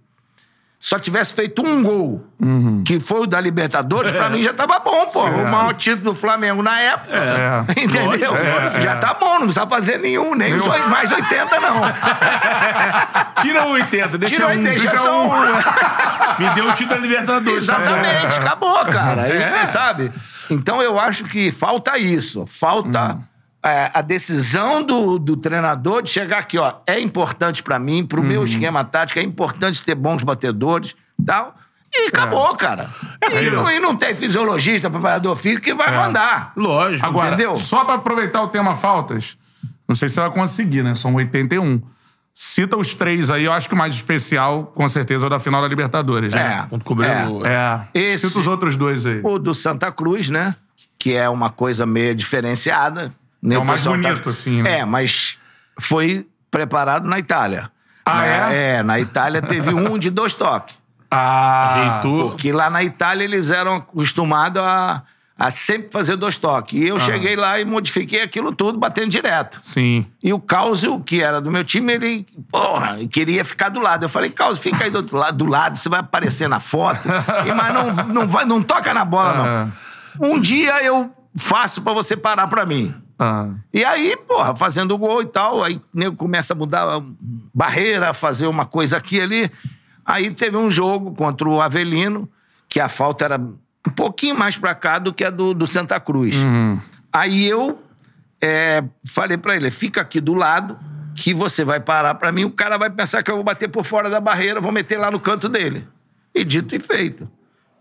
[0.85, 2.27] só tivesse feito um gol,
[2.85, 5.21] que foi o da Libertadores, pra mim já tava bom, pô.
[5.23, 5.29] Uhum.
[5.33, 5.45] Sim.
[5.45, 7.17] o maior título do Flamengo na época.
[7.17, 7.65] É.
[7.81, 8.37] Entendeu?
[8.37, 8.95] É, já é.
[8.97, 11.83] tá bom, não precisa fazer nenhum, nem os oi- mais 80, não.
[13.43, 14.51] Tira o 80, deixa Tira um.
[14.51, 15.27] 80, deixa só um.
[15.33, 15.43] um.
[16.39, 17.63] Me deu o título da Libertadores.
[17.63, 19.23] Exatamente, acabou, cara.
[19.23, 19.67] Aí, É.
[19.67, 20.11] Sabe?
[20.51, 22.45] Então eu acho que falta isso.
[22.47, 23.23] Falta Hum.
[23.65, 26.75] É, a decisão do, do treinador de chegar aqui, ó.
[26.87, 28.27] É importante pra mim, pro Uhum.
[28.27, 31.55] meu esquema tático, é importante ter bons batedores e tal.
[31.95, 32.89] E acabou, cara.
[33.23, 33.43] e, não, É.
[33.45, 33.71] isso.
[33.73, 36.53] e não tem fisiologista, preparador físico que vai mandar.
[36.57, 37.05] Lógico.
[37.07, 37.55] Agora, Entendeu?
[37.57, 39.37] só pra aproveitar o tema faltas,
[39.87, 40.95] não sei se você vai conseguir, né?
[40.95, 41.83] São 81.
[42.35, 45.39] Cita os três aí, eu acho que o mais especial, com certeza, é o da
[45.39, 46.67] final da Libertadores, né?
[46.71, 47.11] Quando cobriu-
[47.45, 47.87] É.
[47.93, 49.21] Esse- Cita os outros dois aí.
[49.23, 50.57] O do Santa Cruz, né?
[50.99, 53.13] Que é uma coisa meio diferenciada.
[53.43, 53.57] Né?
[53.57, 54.79] É o mais pessoal bonito, assim, né?
[54.81, 55.37] É, mas
[55.81, 57.71] foi preparado na Itália.
[58.05, 58.55] Ah, Né?
[58.55, 58.75] é?
[58.77, 60.77] É, na Itália teve um de dois toques.
[61.15, 62.31] Ah, Ajeitou.
[62.31, 65.03] Porque lá na Itália eles eram acostumados a,
[65.39, 66.81] a sempre fazer dois toques.
[66.81, 66.85] Ah.
[66.85, 69.59] E eu cheguei lá e modifiquei aquilo tudo, batendo direto.
[69.61, 70.07] sim.
[70.23, 74.07] E o Causio, que era do meu time, ele, porra, queria ficar do lado.
[74.07, 77.07] Eu falei, Causio, fica aí do, outro lado, do lado, você vai aparecer na foto,
[77.47, 79.71] e, mas não, não, vai, não toca na bola,
[80.19, 80.29] não.
[80.31, 82.95] Um dia eu faço pra você parar pra mim.
[83.23, 83.51] Ah.
[83.73, 87.01] E aí, porra, fazendo gol e tal, aí o nego começa a mudar a
[87.55, 89.51] barreira, fazer uma coisa aqui e ali.
[90.05, 92.29] Aí teve um jogo contra o Avelino,
[92.69, 96.01] que a falta era um pouquinho mais pra cá do que a do, do Santa
[96.01, 96.35] Cruz.
[97.13, 97.81] Aí eu
[98.41, 100.77] é, falei pra ele, fica aqui do lado,
[101.15, 103.85] que você vai parar pra mim, o cara vai pensar que eu vou bater por
[103.85, 105.87] fora da barreira, vou meter lá no canto dele.
[106.35, 107.31] E dito e feito.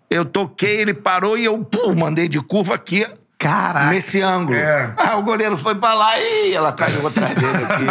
[0.07, 3.07] Eu toquei, ele parou e eu pum, mandei de curva aqui,
[3.41, 3.87] Caraca.
[3.89, 4.57] nesse ângulo.
[4.57, 4.93] É.
[4.97, 7.85] Ah, o goleiro foi pra lá e ela caiu atrás dele aqui.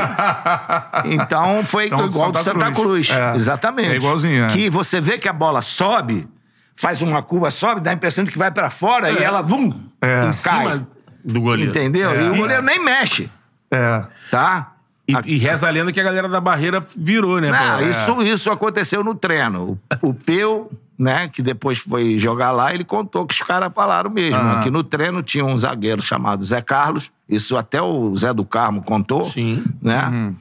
[1.15, 3.09] Então foi Então, igual do Santa Santa Cruz.
[3.09, 3.11] Cruz.
[3.11, 3.37] É.
[3.37, 3.89] Exatamente.
[3.93, 4.49] É igualzinho, é.
[4.49, 6.29] Que você vê que a bola sobe,
[6.77, 9.73] faz uma curva, sobe, dá a impressão de que vai pra fora e ela, vum,
[10.01, 10.31] É.
[10.45, 10.85] cai.
[11.25, 11.71] Do goleiro.
[11.71, 12.11] Entendeu?
[12.11, 12.23] É.
[12.23, 13.31] E o goleiro nem mexe,
[13.71, 14.03] É.
[14.31, 14.73] tá?
[15.09, 17.51] E, e reza a lenda que a galera da barreira virou, né?
[17.51, 17.85] Não, pô?
[17.85, 19.79] isso, isso aconteceu no treino.
[20.03, 20.71] O, o Peu,
[21.01, 24.37] né, que depois foi jogar lá, ele contou que os caras falaram mesmo.
[24.37, 24.61] Ah.
[24.63, 28.83] Que no treino tinha um zagueiro chamado Zé Carlos, isso até o Zé do Carmo
[28.83, 29.25] contou.
[29.25, 29.65] Sim.
[29.81, 30.05] Né?
[30.07, 30.37] Uhum.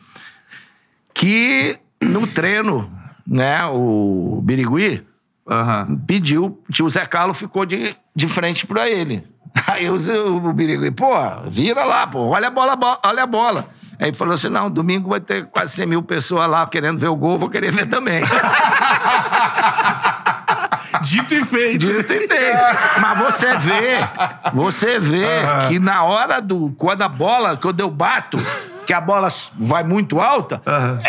[1.13, 2.91] Que no treino,
[3.25, 5.01] né, o Birigui
[5.49, 5.97] Aham.
[6.05, 9.23] pediu, tio Zé Carlos ficou de, de frente pra ele.
[9.65, 9.95] Aí o,
[10.45, 11.07] o Birigui, pô,
[11.49, 13.69] vira lá, pô, olha a bola, bo- olha a bola.
[13.99, 17.15] Aí falou assim: não, domingo vai ter quase 100 mil pessoas lá querendo ver o
[17.15, 18.21] gol, vou querer ver também.
[21.01, 21.85] Dito e feito.
[21.85, 22.57] Dito e feito.
[22.99, 23.97] Mas você vê,
[24.53, 25.27] você vê
[25.67, 26.73] que na hora do.
[26.77, 28.37] Quando a bola, quando eu bato,
[28.89, 30.63] que a bola vai muito alta,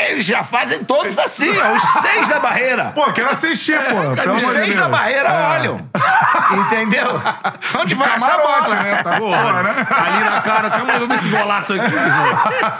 [0.06, 2.92] eles já fazem todos assim, ó, os seis da barreira.
[2.94, 4.14] Pô, quero assistir, pô.
[4.22, 4.76] Pelo Os amor de seis Deus.
[4.76, 5.88] da barreira olham.
[6.66, 7.06] Entendeu?
[7.78, 8.82] Onde De vai essa bola?
[8.82, 9.02] né?
[9.02, 9.70] Tá boa, né?
[9.96, 11.94] Ali na cara, calma, eu ver esse golaço aqui.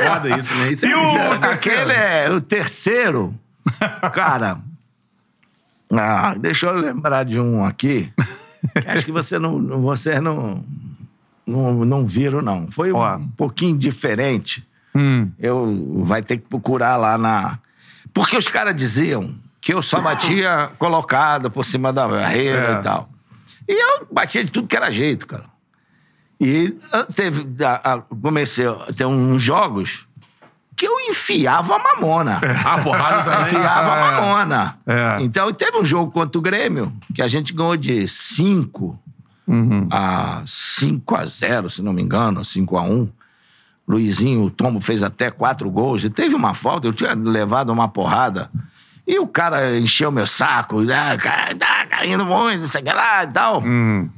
[0.05, 0.69] Foda isso, né?
[0.71, 1.81] Isso é E o terceiro?
[1.81, 3.35] Aquele é o terceiro.
[4.13, 4.59] Cara.
[5.93, 8.13] Ah, deixa eu lembrar de um aqui.
[8.81, 10.63] que Acho que você não, vocês não,
[11.45, 12.71] não, não viram, não.
[12.71, 13.19] Foi um Ó.
[13.37, 14.65] pouquinho diferente.
[14.95, 15.31] Hum.
[15.39, 17.59] Eu vai ter que procurar lá na.
[18.13, 22.81] Porque os caras diziam que eu só batia colocada por cima da barreira É.
[22.81, 23.09] e tal.
[23.69, 25.45] E eu batia de tudo que era jeito, cara.
[26.41, 27.47] E ah, teve.
[27.65, 30.07] a- a- comecei a ter uns jogos
[30.75, 32.41] que eu enfiava a mamona.
[32.65, 33.53] Ah, porrada também.
[33.55, 34.79] Enfiava a mamona.
[34.87, 35.19] É.
[35.21, 38.99] Então, teve um jogo contra o Grêmio que a gente ganhou de 5
[39.91, 43.09] a 5 a 0, se não me engano, 5 a 1.
[43.91, 46.05] Luizinho, o Tombo fez até quatro gols.
[46.05, 48.49] E teve uma falta, eu tinha levado uma porrada.
[49.07, 51.17] E o cara encheu meu saco, ah,
[51.59, 53.61] tá caindo muito, não sei o que lá e tal.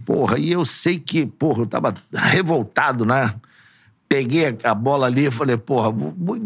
[0.05, 3.33] Porra, e eu sei que, porra, eu tava revoltado, né?
[4.07, 6.37] Peguei a bola ali e falei, porra, vou, vou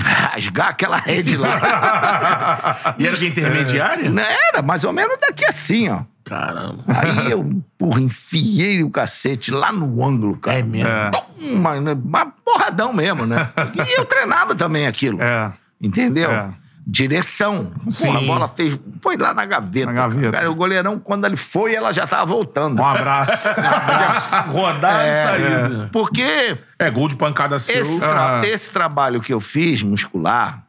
[0.00, 2.96] rasgar aquela rede lá.
[2.98, 4.10] E era de intermediária?
[4.10, 6.02] Não Era, mais ou menos daqui assim, ó.
[6.24, 6.82] Caramba.
[6.88, 10.58] Aí eu, porra, enfiei o cacete lá no ângulo, cara.
[10.58, 10.88] É mesmo?
[10.88, 11.10] É.
[11.52, 13.48] Uma, né, uma porradão mesmo, né?
[13.86, 15.20] E eu treinava também aquilo.
[15.22, 15.52] É.
[15.80, 16.30] Entendeu?
[16.30, 16.50] É.
[16.86, 17.72] Direção.
[18.00, 18.78] Porra, a bola fez.
[19.00, 19.86] Foi lá na gaveta.
[19.86, 20.32] Na gaveta.
[20.32, 22.80] Cara, o goleirão, quando ele foi, ela já tava voltando.
[22.80, 23.48] Um abraço.
[24.48, 25.88] Rodada e saída.
[25.92, 27.80] Porque É, gol de pancada seu.
[27.80, 28.46] esse, tra- Ah.
[28.46, 30.62] esse trabalho que eu fiz, muscular,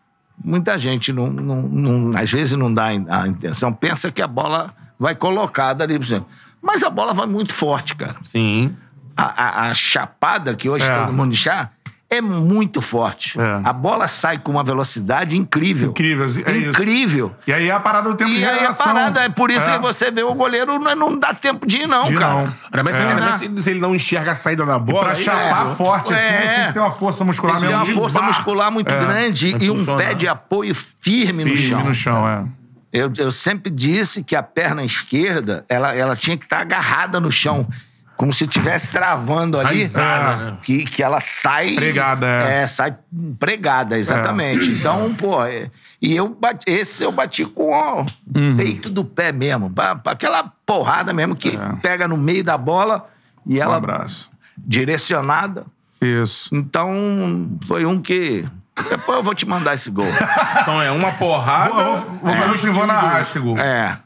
[0.44, 4.74] muita gente, não, não, não- às vezes, não dá a intenção, pensa que a bola
[5.00, 6.28] vai colocada ali, por exemplo.
[6.62, 8.16] Mas a bola vai muito forte, cara.
[8.24, 8.76] Sim.
[9.16, 11.00] A, a- a chapada que hoje É.
[11.00, 11.70] todo mundo chá
[12.10, 13.40] é muito forte.
[13.40, 13.62] É.
[13.64, 15.90] A bola sai com uma velocidade incrível.
[15.90, 16.70] Incrível, é isso.
[16.70, 17.36] Incrível.
[17.48, 18.86] E aí é a parada do tempo de E aí a reação.
[18.94, 19.74] parada é por isso É.
[19.76, 22.34] que você vê o goleiro não, não dá tempo de ir, não, De cara.
[22.34, 22.54] não.
[22.72, 23.50] Ainda mais, se- É.
[23.50, 25.02] se, se ele não enxerga a saída da bola.
[25.06, 25.76] Pra aí- chapar é.
[25.76, 26.48] forte assim, É.
[26.48, 27.78] você tem que ter uma força muscular Tem mesmo.
[27.78, 28.28] uma de força bar.
[28.28, 29.00] muscular muito É.
[29.00, 31.84] grande e um pé de apoio firme, no Firme chão.
[31.84, 32.46] no chão, é.
[32.96, 37.32] Eu, eu sempre disse que a perna esquerda, ela, ela tinha que estar agarrada no
[37.32, 37.68] chão.
[38.18, 39.80] Como se estivesse travando ali.
[39.80, 40.46] Raizada, É.
[40.52, 40.58] né?
[40.64, 41.76] que, que ela sai.
[41.76, 42.62] Pregada, é.
[42.62, 42.96] É, sai
[43.38, 44.70] pregada, exatamente.
[44.72, 45.70] Então, pô, é-
[46.02, 48.54] e eu bati, esse eu bati com ó, Uhum.
[48.54, 49.70] o peito do pé mesmo.
[50.06, 53.10] aquela porrada mesmo que pega no meio da bola
[53.46, 53.64] e É.
[53.64, 54.32] Um ela abraço.
[54.58, 55.66] direcionada.
[56.02, 56.56] Isso.
[56.56, 58.46] Então, foi um que.
[58.90, 60.06] Depois eu vou te mandar esse gol.
[60.62, 61.74] Então é uma porrada.
[61.74, 63.58] Vou, vou, vou fazer assim, vou narrar esse gol.
[63.58, 63.98] É.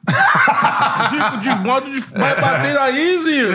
[1.09, 1.99] Zico de modo de.
[2.17, 3.51] Vai bater aí, Zico.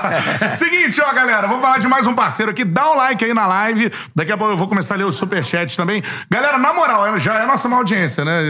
[0.56, 2.64] Seguinte, ó, galera, vou falar de mais um parceiro aqui.
[2.64, 3.92] Dá um like aí na live.
[4.14, 6.02] Daqui a pouco eu vou começar a ler os superchats também.
[6.30, 8.40] Galera, na moral, é- já é nossa maior audiência, né?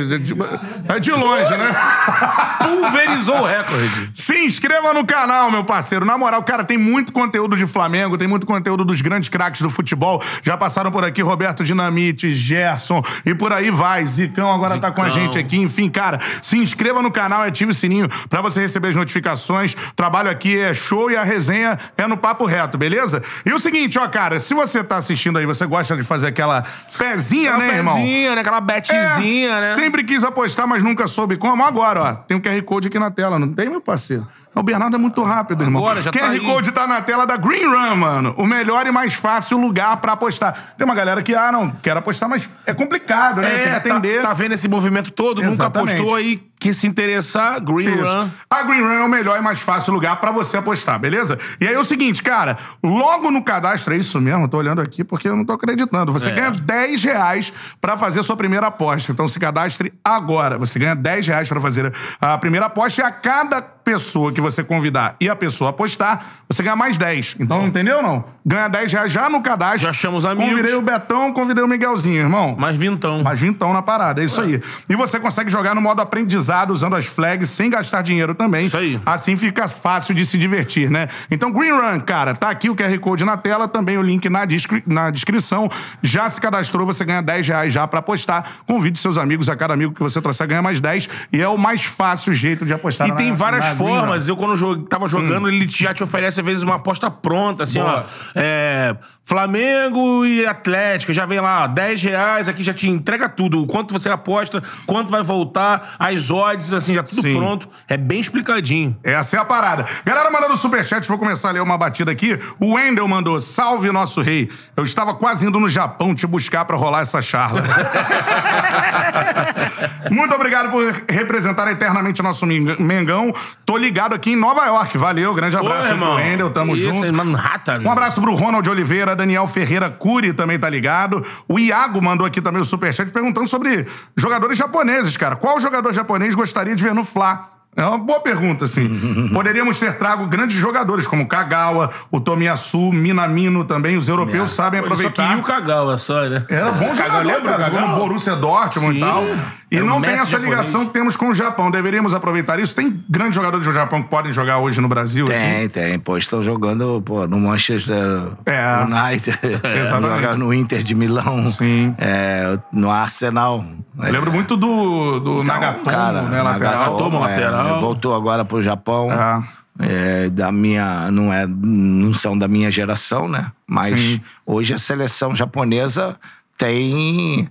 [0.89, 1.67] É de longe, né?
[2.63, 4.11] Pulverizou o recorde.
[4.15, 6.05] Se inscreva no canal, meu parceiro.
[6.05, 9.71] Na moral, cara, tem muito conteúdo de Flamengo, tem muito conteúdo dos grandes craques do
[9.71, 10.23] futebol.
[10.43, 11.96] Já passaram por aqui Roberto Dinamite,
[12.35, 14.05] Gerson e por aí vai.
[14.05, 15.25] Zicão agora tá com a Zicão.
[15.25, 15.57] gente aqui.
[15.59, 19.75] Enfim, cara, se inscreva no canal e ative o sininho pra você receber as notificações.
[19.75, 23.23] O trabalho aqui é show e a resenha é no papo reto, beleza?
[23.45, 26.63] E o seguinte, ó, cara, se você tá assistindo aí, você gosta de fazer aquela
[26.89, 27.95] fezinha, né, irmão?
[27.97, 28.41] Fezinha, né?
[28.41, 29.75] Aquela betezinha, É, né?
[29.75, 31.65] Sempre quis apostar, mas nunca soube como.
[31.65, 34.27] Agora, ó, tem um QR Code aqui na tela, não tem, meu parceiro?
[34.59, 35.83] O Bernardo é muito rápido, irmão.
[35.83, 36.41] Agora, já QR tá aí.
[36.41, 38.35] Code tá na tela da Green Run, mano.
[38.39, 40.73] O melhor e mais fácil lugar pra apostar.
[40.79, 43.51] Tem uma galera que, ah, não, quero apostar, mas é complicado, né?
[43.51, 44.23] tem que É, atender.
[44.23, 45.93] tá, tá vendo esse movimento todo, nunca Exatamente.
[45.93, 48.03] apostou aí, que se interessar, Green Isso.
[48.05, 48.29] Run.
[48.51, 51.39] A Green Run é o melhor e mais fácil lugar pra você apostar, beleza?
[51.61, 55.05] E aí é o seguinte, cara, logo no cadastro, é isso mesmo, tô olhando aqui
[55.05, 56.13] porque eu não tô acreditando.
[56.13, 56.33] Você É.
[56.33, 59.13] ganha 10 reais pra fazer a sua primeira aposta.
[59.13, 60.59] Então se cadastre agora.
[60.59, 64.65] Você ganha 10 reais pra fazer a primeira aposta e a cada pessoa que você
[64.65, 67.37] convidar e a pessoa apostar, você ganha mais 10.
[67.39, 68.25] Então, entendeu não?
[68.45, 69.83] Ganha 10 reais já no cadastro.
[69.83, 70.51] Já chama os amigos.
[70.51, 72.57] Convidei o Betão, convidei o Miguelzinho, irmão.
[72.59, 73.23] Mais vintão.
[73.23, 74.61] Mais vintão na parada, é isso aí.
[74.89, 78.65] E você consegue jogar no modo aprendizado, usando as flags, sem gastar dinheiro também.
[78.67, 79.01] Isso aí.
[79.05, 81.09] Assim fica fácil de se divertir, né?
[81.31, 84.45] Então, Green Run, cara, tá aqui o QR Code na tela, também o link na,
[84.45, 85.71] descri- na descrição.
[86.03, 88.45] Já se cadastrou, você ganha 10 reais já pra apostar.
[88.67, 91.09] Convide seus amigos, a cada amigo que você trouxer ganha mais 10.
[91.33, 94.27] E é o mais fácil jeito de apostar E na- tem várias formas.
[94.29, 97.79] Eu, quando jo- tava jogando, ele já te oferece, às vezes, uma aposta pronta, assim,
[97.81, 98.07] Boa.
[98.07, 98.33] ó.
[98.35, 98.97] É,
[99.41, 101.13] Flamengo e Atlético.
[101.13, 103.63] Já vem lá, 10 reais, aqui já te entrega tudo.
[103.63, 107.37] O quanto você aposta, quanto vai voltar, as odds, assim, já tudo Sim.
[107.37, 107.69] pronto.
[107.89, 108.97] É bem explicadinho.
[109.03, 109.85] Essa é a parada.
[110.05, 112.39] Galera mandando superchat, vou começar a ler uma batida aqui.
[112.61, 114.51] O Wendel mandou, salve nosso rei.
[114.77, 117.63] Eu estava quase indo no Japão te buscar pra rolar essa charla.
[120.11, 123.33] Muito obrigado por representar eternamente o nosso Meng- Mengão.
[123.65, 124.97] Tô ligado aqui em Nova York.
[124.97, 127.13] Valeu, grande abraço aí pro Wendel, tamo Isso, junto.
[127.13, 127.81] Manhattan.
[127.85, 131.25] Um abraço pro Ronald Oliveira, Daniel Ferreira Curi também tá ligado.
[131.49, 135.37] O Iago mandou aqui também o superchat perguntando sobre jogadores japoneses, cara.
[135.37, 137.51] Qual jogador japonês gostaria de ver no Fla?
[137.77, 138.89] É uma boa pergunta, assim.
[139.35, 143.99] Poderíamos ter trago grandes jogadores, como Kagawa, o Tomiyasu, Minamino também.
[143.99, 145.29] Os europeus sabem Ele só aproveitar.
[145.29, 146.43] queria o Kagawa só, né?
[146.49, 147.65] Era bom jogador, lembra cara.
[147.65, 147.99] Jogou no Kagawa?
[147.99, 149.07] Borussia Dortmund e Sim.
[149.07, 149.25] tal.
[149.71, 150.51] E não tem essa japonês.
[150.51, 151.71] ligação que temos com o Japão.
[151.71, 152.73] Deveríamos aproveitar isso.
[152.75, 155.41] Tem grandes jogadores do Japão que podem jogar hoje no Brasil, assim.
[155.41, 155.99] Tem, tem.
[155.99, 158.85] Pô, estão jogando pô, no Manchester É.
[158.85, 159.37] United.
[159.81, 160.39] Exatamente.
[160.39, 161.47] No Inter de Milão.
[161.47, 161.95] Sim.
[161.99, 163.65] É, no Arsenal.
[164.01, 166.43] Eu lembro muito do, do Então, Nagatomo, cara, né?
[166.43, 166.79] Lateral.
[166.79, 167.81] Nagatomo, é, lateral.
[167.81, 169.11] voltou agora pro Japão.
[169.13, 169.43] É.
[169.79, 174.23] É, da minha não é não são da minha geração né mas Sim.
[174.47, 176.17] hoje a seleção japonesa
[176.57, 177.47] tem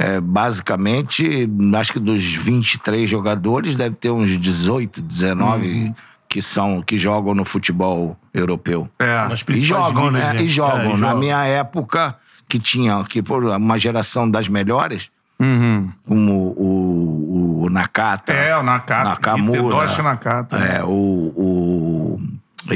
[0.00, 5.94] é, basicamente acho que dos 23 jogadores deve ter uns 18 19 Uhum.
[6.28, 9.26] que são que jogam no futebol europeu É.
[9.48, 12.14] E jogam ligas, né e jogam É, e na minha época
[12.48, 15.88] que tinha que foi uma geração das melhores Uhum.
[16.06, 19.04] como o, o Nakata É, o Nakata.
[19.10, 19.58] Nakamura.
[19.60, 20.56] Hideyoshi Nakata.
[20.58, 21.32] É, o,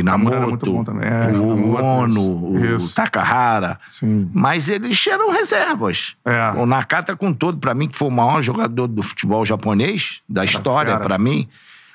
[0.00, 1.08] era muito Inamoto, bom também.
[1.08, 2.88] É, o Ono, o.
[2.94, 3.78] Takahara.
[3.86, 4.30] Sim.
[4.32, 6.16] Mas eles eram reservas.
[6.24, 6.50] É.
[6.58, 10.44] O Nakata, com todo, pra mim, que foi o maior jogador do futebol japonês, da
[10.44, 11.48] história, pra mim.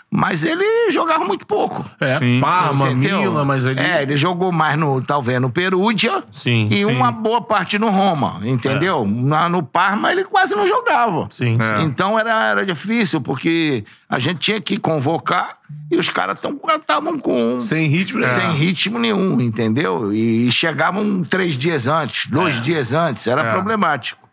[0.10, 1.84] Mas ele jogava muito pouco.
[2.00, 2.40] É, Sim.
[2.40, 2.92] Parma?
[2.92, 3.80] Milan, mas ele...
[3.80, 6.24] É, ele jogou mais no, talvez, no Perugia.
[6.32, 6.86] Sim, E sim.
[6.86, 9.06] uma boa parte no Roma, entendeu?
[9.06, 11.28] Na- no Parma ele quase não jogava.
[11.30, 11.80] Sim, É.
[11.80, 11.84] sim.
[11.84, 15.58] Então era, era difícil, porque a gente tinha que convocar
[15.92, 17.60] e os caras estavam com.
[17.60, 18.28] Sem ritmo, né?
[18.28, 20.14] Sem ritmo nenhum, entendeu?
[20.14, 22.60] E, chegavam três dias antes, dois É.
[22.62, 23.52] dias antes, era É.
[23.52, 24.26] problemático.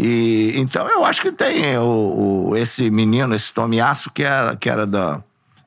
[0.00, 4.70] E então eu acho que tem o, o- esse menino, esse Tomiaço, que era, que
[4.70, 5.20] era da.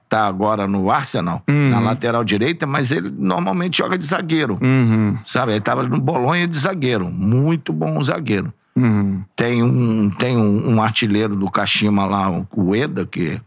[0.07, 1.83] tá agora no Arsenal, na Uhum.
[1.83, 4.57] lateral direita, mas ele normalmente joga de zagueiro.
[4.61, 5.17] Uhum.
[5.25, 5.51] Sabe?
[5.51, 7.09] Ele tava no Bolonha de zagueiro.
[7.09, 8.53] Muito bom zagueiro.
[8.75, 9.21] Uhum.
[9.35, 13.39] Tem um, tem um, um artilheiro do Kashima lá, o Eda, que,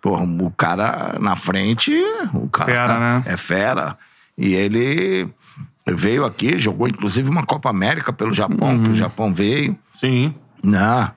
[0.00, 1.92] porra, o cara na frente,
[2.34, 3.22] o cara Fera, né?
[3.26, 3.96] é fera.
[4.36, 5.28] E ele
[5.86, 8.82] veio aqui, jogou inclusive uma Copa América pelo Japão, Uhum.
[8.84, 9.76] que o Japão veio.
[10.02, 10.34] Sim.
[10.62, 11.10] Não.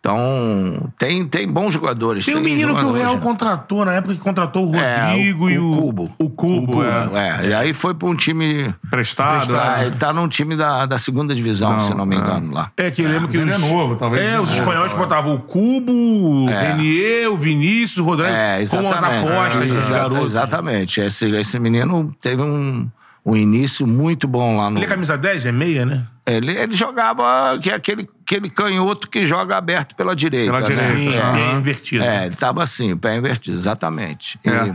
[0.00, 2.24] Então, tem, tem bons jogadores.
[2.26, 3.20] Tem um menino que o Real né?
[3.20, 5.76] contratou na época que contratou o É, Rodrigo o- e o o...
[5.80, 6.12] Cubo.
[6.18, 7.08] O Cubo, é.
[7.44, 8.74] É, e aí foi pra um time.
[8.90, 9.56] Prestado.
[9.56, 9.86] Ah, é.
[9.86, 12.18] ele tá num time da, da segunda divisão, Não, se não me é.
[12.18, 12.72] engano, lá.
[12.76, 13.54] É, que eu lembro que ele os...
[13.54, 14.26] é novo, talvez.
[14.26, 14.96] É, os É, espanhóis é.
[14.96, 18.94] botavam o Cubo, o Renier, o Vinícius, o Rodrigo, É, com exatamente.
[18.94, 20.26] as apostas É, dos exa- garotos.
[20.26, 21.00] Exatamente.
[21.00, 22.90] Esse, esse menino teve um,
[23.24, 24.78] um início muito bom lá no.
[24.78, 25.46] Ele é camisa 10?
[25.46, 26.02] É meia, né?
[26.24, 30.52] Ele, ele jogava que é aquele, aquele canhoto que joga aberto pela direita.
[30.52, 30.92] Pela né?
[30.92, 32.04] direita, é invertido.
[32.04, 34.38] É, ele tava assim, pé invertido, exatamente.
[34.44, 34.72] E- É.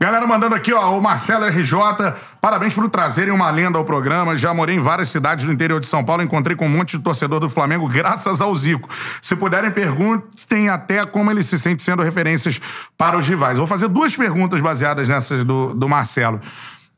[0.00, 1.72] Galera mandando aqui, ó, o Marcelo RJ,
[2.40, 4.36] parabéns por trazerem uma lenda ao programa.
[4.36, 7.02] Já morei em várias cidades do interior de São Paulo, encontrei com um monte de
[7.04, 8.88] torcedor do Flamengo, graças ao Zico.
[9.22, 12.60] Se puderem, perguntem até como ele se sente sendo referências
[12.98, 13.56] para os rivais.
[13.56, 16.40] Vou fazer duas perguntas baseadas nessas do, do Marcelo.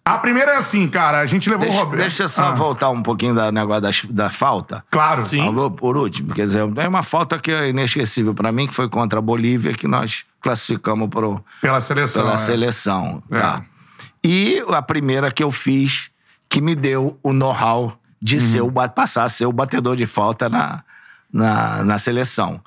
[0.04, 2.00] A primeira é assim, cara, a gente levou o Deixa, Roberto.
[2.00, 4.84] deixa eu só Ah, voltar um pouquinho da negócio das- da, falta.
[4.90, 5.24] Claro.
[5.26, 5.44] Sim.
[5.44, 6.34] Falou por último.
[6.34, 9.72] Quer dizer, é uma falta que é inesquecível pra mim, que foi contra a Bolívia,
[9.72, 12.22] que nós classificamos pro, Pela seleção.
[12.22, 12.38] pela é.
[12.38, 13.22] seleção.
[13.30, 13.38] É.
[13.40, 13.62] Tá.
[14.24, 16.10] E a primeira que eu fiz,
[16.48, 18.40] que me deu o know-how de Uhum.
[18.40, 20.82] ser o, passar a ser o batedor de falta na,
[21.32, 22.60] na, na seleção.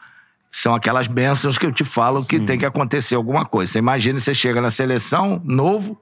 [0.51, 3.71] São aquelas bênçãos que eu te falo que tem que acontecer alguma coisa.
[3.71, 5.99] Você imagina, você chega na seleção, novo,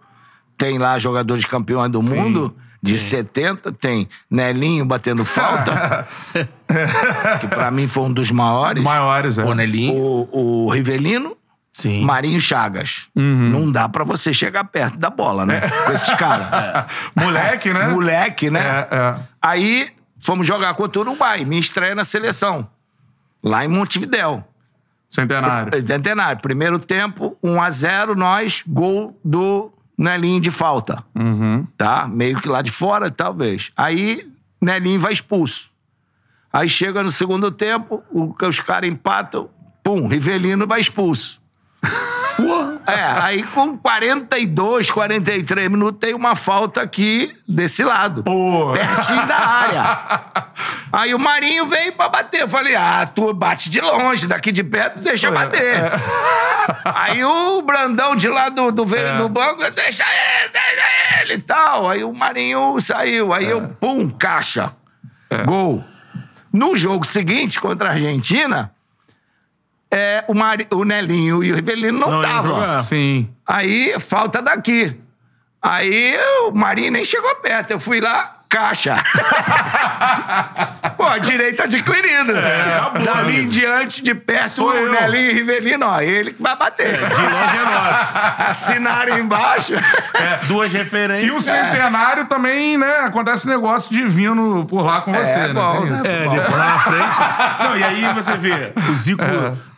[0.61, 6.07] tem lá jogadores campeões do mundo, de 70, tem Nelinho batendo falta,
[7.41, 8.83] que pra mim foi um dos maiores.
[8.83, 9.43] Maiores, é.
[9.43, 9.95] O Nelinho.
[9.95, 11.35] O, o Rivelino,
[11.73, 12.05] Sim.
[12.05, 13.07] Marinho Chagas.
[13.15, 13.49] Uhum.
[13.49, 15.61] Não dá pra você chegar perto da bola, né?
[15.61, 16.85] Com esses caras.
[17.19, 17.87] Moleque, né?
[17.87, 18.61] Moleque, né?
[18.91, 19.15] É, é.
[19.41, 19.89] Aí
[20.19, 22.69] fomos jogar contra o Uruguai, minha estreia na seleção.
[23.43, 24.43] Lá em Montevidéu.
[25.09, 25.87] Centenário.
[25.87, 26.39] Centenário.
[26.39, 29.71] Primeiro tempo, 1x0, nós, gol do
[30.01, 31.03] Nelinho de falta.
[31.77, 32.07] Tá?
[32.07, 33.71] Meio que lá de fora, talvez.
[33.77, 34.27] Aí,
[34.59, 35.69] Nelinho vai expulso.
[36.51, 39.49] Aí chega no segundo tempo, o- os caras empatam,
[39.83, 41.41] pum, Rivelino vai expulso.
[42.87, 48.23] É, aí com 42, 43 minutos tem uma falta aqui desse lado.
[48.23, 48.71] Pô.
[48.73, 50.21] Pertinho da área.
[50.93, 52.41] Aí o Marinho veio pra bater.
[52.41, 55.31] Eu falei, ah, tu bate de longe, daqui de perto, deixa Isso é.
[55.31, 55.75] bater.
[56.83, 59.17] Aí o Brandão de lá do, do, É.
[59.17, 61.89] do banco, deixa ele, deixa ele e tal.
[61.89, 63.33] Aí o Marinho saiu.
[63.33, 63.53] Aí É.
[63.53, 64.73] eu, pum, caixa.
[65.45, 65.83] Gol.
[66.51, 68.71] No jogo seguinte, contra a Argentina,
[69.91, 72.81] é, o, Mari, o Nelinho e o Rivelino não estavam.
[72.81, 73.29] Sim.
[73.45, 74.97] Aí, falta daqui.
[75.61, 76.15] Aí
[76.47, 77.71] o Marinho nem chegou perto.
[77.71, 78.95] Eu fui lá, caixa.
[80.97, 82.33] Pô, a direita adquirida.
[82.37, 83.41] acabou, Dali amigo.
[83.43, 84.91] em diante, de perto, Sou o.
[84.91, 86.97] Nelinho e Rivelino, ó, ele que vai bater.
[86.97, 88.11] De longe é nosso.
[88.49, 89.73] Assinaram embaixo.
[90.13, 91.35] É, duas E referências.
[91.35, 92.99] o centenário também, né?
[93.05, 95.53] Acontece negócio divino por lá com você, né?
[95.53, 96.05] bom, Tem isso.
[96.07, 97.17] É, depois lá na frente.
[97.63, 99.23] Não, e aí você vê, o Zico,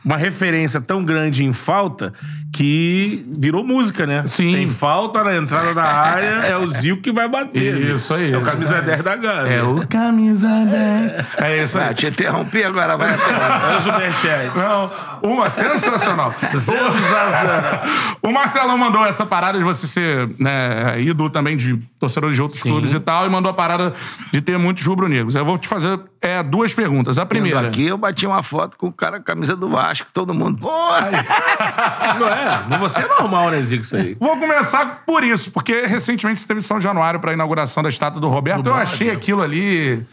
[0.04, 2.12] uma referência tão grande em falta
[2.54, 4.24] que virou música, né?
[4.28, 4.54] Sim.
[4.54, 7.94] Tem falta na entrada da área, é o Zico que vai bater.
[7.94, 8.32] Isso aí.
[8.32, 9.52] É o camisa 10 da Gávea.
[9.54, 11.14] É o camisa 10.
[11.38, 11.94] É isso Ah, aí.
[11.96, 13.10] te interrompi agora, vai.
[13.12, 14.56] Olha o superchat.
[14.56, 14.92] Não,
[15.24, 16.34] uma sensacional.
[16.52, 17.82] Sensacional.
[18.22, 22.62] O Marcelão mandou essa parada de você ser né, ídolo também de torcedores de outros
[22.62, 23.94] clubes e tal, e mandou a parada
[24.32, 25.36] de ter muitos rubro-negros.
[25.36, 27.18] Eu vou te fazer é, duas perguntas.
[27.18, 27.68] A primeira.
[27.68, 30.58] aqui, eu bati uma foto com o cara com a camisa do Vasco, todo mundo,
[30.60, 30.70] pô,
[32.20, 32.78] Não é?
[32.80, 34.16] Você é normal, né, Zico, isso aí.
[34.20, 38.20] Vou começar por isso, porque recentemente você teve São Januário para a inauguração da estátua
[38.20, 38.68] do Roberto.
[38.68, 40.06] eu achei aquilo ali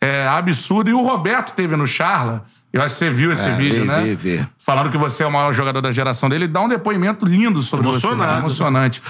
[0.00, 0.90] é, absurdo.
[0.90, 2.44] E o Roberto teve no Charla.
[2.72, 4.02] Eu acho que você viu esse É, vídeo, vi, né?
[4.02, 4.48] vi, vi.
[4.58, 6.48] Falando que você é o maior jogador da geração dele.
[6.48, 8.06] Dá um depoimento lindo sobre você.
[8.06, 8.30] Emocionado.
[8.32, 9.02] assim, emocionante.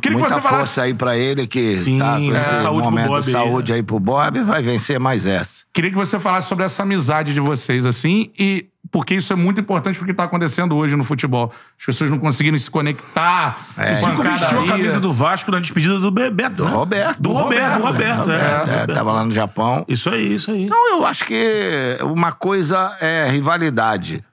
[0.00, 0.64] Eu queria que muita você falasse.
[0.64, 3.28] força aí pra ele que Sim, tá com é, esse saúde pro momento Bob de
[3.28, 5.64] aí, saúde aí pro Bob, vai vencer mais essa.
[5.74, 9.60] Queria que você falasse sobre essa amizade de vocês, assim, e porque isso é muito
[9.60, 11.52] importante porque tá acontecendo hoje no futebol.
[11.78, 13.68] As pessoas não conseguiram se conectar.
[13.76, 13.94] É.
[13.94, 16.70] com Zico vestiu a camisa do Vasco na despedida do Bebeto, né?
[16.70, 17.20] Roberto.
[17.20, 18.36] Do Roberto, do Roberto, é.
[18.36, 18.94] É, Roberto.
[18.94, 19.84] tava lá no Japão.
[19.86, 20.64] Isso aí, isso aí.
[20.64, 24.24] Então, eu acho que uma coisa é rivalidade,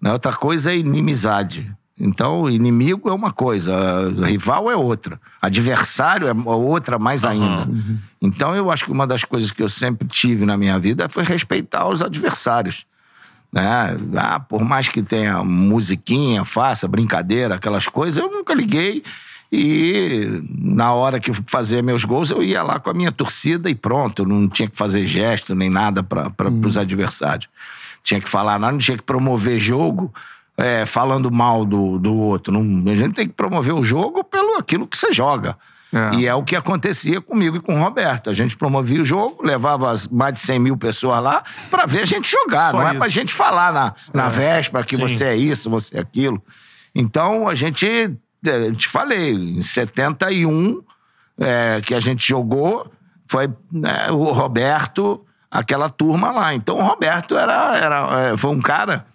[0.00, 0.12] né?
[0.12, 1.70] outra coisa é inimizade.
[1.98, 7.66] Então, inimigo é uma coisa, rival é outra, adversário é outra mais ainda.
[8.20, 11.24] Então, eu acho que uma das coisas que eu sempre tive na minha vida foi
[11.24, 12.84] respeitar os adversários.
[13.50, 13.96] Né?
[14.14, 19.02] Ah, por mais que tenha musiquinha, faça brincadeira, aquelas coisas, eu nunca liguei.
[19.50, 23.74] E na hora que fazia meus gols, eu ia lá com a minha torcida e
[23.74, 24.22] pronto.
[24.22, 27.48] Eu não tinha que fazer gesto nem nada para os adversários.
[28.02, 30.12] Tinha que falar nada, não tinha que promover jogo
[30.56, 32.52] é, falando mal do, do outro.
[32.52, 35.56] Não, a gente tem que promover o jogo pelo aquilo que você joga.
[35.92, 36.16] É.
[36.16, 38.28] E é o que acontecia comigo e com o Roberto.
[38.28, 42.04] A gente promovia o jogo, levava mais de 100 mil pessoas lá para ver a
[42.04, 42.70] gente jogar.
[42.70, 42.98] Só não é isso.
[42.98, 45.02] pra gente falar na, na véspera que Sim.
[45.02, 46.42] você é isso, você é aquilo.
[46.94, 47.86] Então, a gente,
[48.44, 50.82] eu te falei, em 71,
[51.38, 52.90] é, que a gente jogou,
[53.26, 56.54] foi né, o Roberto, aquela turma lá.
[56.54, 59.06] Então, o Roberto era, era, é, foi um cara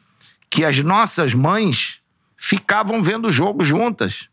[0.52, 2.00] que as nossas mães
[2.38, 4.28] ficavam vendo o jogo juntas.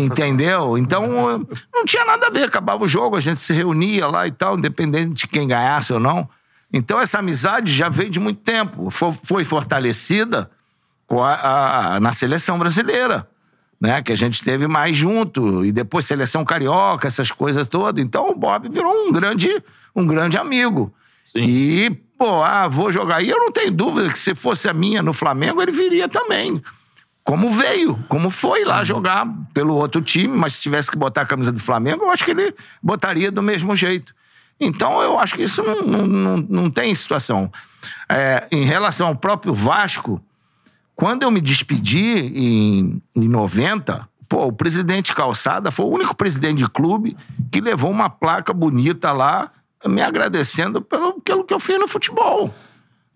[0.00, 0.76] Entendeu?
[0.76, 2.44] Então, não tinha nada a ver.
[2.44, 6.00] Acabava o jogo, a gente se reunia lá e tal, independente de quem ganhasse ou
[6.00, 6.28] não.
[6.72, 8.90] Então, essa amizade já veio de muito tempo.
[8.90, 10.50] Fo- Foi fortalecida
[11.06, 13.28] com a- a- na seleção brasileira,
[13.80, 14.02] né?
[14.02, 15.64] Que a gente teve mais junto.
[15.64, 18.02] E depois seleção carioca, essas coisas todas.
[18.02, 19.62] Então, o Bob virou um grande,
[19.94, 20.92] um grande amigo.
[21.34, 23.22] E, pô, ah, vou jogar.
[23.22, 26.62] E eu não tenho dúvida que se fosse a minha no Flamengo, ele viria também
[27.24, 31.26] como veio, como foi lá jogar pelo outro time, mas se tivesse que botar a
[31.26, 34.14] camisa do Flamengo, eu acho que ele botaria do mesmo jeito.
[34.58, 37.50] Então, eu acho que isso não, não, não, não tem situação.
[38.06, 40.22] É, em relação ao próprio Vasco,
[40.94, 42.00] quando eu me despedi
[42.34, 47.16] em, em 90, pô, o presidente Calçada foi o único presidente de clube
[47.50, 49.50] que levou uma placa bonita lá,
[49.86, 52.52] me agradecendo pelo, pelo que eu fiz no futebol.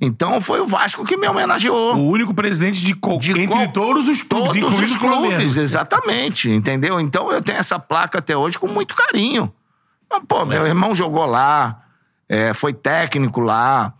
[0.00, 1.94] Então, foi o Vasco que me homenageou.
[1.94, 5.56] O único presidente de, qual- De entre qual- todos os clubes, Todos incluindo os clubes,
[5.56, 6.98] exatamente, entendeu?
[7.00, 9.52] Então eu tenho essa placa até hoje com muito carinho.
[10.10, 11.82] Mas, pô, meu irmão jogou lá,
[12.28, 13.94] é, foi técnico lá,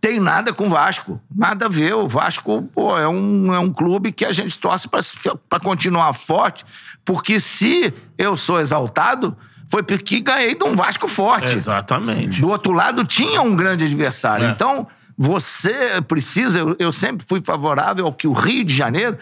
[0.00, 1.20] Tem nada com o Vasco.
[1.34, 1.94] Nada a ver.
[1.94, 6.64] O Vasco pô, é, um, é um clube que a gente torce para continuar forte,
[7.04, 9.36] porque se eu sou exaltado,
[9.68, 11.52] foi porque ganhei de um Vasco forte.
[11.54, 12.40] Exatamente.
[12.40, 14.46] Do outro lado tinha um grande adversário.
[14.46, 14.50] É.
[14.50, 14.86] Então,
[15.18, 16.58] você precisa.
[16.60, 19.18] Eu, eu sempre fui favorável ao que o Rio de Janeiro.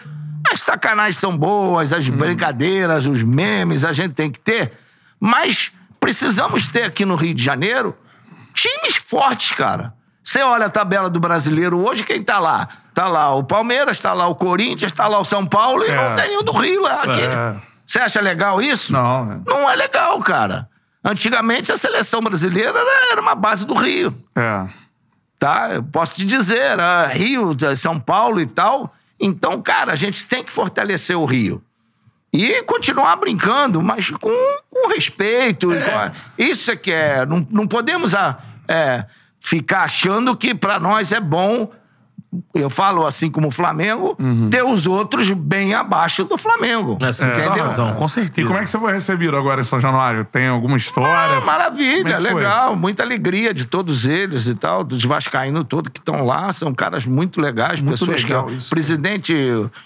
[0.51, 4.73] As sacanagens são boas, as brincadeiras, os memes, a gente tem que ter.
[5.19, 7.95] Mas precisamos ter aqui no Rio de Janeiro
[8.53, 9.93] times fortes, cara.
[10.23, 12.67] Você olha a tabela do brasileiro hoje, quem tá lá?
[12.93, 15.95] Tá lá o Palmeiras, tá lá o Corinthians, tá lá o São Paulo e É.
[16.09, 17.01] não tem nenhum do Rio lá.
[17.01, 17.21] aqui.
[17.21, 17.55] É.
[17.87, 18.91] Você acha legal isso?
[18.93, 19.39] Não, é.
[19.45, 20.69] Não é legal, cara.
[21.03, 24.67] Antigamente a seleção brasileira era, era uma base do Rio, É.
[25.37, 25.69] tá?
[25.73, 28.91] Eu posso te dizer, era Rio, São Paulo e tal.
[29.19, 31.63] Então, cara, a gente tem que fortalecer o Rio.
[32.33, 34.29] E continuar brincando, mas com,
[34.69, 35.67] com respeito.
[35.69, 37.25] com- Isso é que é.
[37.25, 39.05] Não, não podemos ah, é,
[39.39, 41.71] ficar achando que pra nós é bom.
[42.53, 44.17] Eu falo assim como o Flamengo,
[44.49, 46.97] ter os outros bem abaixo do Flamengo.
[47.01, 48.41] É, você tem razão, com certeza.
[48.41, 50.25] E como é que você foi recebido agora em São Januário?
[50.25, 51.37] Tem alguma história?
[51.37, 52.33] Ah, maravilha, é foi?
[52.33, 56.73] legal, muita alegria de todos eles e tal, dos vascaínos todos que estão lá, são
[56.73, 58.55] caras muito legais, Muito pessoas legal que...
[58.55, 58.69] isso.
[58.69, 59.33] Presidente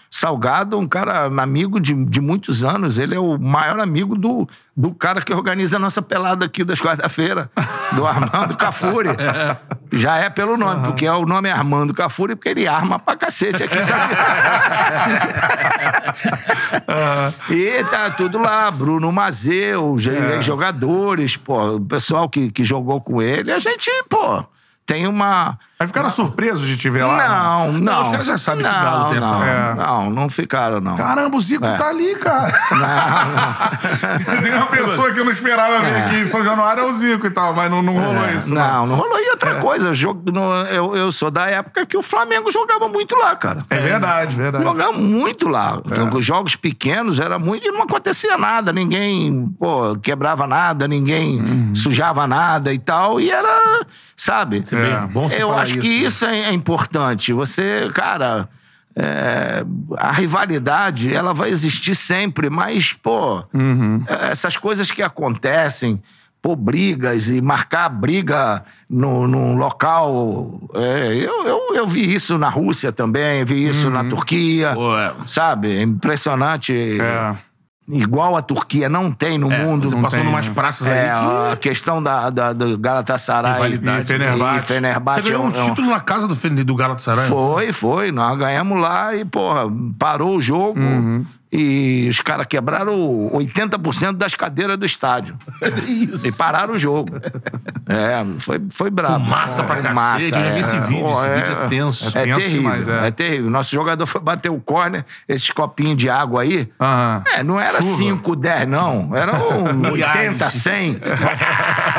[0.09, 4.47] Salgado, um cara amigo de, de muitos anos, ele é o maior amigo do,
[4.79, 7.51] do cara que organiza a nossa pelada aqui das quarta-feira,
[7.97, 9.09] do Armando Cafuri.
[9.91, 13.17] Já é pelo nome, porque é, o nome é Armando Cafuri, porque ele arma pra
[13.17, 13.75] cacete aqui.
[17.51, 20.41] e tá tudo lá, Bruno Mazeu, É.
[20.41, 24.45] jogadores, pô, o pessoal que, que jogou com ele, a gente, pô,
[24.85, 25.59] tem uma...
[25.81, 27.29] Aí ficaram surpresos de te ver lá?
[27.29, 28.01] Não, não.
[28.01, 29.73] os caras já sabem que o não, Galo tem essa- não, É.
[29.75, 30.95] não, não ficaram, não.
[30.97, 31.77] Caramba, o Zico É.
[31.77, 32.51] tá ali, cara.
[34.43, 37.25] Tem uma pessoa que eu não esperava ver aqui em São Januário é o Zico
[37.27, 38.53] e tal, mas não, não rolou isso.
[38.53, 38.59] né?
[38.61, 39.17] Não, não rolou.
[39.21, 43.15] E outra coisa, jogo, no- eu, eu sou da época que o Flamengo jogava muito
[43.15, 43.63] lá, cara.
[43.69, 44.65] É verdade, verdade.
[44.65, 45.79] Jogava muito lá.
[45.89, 45.93] É.
[45.93, 48.73] Então, os jogos pequenos era muito e não acontecia nada.
[48.73, 51.73] Ninguém pô, quebrava nada, ninguém Uhum.
[51.73, 53.21] sujava nada e tal.
[53.21, 53.79] E era,
[54.17, 54.61] sabe?
[54.73, 55.07] É.
[55.07, 56.37] Bom você Eu falar acho que isso, né?
[56.39, 57.33] isso é, é importante.
[57.33, 58.49] Você, cara,
[58.95, 59.63] é,
[59.97, 64.03] a rivalidade, ela vai existir sempre, mas, pô, Uhum.
[64.07, 66.01] é, essas coisas que acontecem,
[66.41, 70.59] pô, brigas e marcar briga no, num local.
[70.73, 74.71] é, eu, eu, eu vi isso na Rússia também, vi isso na Turquia.
[74.73, 75.13] Pô, é.
[75.25, 75.77] Sabe?
[75.77, 76.97] É impressionante.
[76.99, 77.48] É.
[77.91, 79.87] Igual a Turquia não tem no mundo.
[79.89, 80.53] Você não passou tem, numas né?
[80.53, 84.01] praças É, aí a questão da, da, do Galatasaray Rivalidade.
[84.01, 84.57] E Fenerbahçe.
[84.57, 87.27] e Fenerbahçe Você ganhou um é um- é um- título na casa do, do Galatasaray?
[87.27, 88.11] Foi, foi.
[88.11, 89.63] Nós ganhamos lá e, porra,
[89.97, 91.25] parou o jogo Uhum.
[91.51, 92.93] E os caras quebraram
[93.33, 95.35] 80% das cadeiras do estádio.
[95.87, 96.27] Isso.
[96.27, 97.13] E pararam o jogo.
[97.87, 99.23] É, foi, foi brabo.
[99.23, 100.35] Fumaça pra Fumaça, cacete.
[100.37, 101.05] Eu já vi esse vídeo.
[101.07, 102.17] Pô, esse vídeo é tenso.
[102.17, 103.07] É, tenso terrível, demais, é.
[103.07, 103.11] é.
[103.11, 103.49] terrível.
[103.49, 106.69] Nosso jogador foi bater o corner, esses copinhos de água aí.
[106.79, 107.23] Aham.
[107.33, 107.97] É, não era Chuva.
[107.97, 109.09] 5, 10, não.
[109.15, 110.99] Era um 80, 100.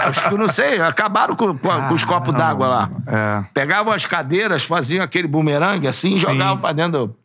[0.06, 2.90] Acho que não sei, acabaram com, com- com os copos d'água lá.
[3.06, 3.44] É.
[3.52, 7.16] Pegavam as cadeiras, faziam aquele bumerangue assim e jogavam pra dentro.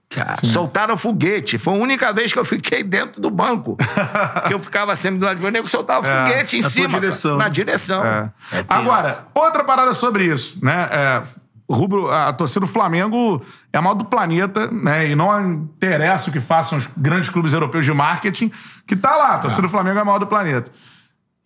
[0.43, 1.57] Soltaram foguete.
[1.57, 3.77] Foi a única vez que eu fiquei dentro do banco.
[4.47, 6.87] que eu ficava sempre do lado de fora, nego soltava É, foguete em cima.
[6.87, 7.37] direção.
[7.37, 8.03] Na direção.
[8.03, 8.31] É.
[8.51, 8.65] tenso.
[8.69, 10.87] Agora, outra parada sobre isso, né?
[10.91, 11.21] É,
[11.69, 13.41] rubro, a torcida do Flamengo
[13.73, 15.09] é a maior do planeta, né?
[15.09, 18.51] E não interessa o que façam os grandes clubes europeus de marketing,
[18.87, 20.71] que tá lá, a torcida do Flamengo é a maior do planeta.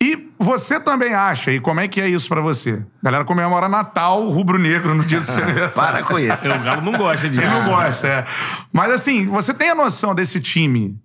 [0.02, 2.86] E você também acha, e como é que é isso pra você?
[3.02, 5.92] A galera comemora Natal rubro-negro no dia do seu aniversário.
[5.92, 6.50] Para com isso.
[6.50, 7.42] O Galo não gosta disso.
[7.42, 8.24] Ele não gosta, é.
[8.72, 10.98] Mas assim, você tem a noção desse time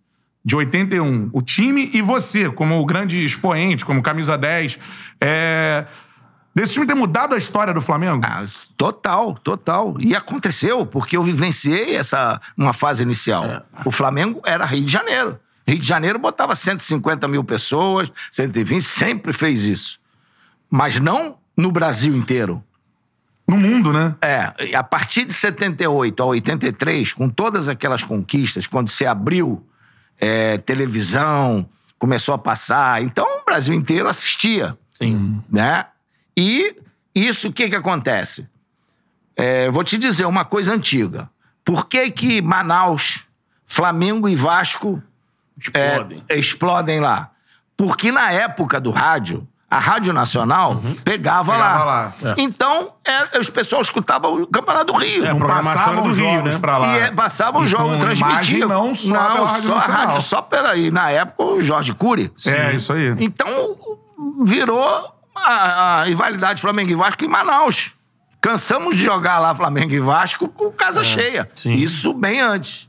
[0.45, 4.79] de 81, o time e você, como o grande expoente, como camisa 10,
[5.19, 5.85] é...
[6.53, 8.21] desse time ter mudado a história do Flamengo?
[8.23, 8.45] Ah,
[8.77, 9.95] total, total.
[9.99, 13.43] E aconteceu, porque eu vivenciei essa uma fase inicial.
[13.43, 13.61] É.
[13.83, 15.37] O Flamengo era Rio de Janeiro.
[15.67, 19.99] Rio de Janeiro botava 150 mil pessoas, 120, sempre fez isso.
[20.69, 22.63] Mas não no Brasil inteiro.
[23.47, 24.15] No mundo, né?
[24.21, 29.63] É, a partir de 78 a 83, com todas aquelas conquistas, quando se abriu
[30.19, 34.77] é, televisão, começou a passar, então o Brasil inteiro assistia.
[34.93, 35.43] Sim.
[35.49, 35.85] Né?
[36.35, 36.75] E
[37.13, 38.47] isso, o que que acontece?
[39.35, 41.29] É, vou te dizer uma coisa antiga.
[41.63, 43.25] Por que que Manaus,
[43.65, 45.01] Flamengo e Vasco
[45.73, 46.23] é, Explodem.
[46.29, 47.31] explodem lá?
[47.77, 51.83] Porque na época do rádio, a Rádio Nacional pegava, Pegava lá.
[51.83, 52.35] lá, é.
[52.37, 55.25] Então, é, os pessoal escutavam o Campeonato do Rio.
[55.25, 56.59] É, Não programação passavam era do Rio, jogos né?
[56.59, 56.87] pra lá.
[56.87, 58.69] E é, passavam os jogos, transmitiam.
[58.69, 60.21] não só pela Rádio só Nacional.
[60.21, 60.75] Só pela...
[60.75, 62.31] E na época, o Jorge Cury.
[62.45, 63.15] É, isso aí.
[63.19, 63.75] Então,
[64.43, 67.93] virou a, a rivalidade Flamengo e Vasco em Manaus.
[68.39, 71.49] Cansamos de jogar lá Flamengo e Vasco com casa cheia.
[71.55, 71.73] sim.
[71.73, 72.87] Isso bem antes.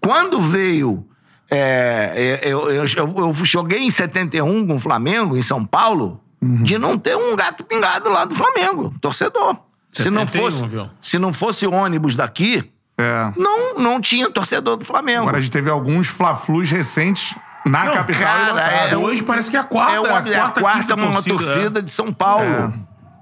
[0.00, 1.04] Quando veio.
[1.50, 6.20] É, é, eu, eu- eu- eu joguei em 71 com o Flamengo, em São Paulo,
[6.40, 9.56] de não ter um gato pingado lá do Flamengo, torcedor.
[9.90, 10.90] Se não, 71, fosse, viu?
[11.00, 13.32] se não fosse ônibus daqui, É.
[13.36, 15.22] não, não tinha torcedor do Flamengo.
[15.22, 17.36] Agora a gente teve alguns fla-flus recentes
[17.66, 20.30] na Não, capital cara, é- Hoje parece que é a quarta, é uma, a quarta,
[20.30, 21.82] é a quarta uma torcida, torcida, é.
[21.82, 22.44] de São Paulo.
[22.44, 22.72] É.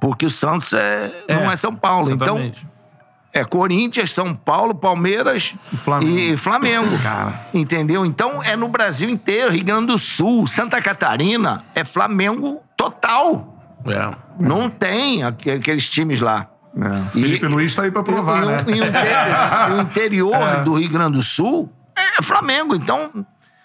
[0.00, 2.10] Porque o Santos é, não é São Paulo.
[2.10, 2.66] Então, Exatamente.
[3.38, 6.18] É Corinthians, São Paulo, Palmeiras E Flamengo.
[6.18, 6.98] e Flamengo.
[7.02, 7.32] Cara.
[7.54, 8.04] Entendeu?
[8.06, 13.54] Então é no Brasil inteiro, Rio Grande do Sul, Santa Catarina, é Flamengo total.
[13.86, 14.10] É.
[14.40, 16.48] Não tem aque- aqueles times lá.
[16.78, 17.08] É.
[17.10, 18.64] Felipe Luiz tá aí pra provar, e, né?
[18.68, 22.74] e o interior, o interior do Rio Grande do Sul é Flamengo.
[22.74, 23.10] Então,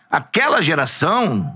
[0.09, 1.51] aquela geração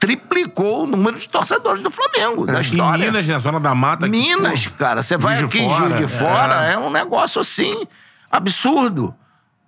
[0.00, 3.04] triplicou o número de torcedores do Flamengo, da Em história.
[3.04, 4.08] Minas, na zona da mata.
[4.08, 6.08] Minas, pô, cara, você vai aqui em Juiz de é.
[6.08, 6.78] Fora, é.
[6.78, 7.86] um negócio assim,
[8.30, 9.14] absurdo.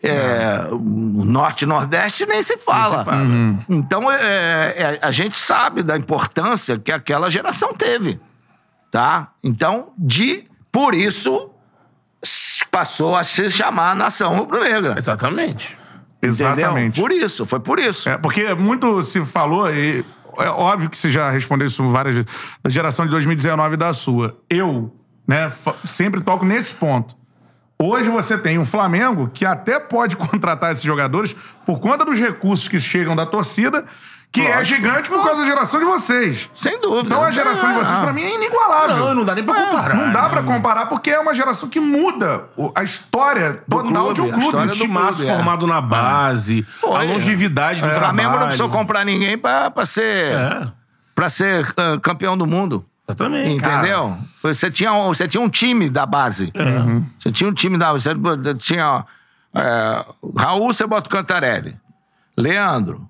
[0.03, 2.99] É, O Norte e Nordeste nem se fala.
[2.99, 3.23] se fala.
[3.23, 3.63] Uhum.
[3.69, 8.19] Então, é, é, a gente sabe da importância que aquela geração teve.
[8.91, 9.29] Tá?
[9.45, 11.51] Então, de, por isso,
[12.71, 14.95] passou a se chamar Nação Rubro-Negra.
[14.99, 15.79] Exatamente.
[16.21, 16.99] Exatamente.
[16.99, 17.03] Entendeu?
[17.03, 18.09] Por isso, foi por isso.
[18.09, 20.05] É, porque muito se falou, e
[20.39, 22.31] é óbvio que você já respondeu isso várias vezes,
[22.63, 24.37] da geração de 2019 e da sua.
[24.49, 24.95] Eu,
[25.27, 25.51] né,
[25.87, 27.17] sempre toco nesse ponto.
[27.79, 31.35] Hoje você tem um Flamengo que até pode contratar esses jogadores
[31.67, 33.85] por conta dos recursos que chegam da torcida,
[34.33, 34.65] que é Lógico.
[34.81, 36.51] gigante por causa da geração de vocês.
[36.55, 37.03] Sem dúvida.
[37.07, 38.97] Então a geração de vocês, pra mim, é inigualável.
[38.97, 39.95] Não, não dá nem pra comparar.
[39.95, 40.29] Não dá né?
[40.31, 44.57] pra comparar, porque é uma geração que muda o- a história total de um clube,
[44.57, 45.37] a história O do clube, é.
[45.37, 47.09] formado na base, Pô, a é.
[47.13, 48.05] longevidade do O trabalho.
[48.15, 50.73] Flamengo não precisou comprar ninguém pra, pra ser, É,
[51.15, 52.87] pra ser ah, campeão do mundo.
[53.07, 53.55] exatamente.
[53.65, 54.17] Entendeu?
[54.43, 56.51] Você tinha, um, você tinha um time da base.
[56.55, 57.03] É.
[57.19, 58.11] Você tinha um time da Você
[58.59, 59.05] tinha.
[59.55, 60.05] é,
[60.39, 61.77] Raul, você bota o Cantarelli.
[62.37, 63.07] Leandro.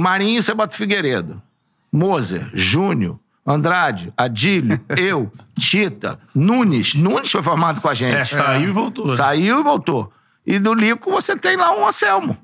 [0.00, 1.40] Marinho, você bota o Figueiredo.
[1.92, 6.94] Moser, Júnior, Andrade, Adílio, eu, Tita, Nunes.
[6.94, 8.16] Nunes foi formado com a gente.
[8.16, 9.08] É, saiu e voltou.
[9.08, 10.12] Saiu e voltou.
[10.46, 12.36] E do Lico você tem lá um Anselmo.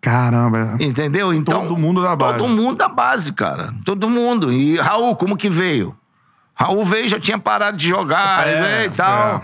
[0.00, 0.76] Caramba.
[0.78, 0.84] é.
[0.84, 1.32] Entendeu?
[1.32, 2.38] Então, Todo mundo da base.
[2.38, 3.72] Todo mundo da base, cara.
[3.84, 4.52] Todo mundo.
[4.52, 5.96] E Raul, como que veio?
[6.54, 9.36] Raul veio, já tinha parado de jogar É, veio e tal.
[9.38, 9.42] é.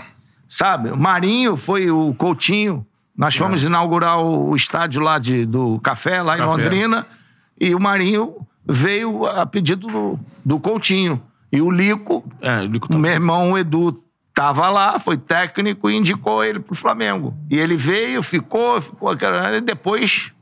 [0.48, 0.90] Sabe?
[0.90, 2.84] O Marinho foi o Coutinho.
[3.16, 6.50] Nós fomos inaugurar o, estádio lá de, do Café, lá em Café.
[6.50, 7.06] Londrina.
[7.60, 8.36] E o Marinho
[8.66, 11.20] veio a pedido do, do Coutinho.
[11.52, 12.96] E o Lico, É, o Lico tá...
[12.96, 14.02] meu irmão o Edu
[14.32, 17.34] tava lá, foi técnico e indicou ele pro Flamengo.
[17.50, 19.12] E ele veio, ficou, ficou.
[19.12, 20.32] e depois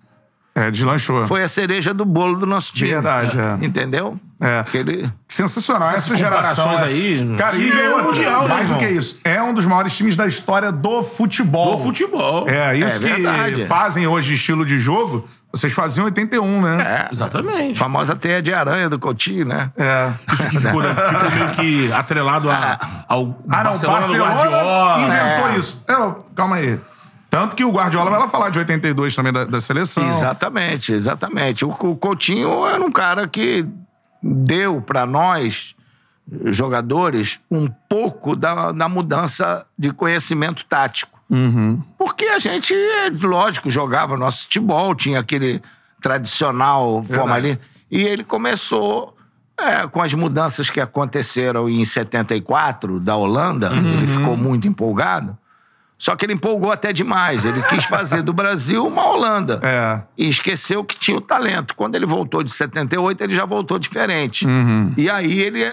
[0.55, 1.27] É, deslanchou.
[1.27, 2.91] foi a cereja do bolo do nosso time.
[2.91, 3.65] Verdade, é.
[3.65, 4.21] Entendeu?
[4.41, 4.61] É.
[4.61, 5.11] Aquele...
[5.27, 5.89] Sensacional.
[5.89, 6.73] Essas Essa geração.
[6.73, 9.19] é- aí, Cara, e, ganhou o outra, Mundial, né, Mais do que isso.
[9.25, 11.77] É um dos maiores times da história do futebol.
[11.77, 12.49] Do futebol.
[12.49, 13.65] É, isso É que verdade.
[13.67, 16.83] fazem hoje estilo de jogo, vocês faziam em 81, né?
[16.83, 17.79] É, Exatamente.
[17.79, 19.71] famosa teia de aranha do Coutinho, né?
[19.77, 20.13] É.
[20.33, 22.79] Isso que ficou, ficou meio que atrelado a,
[23.09, 25.01] ao Ah, não, Barcelona, do Barcelona Guardiola.
[25.01, 25.59] inventou É.
[25.59, 25.85] isso.
[25.89, 26.81] É, calma aí.
[27.31, 30.07] Tanto que o Guardiola vai lá falar de 82 também da, da seleção.
[30.09, 31.65] Exatamente, exatamente.
[31.65, 33.67] O, o Coutinho era um cara que
[34.23, 35.75] deu pra nós,
[36.47, 41.19] jogadores, um pouco da, da mudança de conhecimento tático.
[41.99, 42.73] Porque a gente,
[43.21, 45.61] lógico, jogava nosso futebol, tinha aquele
[46.01, 47.59] tradicional forma ali.
[47.91, 49.17] E ele começou
[49.59, 55.37] é, com as mudanças que aconteceram em 74 da Holanda, ele ficou muito empolgado.
[55.99, 57.45] Só que ele empolgou até demais.
[57.45, 59.59] Ele quis fazer do Brasil uma Holanda.
[59.65, 60.01] É.
[60.17, 61.75] E esqueceu que tinha o talento.
[61.75, 64.47] Quando ele voltou de 78, ele já voltou diferente.
[64.97, 65.65] E aí ele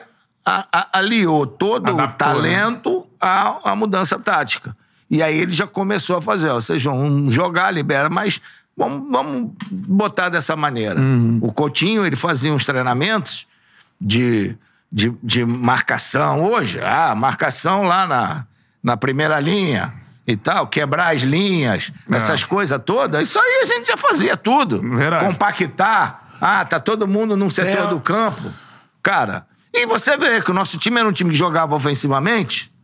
[0.44, 4.76] a- a- aliou todo Adaptou, o talento à, à mudança tática.
[5.16, 8.42] E aí ele já começou a fazer, ó, vocês vão jogar, libera, mas
[8.76, 11.00] vamos, vamos botar dessa maneira.
[11.40, 13.48] O Coutinho, ele fazia uns treinamentos
[14.00, 14.58] de,
[14.92, 16.82] de, de marcação hoje.
[16.84, 18.46] Ah, marcação lá na,
[18.84, 19.94] na primeira linha
[20.28, 23.26] e tal, quebrar as linhas, essas coisas todas.
[23.26, 24.82] Isso aí a gente já fazia tudo.
[24.82, 25.24] Verdade.
[25.28, 26.36] Compactar.
[26.42, 28.52] Ah, tá todo mundo num setor do campo.
[29.02, 32.75] Cara, e você vê que o nosso time era um time que jogava ofensivamente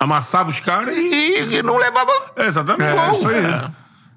[0.00, 1.56] Amassava os caras e...
[1.56, 2.98] e, não levava É, exatamente.
[2.98, 3.44] É, isso aí.
[3.44, 3.70] É.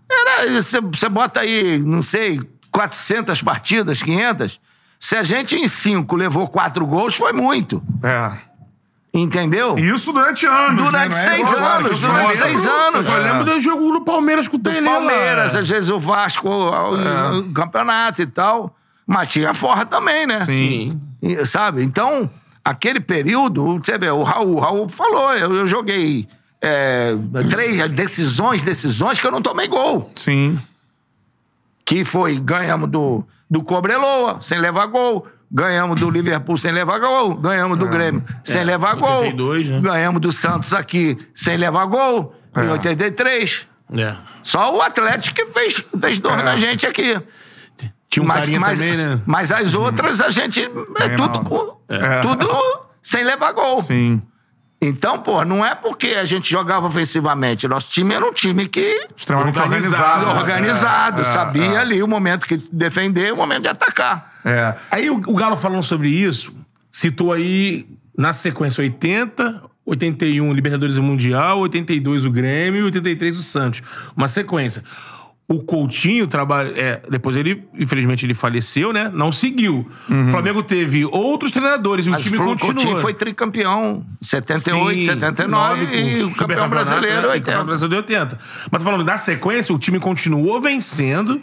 [0.10, 2.42] Era, você, você bota aí, não sei,
[2.72, 4.60] 400 partidas, 500.
[5.00, 7.84] Se a gente em cinco levou quatro gols, foi muito.
[8.02, 8.54] É.
[9.14, 9.78] Entendeu?
[9.78, 10.86] Isso durante anos.
[10.86, 11.26] Durante né?
[11.26, 13.08] Não é seis agora, anos, durante seis anos.
[13.08, 14.86] Eu lembro do jogo do Palmeiras com o Tele.
[14.86, 18.76] Palmeiras, às vezes o Vasco, o, o campeonato e tal.
[19.06, 20.38] Mas tinha a Forra também, né?
[20.38, 21.00] Sim.
[21.22, 21.84] E, sabe?
[21.84, 22.30] Então,
[22.64, 26.28] aquele período, você vê, o Raul, o Raul falou, eu, eu joguei
[26.62, 27.14] é,
[27.50, 30.12] três decisões, decisões que eu não tomei gol.
[30.16, 30.60] Sim.
[31.86, 35.28] Que foi, ganhamos do, do Cobreloa, sem levar gol.
[35.56, 37.36] Ganhamos do Liverpool sem levar gol.
[37.36, 39.18] Ganhamos do Grêmio sem levar gol.
[39.20, 39.82] 82, né?
[39.82, 42.34] Ganhamos do Santos aqui sem levar gol.
[42.58, 42.72] Em É.
[42.72, 43.68] 83.
[43.96, 44.16] É.
[44.42, 46.44] Só o Atlético que fez, fez dor É.
[46.44, 47.22] na gente aqui.
[48.14, 49.22] Tinha um carinha mas, também, né?
[49.26, 50.70] mas as outras a gente é
[51.08, 52.22] Bem tudo, com- É.
[52.22, 52.48] tudo
[53.02, 53.82] sem levar gol.
[53.82, 54.22] Sim.
[54.80, 57.68] Então, pô, não é porque a gente jogava ofensivamente.
[57.68, 60.40] Nosso time era um time que Extremamente Organizado, organizado.
[60.42, 61.78] organizado, É, é, sabia é.
[61.78, 64.34] ali o momento que defender e o momento de atacar.
[64.44, 64.76] É.
[64.92, 66.54] Aí o, o Galo falando sobre isso,
[66.92, 67.88] citou aí
[68.18, 73.82] na sequência 80, 81 Libertadores e Mundial, 82 o Grêmio e 83 o Santos.
[74.16, 74.84] Uma sequência.
[75.48, 76.72] O Coutinho trabalha.
[76.76, 79.12] É, depois ele, infelizmente, ele faleceu, né?
[79.14, 79.86] Não seguiu.
[80.10, 82.74] O Flamengo teve outros treinadores e o Mas time foi- o continuou.
[82.76, 84.06] Coutinho foi tricampeão.
[84.22, 87.28] 78, Sim, 79 com e o campeão brasileiro né?
[87.28, 87.46] E 80.
[87.46, 88.40] campeão brasileiro 80.
[88.72, 91.42] Mas tô falando, na sequência, o time continuou vencendo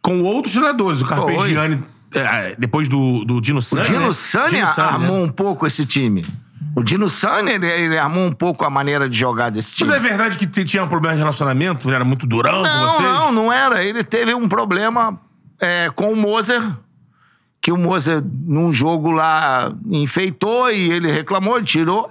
[0.00, 1.02] com outros treinadores.
[1.02, 1.04] O.
[1.04, 1.82] Carpegiani,
[2.14, 3.84] é, depois do, do Dino O Sani.
[3.84, 4.12] Dino né?
[4.14, 5.22] Sani, armou né?
[5.24, 6.24] um pouco esse time.
[6.78, 9.90] O Dino Sani, ele, ele armou um pouco a maneira de jogar desse time.
[9.90, 11.88] Mas é verdade que tinha um problema de relacionamento?
[11.88, 13.08] Ele era muito durão com Não, vocês?
[13.08, 13.82] não, não era.
[13.82, 15.18] Ele teve um problema
[15.60, 16.62] é, com o Moser,
[17.60, 22.10] que o Moser, num jogo lá, enfeitou e ele reclamou, ele tirou.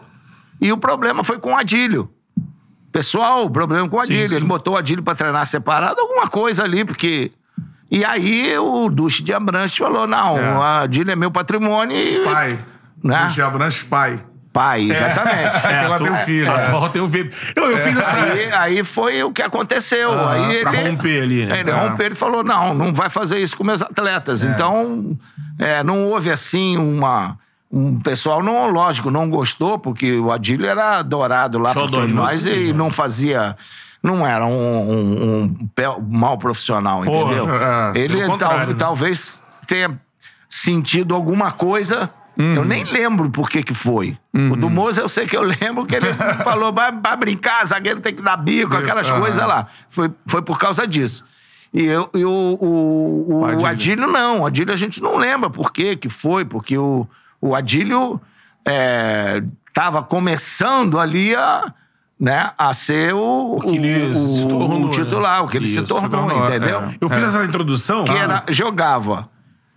[0.59, 2.09] E o problema foi com o Adílio.
[2.91, 4.27] Pessoal, o problema com o Adílio.
[4.27, 4.35] sim.
[4.35, 7.31] Ele botou o Adílio pra treinar separado, alguma coisa ali, porque.
[7.89, 10.57] E aí o Duque de Abrantes falou: não, É.
[10.57, 12.23] o Adílio é meu patrimônio e.
[12.25, 12.59] Pai.
[13.03, 13.21] Né?
[13.21, 14.19] Luiz Abrantes, pai.
[14.57, 15.37] Pai, exatamente.
[15.67, 16.51] É, ela tem um filho.
[16.51, 16.69] A é.
[16.69, 17.31] tua tem um filho.
[17.55, 18.17] Eu, eu fiz assim.
[18.17, 20.09] Aí, aí foi o que aconteceu.
[20.27, 21.59] aí pra ele, romper ali, né?
[21.59, 21.73] Ele É.
[21.73, 24.43] rompeu, ele falou: não, não vai fazer isso com meus atletas.
[24.43, 25.15] Então,
[25.59, 27.37] é, não houve assim uma.
[27.71, 32.67] Um pessoal, não, lógico, não gostou, porque o Adílio era adorado lá por nós e
[32.67, 32.73] né?
[32.73, 33.55] não fazia.
[34.01, 37.47] Não era um, um, um mau profissional, Porra, entendeu?
[37.53, 38.75] é, ele tal- né?
[38.77, 39.99] talvez tenha
[40.49, 42.09] sentido alguma coisa.
[42.39, 42.53] Uhum.
[42.55, 44.17] Eu nem lembro por que que foi.
[44.33, 47.99] O do Moza eu sei que eu lembro que ele falou, vai, vai brincar, zagueiro
[47.99, 49.19] tem que dar bico, aquelas Aham.
[49.21, 49.67] coisas lá.
[49.89, 51.25] Foi, foi por causa disso.
[51.73, 53.65] E, eu, e o, o, o Adílio.
[53.65, 54.07] Adílio.
[54.07, 54.41] não.
[54.41, 57.07] O Adílio a gente não lembra por que que foi, porque o,
[57.41, 58.21] o Adílio
[59.69, 61.73] estava começando ali a,
[62.19, 65.81] né, a ser o, o, se o- tornou, o titular, o que ele Isso, se
[65.81, 66.79] se tornou, tornou, entendeu?
[66.81, 66.95] é.
[67.01, 68.03] Eu fiz essa introdução.
[68.05, 69.29] Que Ah, era, jogava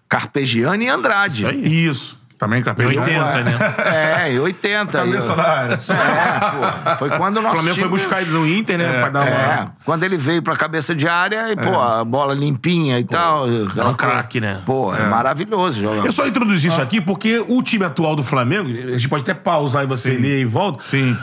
[0.09, 1.39] Carpegiani e Andrade.
[1.43, 1.87] Isso aí.
[1.87, 2.20] Isso.
[2.41, 2.99] Também Carpegiani.
[2.99, 3.53] 80, né?
[4.25, 4.99] É, em 80.
[4.99, 5.75] Cabeça Eu- da área.
[5.75, 7.89] É, pô, foi quando o O nosso Flamengo time...
[7.89, 9.01] foi buscar ele no Inter, né?
[9.01, 9.29] pra dar uma.
[9.31, 13.47] É, quando ele veio pra cabeça de área, e, pô, a bola limpinha e tal.
[13.47, 14.59] É um craque, né?
[14.65, 16.07] Pô, é, maravilhoso jogar.
[16.07, 19.35] Eu só introduzi isso aqui porque o time atual do Flamengo, a gente pode até
[19.35, 20.23] pausar e você Sim.
[20.23, 20.83] ler e volta.
[20.83, 21.15] Sim.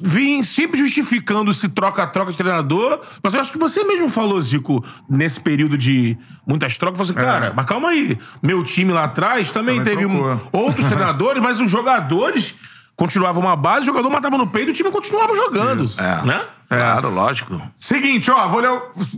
[0.00, 3.00] Vem sempre justificando se troca-troca de treinador.
[3.22, 6.16] Mas eu acho que você mesmo falou, Zico, nesse período de
[6.46, 8.16] muitas trocas, você, cara, mas calma aí.
[8.42, 9.82] Meu time lá atrás também, É.
[9.82, 10.50] Também teve um- trocou.
[10.60, 12.54] Outros treinadores, mas os jogadores
[12.96, 15.82] continuavam uma base, o jogador matava no peito e o time continuava jogando.
[15.98, 16.22] É.
[16.26, 16.42] Né?
[16.68, 17.60] Claro, lógico.
[17.74, 18.70] Seguinte, ó, vou ler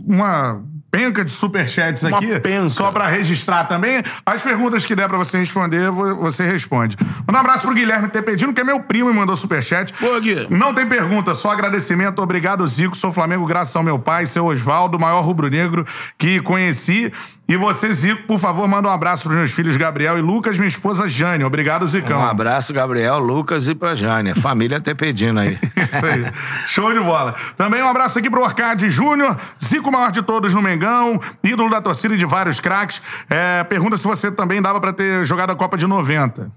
[0.07, 2.39] uma penca de superchats Uma aqui.
[2.39, 2.69] penca.
[2.69, 4.01] Só pra registrar também.
[4.25, 6.95] As perguntas que der pra você responder, vo- você responde.
[7.31, 9.91] Um abraço pro Guilherme Tepedino, que é meu primo e mandou superchat.
[9.93, 10.47] Pô, Gui.
[10.51, 12.21] Não tem pergunta, só agradecimento.
[12.21, 12.95] Obrigado, Zico.
[12.95, 15.85] Sou Flamengo graças ao meu pai, seu Osvaldo, o maior rubro-negro
[16.17, 17.11] que conheci.
[17.45, 20.67] E você, Zico, por favor, manda um abraço pros meus filhos Gabriel e Lucas, minha
[20.67, 21.43] esposa Jane.
[21.43, 22.21] Obrigado, Zicão.
[22.21, 24.33] Um abraço, Gabriel, Lucas e pra Jane.
[24.33, 25.59] Família até pedindo aí.
[25.75, 26.25] Isso aí.
[26.65, 27.35] Show de bola.
[27.57, 31.81] Também um abraço aqui pro Arcade Júnior, Zico maior de todos no Mengão, ídolo da
[31.81, 33.01] torcida e de vários craques.
[33.29, 36.49] É, pergunta se você também dava pra ter jogado a Copa de 90.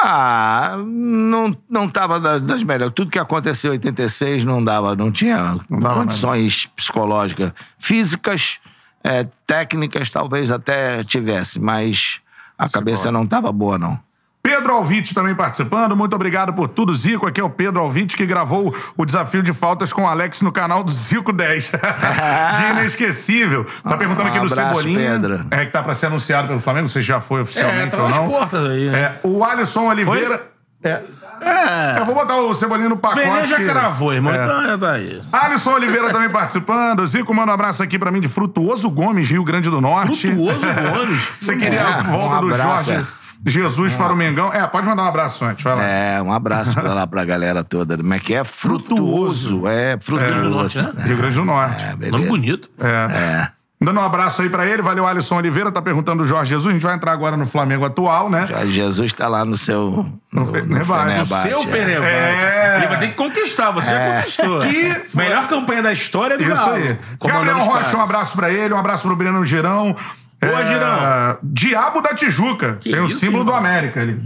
[0.00, 2.92] Ah, não, não tava da- das melhores.
[2.94, 7.52] Tudo que aconteceu em 86 não dava, não tinha dava condições psicológicas.
[7.78, 8.58] Físicas,
[9.04, 12.20] é, técnicas, talvez até tivesse, mas
[12.58, 13.98] a cabeça não tava boa, não.
[14.42, 15.96] Pedro Alvite também participando.
[15.96, 17.26] Muito obrigado por tudo, Zico.
[17.26, 20.52] Aqui é o Pedro Alvite que gravou o desafio de faltas com o Alex no
[20.52, 21.72] canal do Zico 10.
[22.58, 23.64] de inesquecível.
[23.88, 25.12] Tá perguntando aqui um do abraço, Cebolinha.
[25.12, 25.46] Pedro.
[25.50, 28.10] É que tá pra ser anunciado pelo Flamengo, se já foi É, oficialmente tá ou
[28.10, 28.24] não.
[28.26, 28.98] portas aí, né?
[29.00, 30.46] É, o Alisson Oliveira.
[30.82, 31.02] É.
[31.40, 31.98] É.
[32.00, 33.24] Eu vou botar o Cebolinha no pacote.
[33.26, 34.32] Venê já que- cravou, irmão.
[34.32, 34.44] É.
[34.44, 35.20] Então já tá aí.
[35.32, 37.06] Alisson Oliveira também participando.
[37.06, 40.28] Zico, manda um abraço aqui pra mim de Frutuoso Gomes, Rio Grande do Norte.
[40.28, 41.28] Frutuoso Gomes.
[41.40, 43.06] Você queria É, a volta um do abraço, Jorge
[43.46, 44.50] Jesus para o Mengão?
[44.54, 45.84] É, pode mandar um abraço antes, vai lá.
[45.84, 47.94] É, um abraço pra lá pra galera toda.
[47.98, 48.42] Como é que é?
[48.42, 49.68] Frutuoso.
[49.68, 50.44] É, frutuoso.
[50.44, 50.92] do Norte, né?
[51.04, 51.84] Rio Grande do Norte.
[52.00, 52.70] É, Nome bonito.
[52.80, 52.88] É.
[52.88, 53.48] É.
[53.84, 56.72] Dando um abraço aí pra ele, valeu Alisson Oliveira, tá perguntando o Jorge Jesus, a
[56.72, 58.46] gente vai entrar agora no Flamengo atual, né?
[58.48, 60.06] Jorge Jesus tá lá no seu.
[60.32, 61.26] No, Fenerbahçe.
[61.42, 61.66] Seu é.
[61.66, 62.10] Fenerbahçe.
[62.14, 62.74] É.
[62.78, 64.58] Ele vai ter que conquistar, você já conquistou.
[64.60, 66.74] Que foi- Melhor campanha da história do Isso Galo.
[66.76, 66.98] aí.
[67.18, 69.94] Comandando Gabriel Rocha, um abraço pra ele, um abraço pro Breno Girão.
[70.40, 71.38] Boa, Girão.
[71.42, 72.78] Diabo da Tijuca.
[72.82, 73.54] Tem o símbolo irmão?
[73.54, 74.20] do América ali.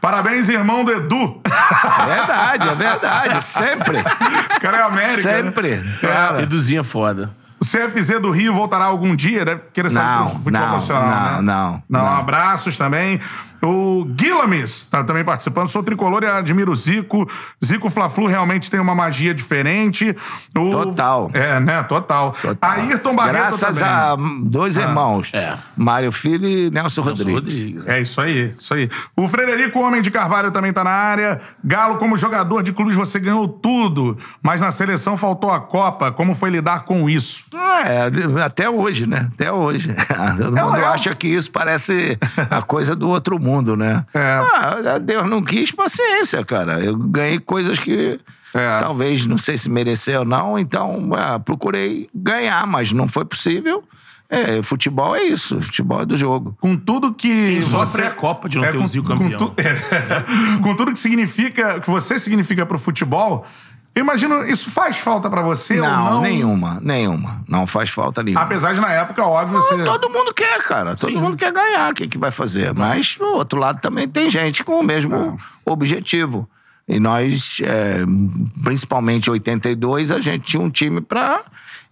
[0.00, 1.40] Parabéns, irmão do Edu.
[1.44, 3.44] É verdade, é verdade.
[3.44, 3.98] Sempre.
[3.98, 5.16] O cara é América.
[5.30, 5.42] né?
[5.42, 5.82] Sempre.
[6.00, 6.42] Cara.
[6.42, 7.30] Eduzinho é foda.
[7.62, 9.44] O CFZ do Rio voltará algum dia?
[9.44, 11.42] Deve querer saber Não, pro futebol não, profissional, não, né?
[11.42, 12.16] não, Não, não.
[12.16, 13.20] abraços também.
[13.62, 15.68] O Guilamis tá também participando.
[15.68, 17.28] Sou tricolor e admiro o Zico.
[17.64, 20.16] Zico Fla-Flu realmente tem uma magia diferente.
[20.56, 20.70] O...
[20.70, 21.30] Total.
[21.34, 21.82] É, né?
[21.82, 22.34] Total.
[22.60, 23.84] Ayrton Barreto Graças também.
[23.84, 25.30] a dois irmãos.
[25.34, 25.58] é.
[25.76, 27.34] Mário Filho e Nelson, Rodrigues.
[27.34, 27.86] Rodrigues.
[27.86, 28.88] É isso aí, isso aí.
[29.16, 31.40] O Frederico Homem de Carvalho também tá na área.
[31.64, 36.12] Galo, como jogador de clubes, você ganhou tudo, mas na seleção faltou a Copa.
[36.12, 37.46] Como foi lidar com isso?
[37.54, 39.28] Ah, é, até hoje, né?
[39.34, 39.94] Até hoje.
[40.36, 40.84] Todo mundo é.
[40.84, 42.18] acha que isso parece
[42.50, 44.04] a coisa do outro mundo, né?
[44.14, 44.20] É.
[44.20, 46.80] Ah, Deus não quis, paciência, cara.
[46.80, 48.18] Eu ganhei coisas que
[48.54, 48.80] É.
[48.80, 53.82] talvez não sei se merecer ou não, então ah, procurei ganhar, mas não foi possível.
[54.32, 56.56] É, futebol é isso, futebol é do jogo.
[56.60, 57.60] Com tudo que.
[57.64, 59.38] sofre é a Copa de não ter o com, Zico com campeão.
[59.38, 63.44] tu- é, com tudo que significa, que você significa pro futebol,
[63.94, 66.20] eu imagino, isso faz falta pra você ou Não, não?
[66.22, 67.42] nenhuma, nenhuma.
[67.48, 68.42] Não faz falta nenhuma.
[68.44, 69.82] Apesar de, na época, óbvio, você.
[69.84, 70.94] Todo mundo quer, cara.
[70.94, 71.90] Todo mundo quer ganhar.
[71.90, 72.72] O que, que vai fazer?
[72.74, 76.48] Mas, do outro lado, também tem gente com o mesmo objetivo.
[76.88, 77.98] E nós, é,
[78.64, 81.42] principalmente em 82, a gente tinha um time pra.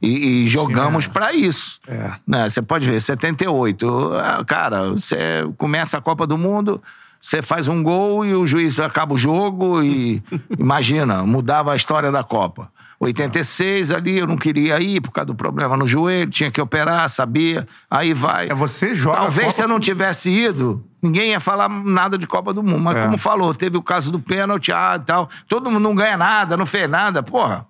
[0.00, 1.80] E, e jogamos pra isso.
[1.86, 2.12] É.
[2.26, 2.48] Né?
[2.48, 4.12] Você pode ver, 78.
[4.14, 5.16] ah, Cara, você
[5.56, 6.80] começa a Copa do Mundo,
[7.20, 10.22] você faz um gol e o juiz acaba o jogo e.
[10.58, 12.70] imagina, mudava a história da Copa.
[13.00, 17.08] 86 ali, eu não queria ir por causa do problema no joelho, tinha que operar,
[17.08, 17.66] sabia.
[17.88, 18.48] Aí vai.
[18.48, 19.18] É, você joga.
[19.18, 22.80] Talvez se eu não tivesse ido, ninguém ia falar nada de Copa do Mundo.
[22.80, 23.04] Mas É.
[23.04, 25.30] como falou, teve o caso do pênalti, ah, e tal.
[25.46, 27.22] Todo mundo não ganha nada, não fez nada.
[27.22, 27.66] Porra,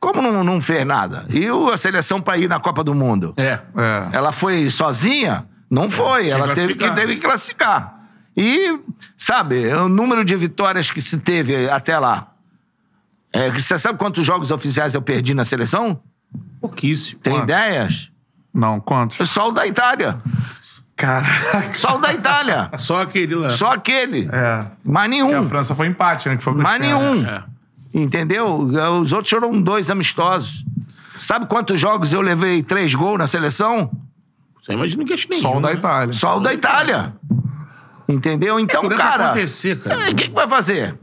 [0.00, 1.26] como não, não fez nada?
[1.28, 3.34] E a seleção pra ir na Copa do Mundo?
[3.36, 3.60] É.
[3.76, 4.08] É.
[4.12, 5.46] Ela foi sozinha?
[5.70, 6.24] Não foi.
[6.24, 7.99] tinha Ela teve que, teve que classificar.
[8.42, 8.80] E,
[9.18, 12.28] sabe, o número de vitórias que se teve até lá.
[13.30, 16.00] É, você sabe quantos jogos oficiais eu perdi na seleção?
[16.58, 17.20] Pouquíssimo.
[17.20, 17.44] Tem Quantos?
[17.44, 18.10] ideias?
[18.52, 19.28] Não, quantos?
[19.28, 20.22] Só o da Itália.
[20.96, 21.74] Caraca.
[21.74, 22.70] Só o da Itália.
[22.78, 23.50] Só aquele lá.
[23.50, 24.26] Só aquele.
[24.32, 24.66] É.
[24.82, 25.46] Mais E a nenhum.
[25.46, 26.36] França foi empate, né?
[26.38, 27.26] Que foi Mais nenhum.
[27.26, 27.44] É.
[27.92, 28.70] Entendeu?
[29.02, 30.64] Os outros foram dois amistosos.
[31.18, 33.90] Sabe quantos jogos eu levei três gols na seleção?
[34.62, 35.42] Você imagina que acho nenhum.
[35.42, 35.74] Só o da né?
[35.74, 36.12] Itália.
[36.14, 37.14] Só o da Itália.
[38.12, 38.58] Entendeu?
[38.58, 39.24] Então, é cara.
[39.26, 40.08] acontecer, cara.
[40.08, 40.96] é, O que, que vai fazer?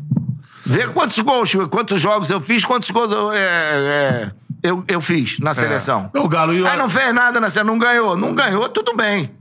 [0.65, 4.31] Vê quantos gols, quantos jogos eu fiz, quantos gols eu, é, é,
[4.61, 6.09] eu, eu fiz na seleção.
[6.13, 6.67] O Galo e o...
[6.67, 8.17] Aí não fez nada na seleção, não ganhou.
[8.17, 9.31] Não ganhou, tudo bem.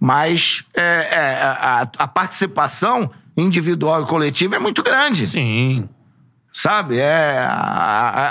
[0.00, 5.26] Mas é, é, a, a participação individual e coletiva é muito grande.
[5.26, 5.88] Sim.
[6.52, 6.98] Sabe?
[6.98, 7.52] É, a-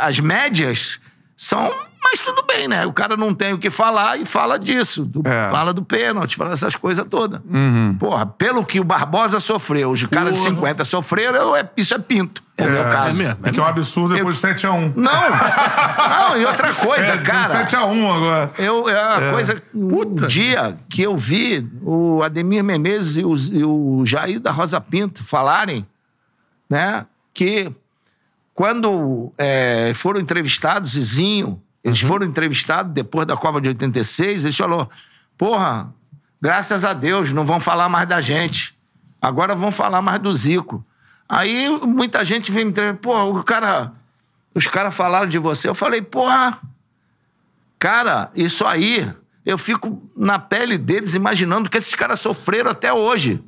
[0.04, 1.00] a- as médias
[1.38, 1.72] são.
[2.08, 2.86] Mas tudo bem, né?
[2.86, 5.04] O cara não tem o que falar e fala disso.
[5.06, 5.50] Do- É.
[5.50, 7.42] Fala do pênalti, fala dessas coisas todas.
[8.00, 10.52] Porra, pelo que o Barbosa sofreu, os caras de Porra.
[10.52, 12.44] 50 sofreram, é- isso é pinto.
[12.58, 13.10] No meu caso.
[13.22, 13.40] é mesmo.
[13.48, 14.94] É que é um absurdo depois de 7x1.
[14.96, 15.12] Não!
[16.32, 17.48] Não, e outra coisa, É, cara.
[17.66, 18.52] 7x1 agora.
[18.58, 19.62] Eu, é uma coisa.
[19.74, 24.80] Um dia que eu vi o Ademir Menezes e o, e o Jair da Rosa
[24.80, 25.86] Pinto falarem,
[26.70, 27.06] né?
[27.34, 27.70] Que
[28.54, 34.90] quando é, foram entrevistados, Zizinho, eles foram entrevistados depois da Copa de 86, eles falaram:
[35.38, 35.94] porra,
[36.42, 38.76] graças a Deus, não vão falar mais da gente.
[39.22, 40.86] Agora vão falar mais do Zico.
[41.30, 43.94] Aí muita gente vem me entrevistar, pô, o cara.
[44.54, 45.68] Os caras falaram de você.
[45.70, 46.60] Eu falei, porra,
[47.78, 49.08] Cara, isso aí,
[49.46, 53.44] eu fico na pele deles imaginando que esses caras sofreram até hoje.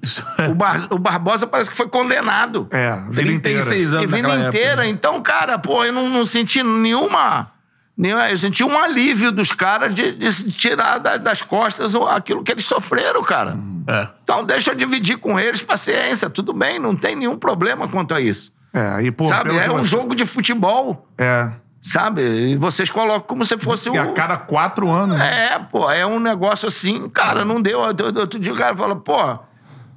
[0.50, 2.68] O, Bar- o Barbosa parece que foi condenado.
[2.72, 3.62] É, vida inteira.
[3.64, 4.50] 36 A anos vida inteira.
[4.70, 4.76] época.
[4.84, 4.90] né?
[4.90, 7.52] Então, cara, pô, eu não, não senti nenhuma.
[8.00, 12.52] Eu senti um alívio dos caras de, de se tirar da- das costas aquilo que
[12.52, 13.58] eles sofreram, cara.
[13.88, 14.08] É.
[14.24, 18.22] Então, deixa eu dividir com eles, paciência, tudo bem, não tem nenhum problema quanto a
[18.22, 18.52] isso.
[18.74, 19.58] É, e, pô, sabe?
[19.58, 21.50] É um você- jogo de futebol, É.
[21.82, 22.22] sabe?
[22.52, 24.00] E vocês colocam como se fosse E um.
[24.00, 25.18] a cada quatro anos.
[25.18, 25.54] né?
[25.54, 27.80] É, pô, é um negócio assim, cara, não deu.
[27.80, 29.40] Outro outro dia o cara falou, pô,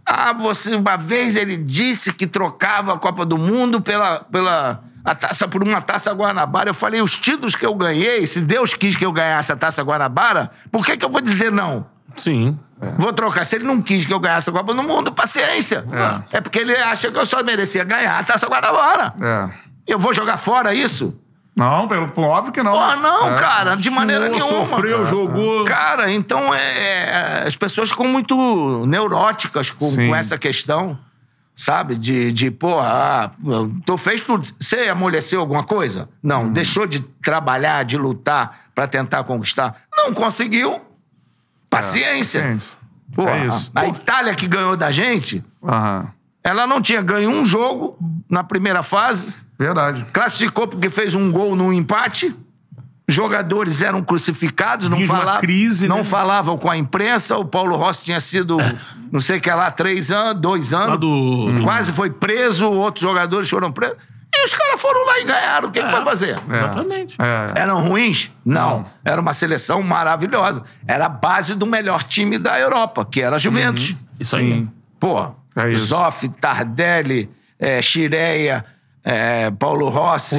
[0.06, 5.14] ah, você, uma vez ele disse que trocava a Copa do Mundo pela, pela a
[5.14, 6.70] taça, por uma taça Guanabara.
[6.70, 9.82] Eu falei, os títulos que eu ganhei, se Deus quis que eu ganhasse a taça
[9.82, 11.86] Guanabara, por que, que eu vou dizer não?
[12.16, 12.58] Sim.
[12.98, 13.44] Vou trocar.
[13.44, 15.84] Se ele não quis que eu ganhasse a Copa do Mundo, paciência.
[16.32, 19.14] É, porque ele acha que eu só merecia ganhar a taça Guanabara.
[19.20, 19.70] É.
[19.86, 21.18] Eu vou jogar fora isso?
[21.56, 22.72] Não, pelo, óbvio que não.
[22.72, 23.38] Pô, não, É.
[23.38, 24.64] cara, de maneira nenhuma.
[24.64, 25.64] Sofreu, jogou.
[25.64, 30.98] Cara, então é, é, as pessoas ficam muito neuróticas com, com essa questão,
[31.60, 31.94] sabe?
[31.94, 33.30] De, de porra, ah,
[33.84, 34.46] tu fez tudo.
[34.58, 36.08] Você amoleceu alguma coisa?
[36.22, 36.44] Não.
[36.44, 36.52] Hum.
[36.54, 39.82] Deixou de trabalhar, de lutar pra tentar conquistar?
[39.94, 40.80] Não conseguiu.
[41.68, 42.40] Paciência.
[42.40, 42.78] Paciência.
[43.12, 43.70] Porra, É isso.
[43.74, 46.08] A Itália que ganhou da gente, Aham.
[46.42, 49.26] ela não tinha ganho um jogo na primeira fase.
[49.58, 50.06] Verdade.
[50.14, 52.34] Classificou porque fez um gol num empate.
[53.10, 56.04] Jogadores eram crucificados, não falavam, crise, não né?
[56.04, 57.36] falavam com a imprensa.
[57.36, 58.56] O Paulo Rossi tinha sido,
[59.10, 60.98] não sei o que lá, três anos, dois anos.
[60.98, 63.96] Do- Quase foi preso, outros jogadores foram presos.
[64.32, 65.68] E os caras foram lá e ganharam.
[65.68, 66.38] O que, que vai fazer?
[66.48, 66.54] É.
[66.54, 67.16] Exatamente.
[67.18, 67.60] É.
[67.62, 68.30] Eram ruins?
[68.44, 68.86] Não.
[69.04, 70.62] Era uma seleção maravilhosa.
[70.86, 73.96] Era a base do melhor time da Europa, que era a Juventus.
[74.20, 74.52] Isso aí.
[74.52, 74.70] Sim.
[75.00, 75.86] Pô, É isso.
[75.86, 77.28] Zoff, Tardelli,
[77.58, 78.64] é, Chireia,
[79.04, 80.36] é, Paulo Rossi,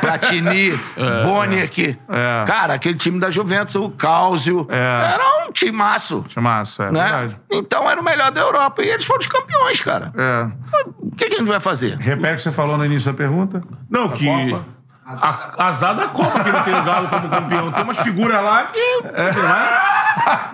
[0.00, 0.72] Platini,
[1.24, 1.96] Boniek.
[2.08, 2.44] É.
[2.46, 4.66] Cara, aquele time da Juventus, o Cáusio.
[4.70, 5.12] É.
[5.14, 6.24] Era um timaço.
[6.28, 7.02] Chamaço, é Né?
[7.02, 7.36] verdade.
[7.50, 8.82] Então era o melhor da Europa.
[8.82, 10.12] E eles foram os campeões, cara.
[10.16, 10.50] É.
[10.98, 11.96] O que, que a gente vai fazer?
[11.98, 13.62] Repete o que você falou no início da pergunta.
[13.88, 14.26] Não, que.
[14.26, 14.64] Copa?
[15.20, 17.70] A, azar da Copa que não tem o Galo como campeão.
[17.72, 18.78] Tem umas figuras lá que.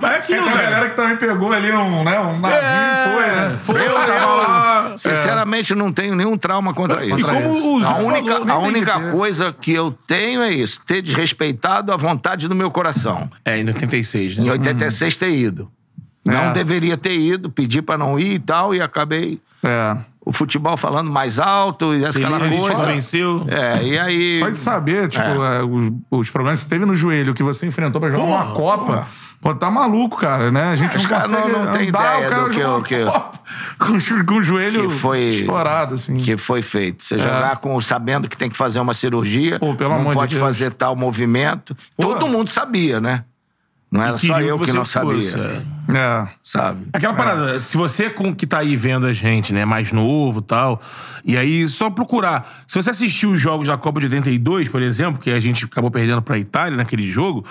[0.01, 0.63] Mas é Tem aquilo, uma cara.
[0.71, 3.59] galera que também pegou ali um, né, um navio, É, foi, né?
[3.59, 4.93] foi, Eu, tava eu, lá.
[4.97, 7.19] sinceramente, não tenho nenhum trauma contra isso.
[7.19, 10.43] E como o Zico A única, falou, a tem única que coisa que eu tenho
[10.43, 13.31] é isso: ter desrespeitado a vontade do meu coração.
[13.45, 14.53] É, em 86, Em né?
[14.53, 15.71] 86 ter ido.
[16.25, 16.53] Não É.
[16.53, 19.97] deveria ter ido, pedi pra não ir e tal, e acabei É.
[20.29, 22.85] o futebol falando mais alto e aquela Pelé coisa.
[22.87, 23.47] venceu.
[23.49, 24.39] É, e aí.
[24.39, 27.67] Só de saber, tipo, é, os, os problemas que você teve no joelho, que você
[27.67, 29.07] enfrentou pra jogar Porra, uma Copa.
[29.41, 30.65] Pô, tá maluco, cara, né?
[30.65, 32.83] A gente Os não consegue não- não tem andar, ideia o cara do que uma
[32.83, 33.05] que-
[33.79, 36.17] com, o- com o joelho Que foi- estourado, assim.
[36.19, 37.05] que foi feito.
[37.05, 39.59] Você jogar com sabendo que tem que fazer uma cirurgia, É.
[39.61, 40.45] Pô, pelo não amor de pode Deus.
[40.47, 41.77] fazer tal movimento.
[41.97, 42.03] Pô.
[42.15, 43.23] Todo mundo sabia, né?
[43.91, 45.97] Não era só eu que não fosse, sabia, é.
[45.97, 46.29] É.
[46.43, 46.87] sabe?
[46.93, 50.43] Aquela parada, se você com- que tá aí vendo a gente, né, mais novo e
[50.43, 50.79] tal,
[51.25, 52.47] e aí só procurar.
[52.67, 55.91] Se você assistiu os jogos da Copa de 82, por exemplo, que a gente acabou
[55.91, 57.47] perdendo pra Itália naquele jogo,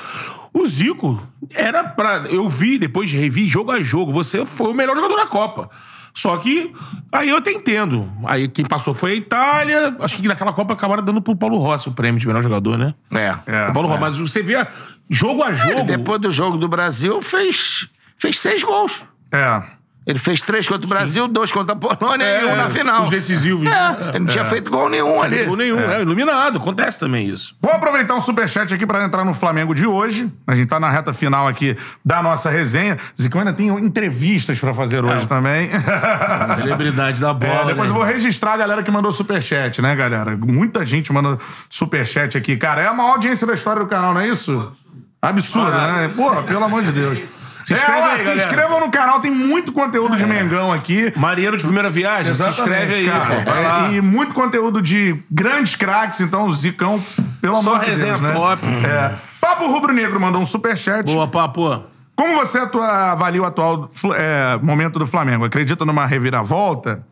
[0.54, 1.20] o Zico
[1.50, 2.26] era pra.
[2.30, 5.70] Eu vi, depois revi jogo a jogo, você foi o melhor jogador da Copa.
[6.18, 6.74] Só que
[7.12, 8.12] aí eu até entendo.
[8.26, 9.96] Aí quem passou foi a Itália.
[10.00, 12.96] Acho que naquela Copa acabaram dando pro Paulo Rossi o prêmio de melhor jogador, né?
[13.12, 13.36] É.
[13.46, 13.70] É.
[13.70, 14.66] O Paulo Rossi, mas você vê
[15.08, 15.74] jogo a jogo.
[15.74, 17.88] Ele, depois do jogo do Brasil, fez,
[18.18, 19.04] fez seis gols.
[19.32, 19.62] É.
[20.08, 23.04] Ele fez três contra o Brasil, dois contra a Polônia e um na final.
[23.04, 23.66] Os decisivos.
[23.66, 23.98] É, né?
[24.12, 25.46] ele não tinha feito gol nenhum ali.
[25.46, 26.02] Não nenhum, é.
[26.02, 26.60] iluminado.
[26.60, 27.54] Acontece também isso.
[27.62, 30.32] Vou aproveitar um superchat aqui pra entrar no Flamengo de hoje.
[30.48, 31.76] A gente tá na reta final aqui
[32.06, 32.98] da nossa resenha.
[33.20, 35.70] Zicão ainda tem entrevistas pra fazer hoje também.
[36.56, 37.64] Celebridade da bola.
[37.64, 37.96] É, depois né?
[37.96, 40.38] eu vou registrar a galera que mandou superchat, né, galera?
[40.38, 42.56] Muita gente mandou superchat aqui.
[42.56, 44.72] Cara, é a maior audiência da história do canal, não é isso?
[45.22, 46.08] Absurdo, né?
[46.16, 47.22] Porra, pelo amor de Deus.
[47.68, 51.12] Se inscreve é, aí, se inscrevam no canal, tem muito conteúdo de Mengão aqui.
[51.18, 53.36] Marinheiro de primeira viagem, se inscreve aí, cara.
[53.36, 53.42] pô.
[53.42, 53.88] Vai lá.
[53.90, 57.04] É, e muito conteúdo de grandes craques, então o Zicão,
[57.42, 58.32] pelo Só amor de resenha Deus, né?
[58.32, 58.66] top.
[58.66, 59.16] É.
[59.42, 61.04] Papo Rubro Negro mandou um superchat.
[61.12, 61.84] Boa, papo.
[62.16, 65.44] Como você atua- avalia o atual é, momento do Flamengo?
[65.44, 67.06] Acredita numa reviravolta?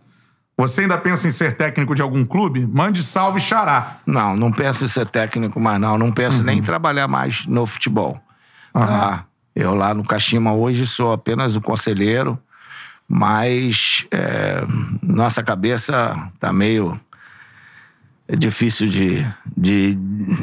[0.58, 2.66] Você ainda pensa em ser técnico de algum clube?
[2.66, 3.98] Mande salve, xará.
[4.06, 5.98] Não, não penso em ser técnico mais, não.
[5.98, 6.66] Não penso nem em Uhum.
[6.66, 8.18] trabalhar mais no futebol.
[8.74, 9.26] Tá?
[9.56, 12.38] Eu lá no Kashima hoje sou apenas o conselheiro,
[13.08, 14.66] mas é,
[15.02, 17.00] nossa cabeça tá meio
[18.28, 19.26] é difícil de
[19.56, 19.96] de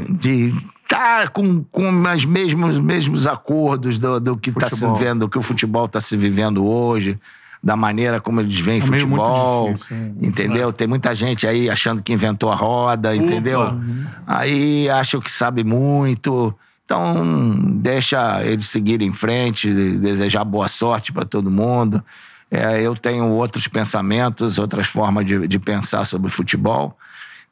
[0.09, 0.55] de
[0.89, 5.39] tá com, com os mesmos mesmos acordos do, do que está se vivendo, do que
[5.39, 7.19] o futebol está se vivendo hoje,
[7.63, 10.73] da maneira como eles veem É futebol, difícil, entendeu?
[10.73, 13.79] Tem muita gente aí achando que inventou a roda, entendeu?
[14.27, 16.55] Aí acham que sabe muito.
[16.85, 22.05] Então, deixa eles seguirem em frente, desejar boa sorte para todo mundo.
[22.51, 26.99] É, eu tenho outros pensamentos, outras formas de, de pensar sobre futebol.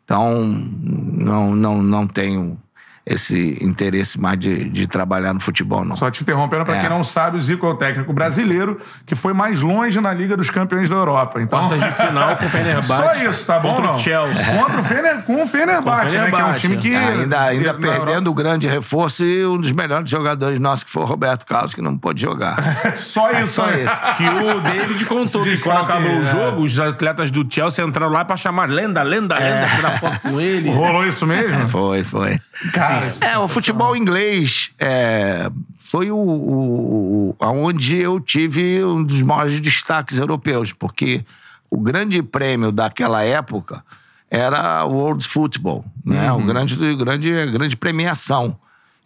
[0.05, 2.59] Então, não, não, não tenho
[3.05, 5.97] esse interesse mais de, de trabalhar no futebol, não.
[5.97, 6.81] Só te interrompendo, pra É.
[6.81, 10.37] quem não sabe, o Zico é o técnico brasileiro que foi mais longe na Liga
[10.37, 11.41] dos Campeões da Europa.
[11.41, 12.87] Então, Quartas de final com o Fenerbahçe.
[12.87, 13.71] Só isso, tá bom?
[13.75, 13.99] Contra o não?
[13.99, 14.45] Chelsea.
[14.45, 16.31] Contra o, Fener, com o Fenerbahçe, né?
[16.31, 16.95] Que é um time que...
[16.95, 21.07] Ainda, ainda perdendo o grande reforço e um dos melhores jogadores nossos, que foi o
[21.07, 22.57] Roberto Carlos, que não pôde jogar.
[22.95, 23.83] Só isso, Só né?
[23.83, 24.17] isso.
[24.17, 26.25] Que o David contou que quando acabou o é.
[26.25, 30.39] jogo, os atletas do Chelsea entraram lá pra chamar lenda, lenda, lenda, tirar foto com
[30.41, 30.71] ele.
[30.71, 31.69] Rolou isso mesmo?
[31.69, 32.39] Foi, foi.
[32.73, 32.90] Cara,
[33.23, 40.19] É, o futebol inglês é, foi o, o, aonde eu tive um dos maiores destaques
[40.19, 41.25] europeus, porque
[41.71, 43.85] o grande prêmio daquela época
[44.31, 46.31] era o World Football, né?
[46.33, 48.57] O grande, grande, grande premiação.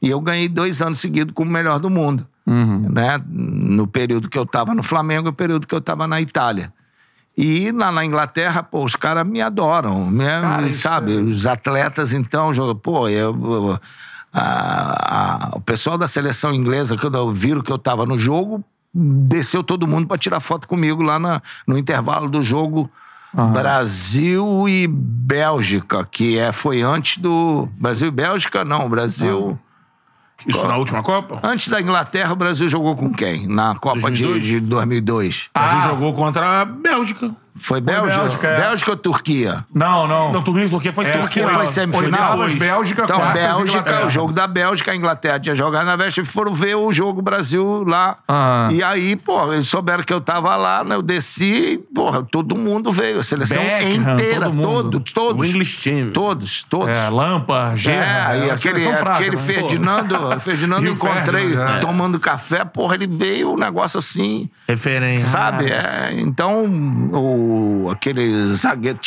[0.02, 2.26] E eu ganhei dois anos seguidos como o melhor do mundo,
[2.90, 3.18] né?
[3.26, 6.72] No período que eu estava no Flamengo e no período que eu estava na Itália.
[7.36, 11.16] E lá na Inglaterra, pô, os caras me adoram, me, Cara, isso sabe?
[11.16, 13.80] é- Os atletas, então, jogam, pô, eu, eu-
[14.32, 19.64] a- a- o pessoal da seleção inglesa, quando viram que eu tava no jogo, desceu
[19.64, 22.88] todo mundo para tirar foto comigo lá na- no intervalo do jogo
[23.52, 27.68] Brasil e Bélgica, que é, foi antes do.
[27.78, 29.58] Brasil e Bélgica, não, Brasil.
[30.46, 31.40] Isso na última Copa?
[31.42, 33.46] Antes da Inglaterra, o Brasil jogou com quem?
[33.46, 34.44] Na Copa de- 2002?
[34.44, 35.50] de 2002.
[35.56, 37.30] O Brasil jogou contra a Bélgica.
[37.56, 38.18] Foi Bélgica?
[38.22, 38.56] Bélgica, é.
[38.60, 39.64] Bélgica ou Turquia?
[39.72, 40.32] Não, não.
[40.32, 41.50] Não, Turquia, Turquia foi É, semifinal.
[41.54, 42.32] Foi semifinal?
[42.32, 44.06] Oitavas, Bélgica, Então, quartas, Bélgica, Inglaterra.
[44.06, 47.22] o jogo da Bélgica, a Inglaterra tinha jogado na Bélgica e foram ver o jogo
[47.22, 48.18] Brasil lá.
[48.26, 48.68] Ah.
[48.72, 50.96] E aí, pô, eles souberam que eu tava lá, né?
[50.96, 53.20] Eu desci, porra, todo mundo veio.
[53.20, 54.90] A seleção Beckham, inteira, todo mundo.
[54.90, 55.40] todos, todos.
[55.40, 56.10] O English Team.
[56.10, 56.88] Todos, todos.
[56.88, 58.36] É, Lampa, É, Gerra.
[58.36, 59.42] e é uma aquele, fraca, aquele né?
[59.42, 61.80] Ferdinando, Ferdinando E encontrei Ferdinand, é.
[61.80, 65.28] tomando café, porra, ele veio um negócio assim, Referência.
[65.28, 65.66] sabe?
[65.70, 67.43] É, então, o,
[67.90, 68.98] aquele zagueiro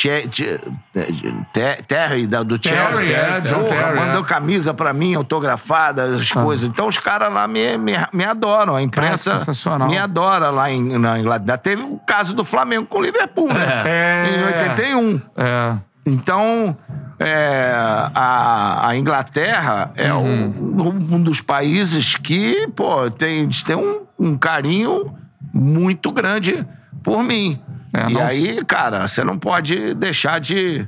[1.88, 2.76] Terry da- do Terry,
[3.07, 4.26] Chelsea, é, John porra, Terry, mandou é.
[4.26, 6.69] camisa pra mim, autografada, as coisas.
[6.69, 9.88] Então, os caras lá me, me, me adoram, a imprensa Cara, sensacional.
[9.88, 11.57] me adora lá em, na Inglaterra.
[11.57, 13.84] Teve o caso do Flamengo com o Liverpool, né?
[13.85, 14.30] É.
[14.30, 15.22] Em 81.
[15.35, 15.76] É.
[16.05, 16.77] Então,
[17.19, 17.73] é,
[18.15, 25.14] a, a Inglaterra é um, um dos países que, pô, tem, têm um, um carinho
[25.53, 26.65] muito grande
[27.03, 27.59] por mim.
[27.98, 30.88] É, e aí, cara, você não pode deixar de,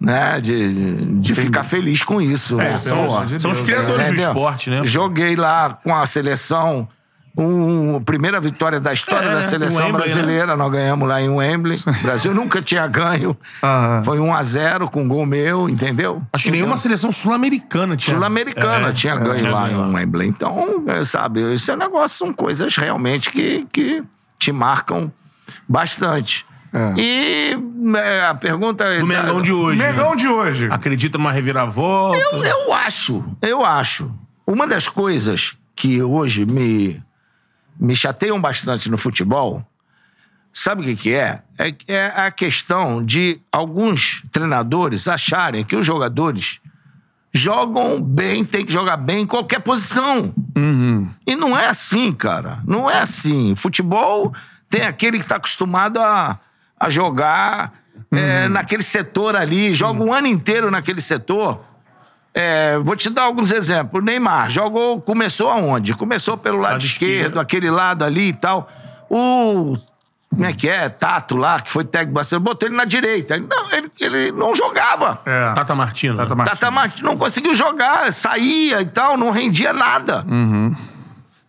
[0.00, 2.56] né, de, de ficar feliz com isso.
[2.56, 2.74] né?
[2.82, 4.28] pelo Pô, amor de São os criadores do Entendeu?
[4.30, 4.80] esporte, né?
[4.84, 6.88] Joguei lá com a seleção.
[7.38, 10.14] Um, a primeira vitória da história É, da seleção em Wembley, né?
[10.14, 11.78] brasileira, nós ganhamos lá em Wembley.
[11.86, 13.36] O Brasil nunca tinha ganho.
[13.62, 14.02] Aham.
[14.04, 16.22] Foi 1 a 0 com gol meu, entendeu?
[16.32, 18.16] Acho que nenhuma seleção sul-americana tinha.
[18.16, 20.26] Sul-Americana É, tinha é, ganho lá em Wembley.
[20.28, 24.02] Então, é, sabe, esse é negócio, são coisas realmente que, que
[24.38, 25.12] te marcam
[25.68, 26.46] bastante.
[26.72, 26.94] É.
[26.98, 27.58] E
[27.96, 28.98] é, a pergunta é.
[28.98, 29.78] Do Mengão de hoje.
[29.78, 30.16] Megão né?
[30.16, 30.68] de hoje.
[30.70, 32.18] Acredita numa reviravolta?
[32.18, 34.12] Eu, eu acho, eu acho.
[34.46, 37.02] Uma das coisas que hoje me,
[37.78, 39.64] me chateiam bastante no futebol,
[40.52, 41.42] sabe o que, que é?
[41.58, 41.74] é?
[41.86, 46.60] É a questão de alguns treinadores acharem que os jogadores
[47.32, 50.34] jogam bem, tem que jogar bem em qualquer posição.
[51.26, 52.60] E não é assim, cara.
[52.66, 53.54] Não é assim.
[53.54, 54.32] Futebol
[54.68, 56.38] tem aquele que está acostumado a,
[56.78, 57.72] a jogar
[58.12, 61.60] é, naquele setor ali, joga o ano inteiro naquele setor.
[62.34, 64.02] É, vou te dar alguns exemplos.
[64.02, 65.94] O Neymar jogou, começou aonde?
[65.94, 67.40] Começou pelo lado, Lado esquerdo, esquerdo.
[67.40, 68.68] aquele lado ali e tal.
[69.08, 69.76] O.
[70.28, 70.88] Como é que é?
[70.90, 73.36] Tato lá, que foi técnico do Barcelona, botou ele na direita.
[73.36, 75.22] Ele não, ele, ele não jogava.
[75.24, 75.54] É.
[75.54, 76.16] Tata Martino.
[76.16, 76.34] Tata?
[76.34, 76.58] Martino.
[76.58, 80.26] Tata Martins não conseguiu jogar, saía e tal, não rendia nada.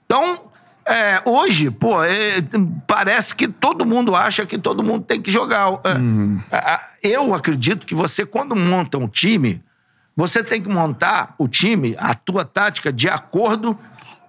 [0.05, 0.41] Então,
[0.87, 2.41] é, hoje, pô, é,
[2.87, 5.67] parece que todo mundo acha que todo mundo tem que jogar.
[6.51, 9.61] É, a- eu acredito que você, quando monta um time,
[10.15, 13.77] você tem que montar o time, a tua tática, de acordo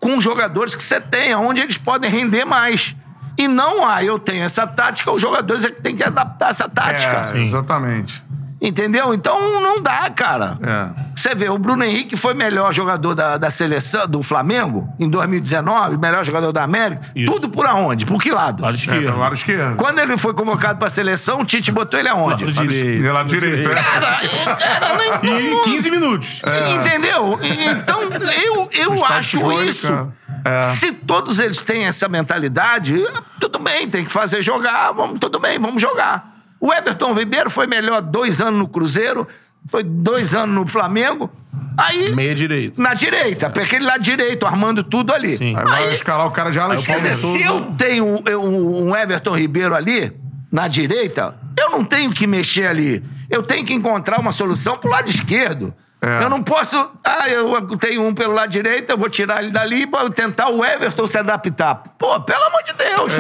[0.00, 2.94] com os jogadores que você tem, onde eles podem render mais.
[3.36, 6.68] E não, ah, eu tenho essa tática, os jogadores é que tem que adaptar essa
[6.68, 7.36] tática.
[7.38, 8.24] É, exatamente.
[8.60, 9.14] Entendeu?
[9.14, 10.58] Então não dá, cara.
[10.60, 11.08] É.
[11.14, 15.96] Você vê, o Bruno Henrique foi melhor jogador da, da seleção do Flamengo em 2019,
[15.96, 17.02] melhor jogador da América.
[17.14, 17.32] Isso.
[17.32, 18.04] Tudo por aonde?
[18.04, 18.62] Por que lado?
[18.62, 19.04] Lado É, esquerdo.
[19.04, 19.76] pelo lado esquerdo.
[19.76, 22.44] Quando ele foi convocado pra seleção, o Tite botou ele aonde?
[22.44, 23.12] Lado direito.
[23.12, 23.74] Lado direito, é.
[23.74, 24.20] Cara,
[24.56, 26.42] cara, nem- E 15 minutos.
[26.74, 27.38] Entendeu?
[27.42, 28.00] E- Então,
[28.44, 29.86] eu, eu acho isso.
[29.88, 30.08] cara.
[30.44, 30.62] É.
[30.62, 33.04] Se todos eles têm essa mentalidade,
[33.40, 36.37] tudo bem, tem que fazer jogar, vamos, tudo bem, vamos jogar.
[36.60, 39.26] O Everton Ribeiro foi melhor dois anos no Cruzeiro,
[39.66, 41.30] foi dois anos no Flamengo,
[41.76, 42.80] aí Meia direita.
[42.82, 45.36] na direita, pra aquele lado direito, armando tudo ali.
[45.36, 45.56] Sim.
[45.56, 47.38] Aí vai escalar o cara já lá Quer dizer, esquerda.
[47.38, 50.12] se eu tenho um Everton Ribeiro ali,
[50.50, 53.04] na direita, eu não tenho que mexer ali.
[53.30, 55.74] Eu tenho que encontrar uma solução pro lado esquerdo.
[56.00, 56.22] É.
[56.22, 56.76] Eu não posso.
[57.02, 60.64] Ah, eu tenho um pelo lado direito, eu vou tirar ele dali pra tentar o
[60.64, 61.74] Everton se adaptar.
[61.98, 63.12] Pô, pelo amor de Deus!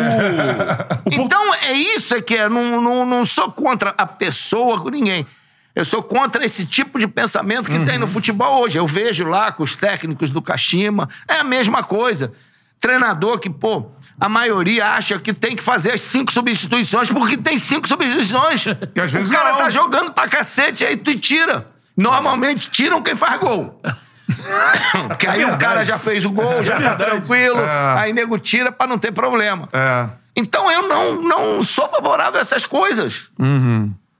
[1.10, 2.48] Então é isso é que é.
[2.48, 5.26] Não, não, não sou contra a pessoa, com ninguém.
[5.74, 8.78] Eu sou contra esse tipo de pensamento que tem no futebol hoje.
[8.78, 12.32] Eu vejo lá com os técnicos do Kashima, é a mesma coisa.
[12.80, 13.90] Treinador que, pô,
[14.20, 18.66] a maioria acha que tem que fazer as cinco substituições porque tem cinco substituições.
[18.94, 19.58] E às vezes o cara não.
[19.58, 21.66] tá jogando pra cacete, aí tu tira.
[21.98, 23.82] Normalmente tiram quem faz gol.
[25.08, 27.58] Porque aí o cara já fez o gol, já tá tranquilo.
[27.58, 27.98] É.
[27.98, 29.68] Aí nego tira pra não ter problema.
[29.72, 30.08] É.
[30.36, 33.28] Então eu não, não sou favorável a essas coisas.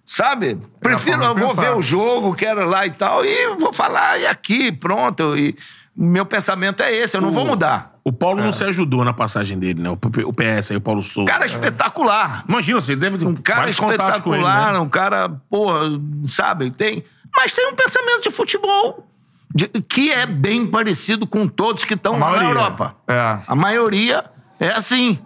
[0.04, 0.58] Sabe?
[0.80, 4.72] Prefiro, eu vou ver o jogo, quero lá e tal, e vou falar, e aqui,
[4.72, 5.36] pronto.
[5.36, 5.54] E
[5.94, 7.92] meu pensamento é esse, eu não vou mudar.
[8.02, 9.90] O Paulo não se ajudou na passagem dele, né?
[9.90, 11.30] O o PS aí, o Paulo Souza.
[11.30, 12.42] Cara espetacular.
[12.48, 14.78] Imagina, você deve ter Um cara com ele, espetacular, né?
[14.78, 15.80] um cara, porra,
[16.24, 16.70] sabe?
[16.70, 17.04] Tem,
[17.36, 19.06] mas tem um pensamento de futebol
[19.54, 22.44] de- que é bem parecido com todos que estão lá na.
[22.44, 22.96] Europa.
[23.06, 23.40] É.
[23.46, 24.24] A maioria
[24.60, 25.18] é assim.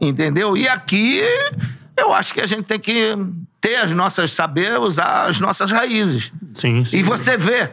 [0.00, 0.56] Entendeu?
[0.56, 1.22] E aqui
[1.96, 3.16] eu acho que a gente tem que
[3.60, 6.32] ter as nossas, saber usar as nossas raízes.
[6.54, 6.98] Sim, sim.
[6.98, 7.70] E você vê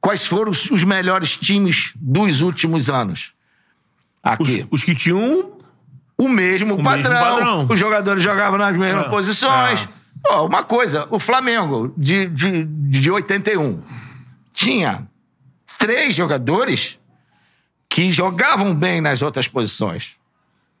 [0.00, 3.32] quais foram os, os melhores times dos últimos anos.
[4.38, 4.66] Os, Aqui.
[4.70, 5.52] os que tinham...
[6.16, 7.10] O mesmo, O padrão.
[7.12, 7.66] mesmo padrão.
[7.68, 9.08] Os jogadores jogavam nas mesmas É.
[9.08, 9.88] posições.
[10.28, 13.80] Ó, uma coisa, o Flamengo de, de, de 81
[14.52, 15.06] tinha
[15.78, 16.98] três jogadores
[17.88, 20.16] que jogavam bem nas outras posições.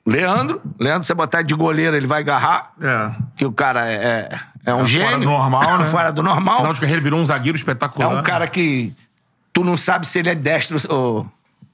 [0.06, 3.12] Leandro, Leandro, você botar de goleiro, ele vai agarrar, É.
[3.36, 5.06] que o cara é, é, é um É gênio.
[5.08, 5.84] fora do normal, né?
[5.86, 6.56] fora do normal.
[6.56, 8.08] Final de carreira ele virou um zagueiro É espetacular.
[8.18, 8.94] um cara que
[9.52, 11.26] tu não sabe se ele é destro ou,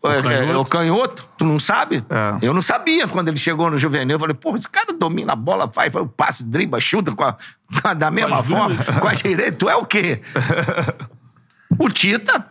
[0.03, 0.51] ou, é- canhoto.
[0.53, 1.29] é- ou canhoto.
[1.37, 2.05] Tu não sabe?
[2.09, 2.39] É.
[2.47, 4.17] Eu não sabia quando ele chegou no juvenil.
[4.17, 7.25] Eu falei, porra, esse cara domina a bola, faz, faz o passe, dribla, chuta com
[7.25, 7.37] a-
[7.95, 9.53] da mesma as forma, com a direita.
[9.53, 10.21] Tu é o quê?
[11.79, 12.47] o Tita,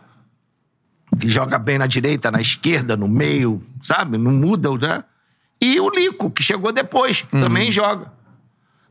[1.18, 4.16] que joga bem na direita, na esquerda, no meio, sabe?
[4.16, 5.04] Não muda, né?
[5.60, 7.40] E o Lico, que chegou depois, Uhum.
[7.42, 8.12] também joga.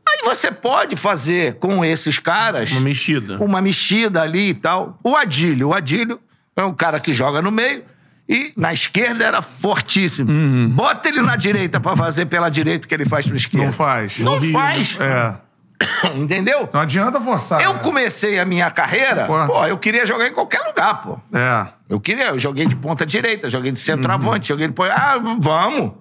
[0.08, 3.38] Aí você pode fazer com esses caras Uma mexida.
[3.42, 4.98] uma mexida ali e tal.
[5.02, 6.20] O Adílio, o Adílio
[6.56, 7.84] é um cara que joga no meio
[8.32, 10.30] e na esquerda era fortíssimo.
[10.30, 10.68] Uhum.
[10.68, 13.66] Bota ele na direita pra fazer pela direita o que ele faz pra esquerda.
[13.66, 14.20] Não faz.
[14.20, 14.60] Não Horrível.
[14.60, 14.96] faz.
[15.00, 15.36] É.
[16.14, 16.68] Entendeu?
[16.72, 17.60] Não adianta forçar.
[17.60, 17.80] Eu né?
[17.80, 19.46] comecei a minha carreira, Porra.
[19.48, 21.18] pô, eu queria jogar em qualquer lugar, pô.
[21.36, 21.66] É.
[21.88, 24.54] Eu queria, eu joguei de ponta direita, joguei de centroavante, Uhum.
[24.56, 24.94] joguei de ponta.
[24.94, 25.92] Ah, vamos.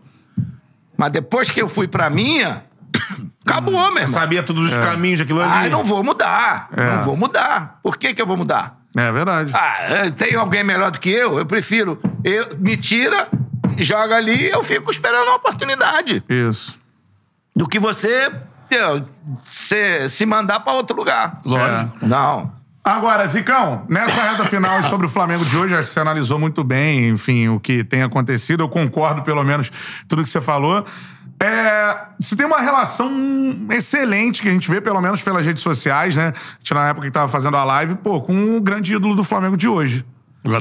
[0.96, 2.64] Mas depois que eu fui pra minha,
[3.44, 4.08] acabou, meu irmão.
[4.08, 5.68] Sabia todos os caminhos daquilo ali.
[5.68, 6.70] Ah, não vou mudar.
[6.78, 6.96] É.
[6.98, 7.80] Não vou mudar.
[7.82, 8.79] Por que, que eu vou mudar?
[8.96, 9.52] É verdade.
[9.56, 11.38] Ah, é, tem alguém melhor do que eu?
[11.38, 12.00] Eu prefiro.
[12.24, 13.30] Eu, me tira,
[13.78, 16.24] joga ali, eu fico esperando a oportunidade.
[16.28, 16.80] Isso.
[17.56, 18.32] Do que você
[18.72, 19.08] eu,
[19.46, 21.42] se, se mandar pra outro lugar.
[21.46, 22.06] Lógico.
[22.06, 22.52] Não.
[22.84, 27.50] Agora, Zicão, nessa reta final sobre o Flamengo de hoje, você analisou muito bem, enfim,
[27.50, 28.64] o que tem acontecido.
[28.64, 29.72] Eu concordo, pelo menos,
[30.08, 30.86] tudo que você falou.
[31.42, 33.10] É, você tem uma relação
[33.72, 36.34] excelente, que a gente vê, pelo menos pelas redes sociais, né?
[36.36, 39.24] A gente, na época que tava fazendo a live, pô, com o grande ídolo do
[39.24, 40.06] Flamengo de hoje.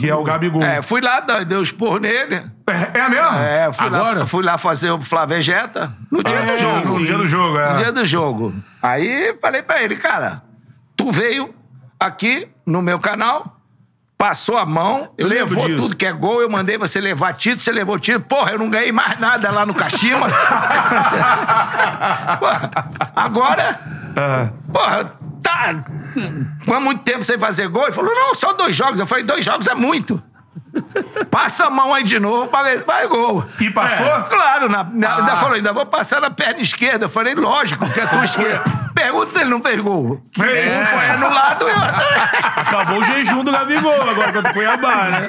[0.01, 0.63] Que é o Gabigol.
[0.63, 2.45] É, fui lá, um esporro nele.
[2.67, 3.39] É, é mesmo?
[3.39, 4.19] É, fui Agora?
[4.21, 6.99] lá, fui lá fazer o Flavegeta no dia do É, jogo.
[6.99, 7.73] no dia do jogo, é.
[7.73, 8.55] No dia do jogo.
[8.83, 10.43] Aí falei pra ele, cara,
[10.97, 11.55] tu veio
[11.99, 13.58] aqui no meu canal,
[14.19, 17.71] passou a mão, Eu levou tudo que é gol, eu mandei você levar título, você
[17.73, 18.25] levou título.
[18.25, 19.73] Porra, eu não ganhei mais nada lá no.
[19.73, 19.89] Porra,
[23.15, 23.79] Agora,
[24.73, 25.13] porra,
[25.43, 25.75] tá
[26.75, 27.85] há muito tempo sem fazer gol.
[27.85, 28.99] Ele falou, não, só dois jogos.
[29.01, 30.23] Eu falei, dois jogos é muito.
[31.31, 33.45] Passa a mão aí de novo pra ver se vai gol.
[33.61, 34.07] E passou?
[34.07, 37.07] É, claro, na, na- ainda falou, ainda vou passar na perna esquerda.
[37.07, 38.88] Eu falei, lógico, que é tua esquerda.
[38.99, 40.21] Pergunta se ele não fez gol.
[40.37, 40.73] Fez.
[40.73, 42.07] Um foi anulado e outro.
[42.57, 45.29] Acabou o jejum do Gabigol agora contra o Cuiabá, né?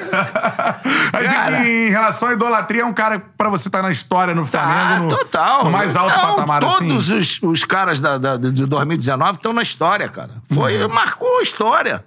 [1.12, 1.66] Mas Cara.
[1.68, 5.14] em relação à idolatria, é um cara pra você estar na história no Flamengo, no,
[5.14, 5.64] Ah, total.
[5.64, 6.88] no mais alto Não, patamar assim.
[6.88, 10.30] Todos os, os caras da, da- de 2019 estão na história, cara.
[10.52, 10.92] Foi, Uhum.
[10.92, 12.04] marcou a história.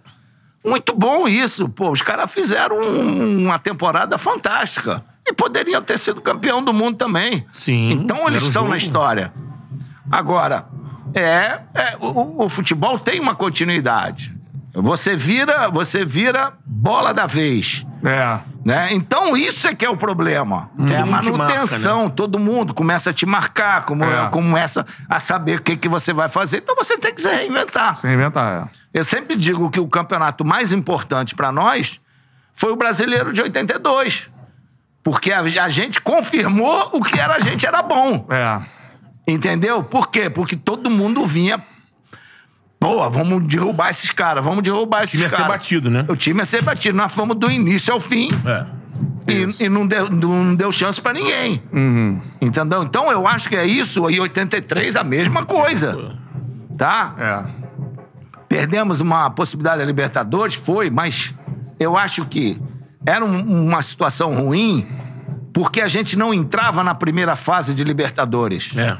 [0.65, 1.69] Muito bom isso.
[1.69, 5.03] Pô, os caras fizeram um- uma temporada fantástica.
[5.25, 7.45] E poderiam ter sido campeão do mundo também.
[7.49, 8.69] Sim, Então eles estão jogo.
[8.71, 9.33] na história.
[10.11, 10.65] Agora,
[11.13, 14.33] é, é, o, o futebol tem uma continuidade.
[14.73, 17.85] Você vira, você vira bola da vez.
[18.03, 18.39] É.
[18.65, 18.89] Né?
[18.91, 20.71] Então, isso é que é o problema.
[20.89, 22.09] é a te marca, manutenção.
[22.09, 24.29] Todo mundo começa a te marcar, como, É.
[24.29, 26.57] começa a saber o que, que você vai fazer.
[26.57, 27.95] Então, você tem que se reinventar.
[27.95, 28.69] Sem inventar, é.
[28.93, 31.99] Eu sempre digo que o campeonato mais importante para nós
[32.55, 34.29] foi o brasileiro de 82.
[35.03, 38.25] Porque a, a gente confirmou o que era a gente era bom.
[38.29, 38.61] É.
[39.27, 39.83] Entendeu?
[39.83, 40.29] Por quê?
[40.29, 41.61] Porque todo mundo vinha.
[42.79, 45.45] Pô, vamos derrubar esses caras, vamos derrubar esses time ia caras.
[45.45, 46.05] ser batido, né?
[46.09, 46.97] O time ia ser batido.
[46.97, 48.27] Nós fomos do início ao fim.
[48.45, 48.65] É.
[49.31, 51.63] E, e não, deu, não deu chance pra ninguém.
[52.41, 52.83] Entendeu?
[52.83, 54.09] Então eu acho que é isso.
[54.09, 56.17] E 83 a mesma coisa.
[56.77, 57.15] Tá?
[57.17, 57.63] É.
[58.49, 61.33] Perdemos uma possibilidade da Libertadores, foi, mas
[61.79, 62.61] eu acho que
[63.05, 64.85] era um- uma situação ruim
[65.53, 68.75] porque a gente não entrava na primeira fase de Libertadores.
[68.75, 68.97] É.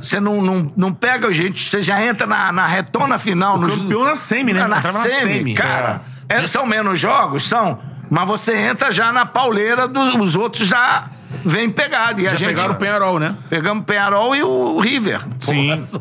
[0.00, 3.58] Você não, não, não pega a gente, você já entra na, na retona final.
[3.58, 4.60] campeão na semi, né?
[4.62, 5.54] Na, na semi, semi.
[5.54, 6.02] cara.
[6.28, 7.48] É, são menos jogos?
[7.48, 7.78] São.
[8.10, 11.08] Mas você entra já na pauleira dos os outros já
[11.44, 12.20] vem pegado.
[12.20, 13.34] E a gente pegaram o Penharol, né?
[13.48, 15.20] pegamos o Penharol e o River.
[15.38, 15.82] Sim.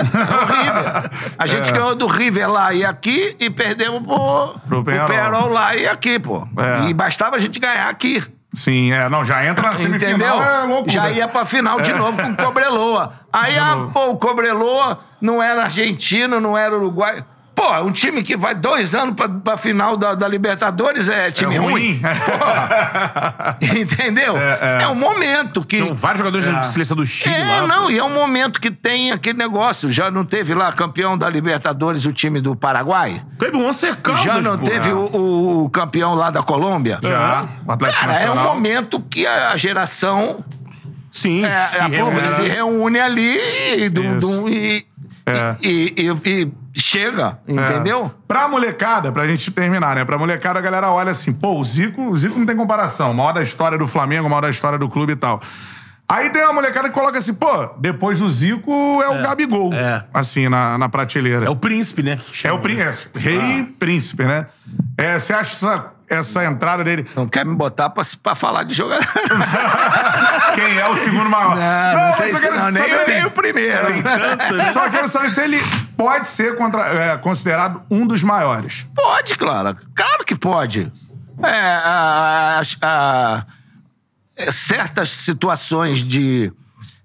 [0.00, 1.10] É o River.
[1.38, 5.08] A gente ganhou do River lá e aqui e perdemos pro, Pro pro Penharol.
[5.08, 6.46] Penharol lá e aqui, pô.
[6.58, 6.88] É.
[6.88, 8.22] E bastava a gente ganhar aqui.
[8.52, 9.08] Sim, é.
[9.08, 10.10] Não, já entra na semifinal.
[10.10, 10.42] Entendeu?
[10.42, 10.92] É loucura.
[10.92, 13.12] Já ia pra final de novo com o Cobreloa.
[13.32, 17.24] Aí, ah, pô, o Cobreloa não era argentino, não era uruguai.
[17.62, 21.54] Pô, um time que vai dois anos pra, pra final da, da Libertadores é time
[21.56, 21.72] É ruim.
[21.72, 22.00] ruim.
[23.80, 24.34] Entendeu?
[24.36, 25.76] É, um momento que.
[25.76, 26.52] São vários jogadores É.
[26.52, 27.66] da seleção do Chile É, lá.
[27.66, 29.92] não, e é um momento que tem aquele negócio.
[29.92, 33.22] Já não teve lá campeão da Libertadores o time do Paraguai?
[33.38, 34.64] Teve um Once Caldas, Já não pô.
[34.64, 36.98] teve o, o campeão lá da Colômbia?
[37.02, 37.46] Já.
[37.66, 38.54] O Atlético Cara, é um Nacional.
[38.54, 40.42] momento que a geração
[41.10, 42.28] Sim, é, se a povo reúne.
[42.28, 43.38] se reúne ali
[43.84, 44.86] e, dum- dum- e,
[45.26, 45.56] É.
[45.62, 48.12] e- e- e chega, entendeu?
[48.26, 50.04] Pra molecada, pra gente terminar, né?
[50.04, 53.12] Pra molecada, a galera olha assim, pô, o Zico, o Zico não tem comparação.
[53.12, 55.40] Maior da história do Flamengo, maior da história do clube e tal.
[56.08, 59.72] Aí tem uma molecada que coloca assim, pô, depois do Zico é o Gabigol.
[59.72, 60.04] É.
[60.12, 61.46] Assim, na, na prateleira.
[61.46, 62.18] É o príncipe, né?
[62.42, 64.46] É o príncipe, rei príncipe, né?
[64.98, 67.06] É, você acha essa, essa entrada dele...
[67.14, 69.06] Não quer me botar pra, pra falar de jogador.
[70.54, 71.56] Quem é o segundo maior?
[71.56, 73.86] Não, não tem eu só isso quero não, nem, saber- nem o primeiro.
[74.72, 75.60] Só quero saber se ele
[75.96, 78.86] pode ser contra- é, considerado um dos maiores.
[78.94, 79.76] Pode, claro.
[79.94, 80.90] Claro que pode.
[81.42, 83.44] É, a- a-
[84.46, 86.52] a- certas situações de,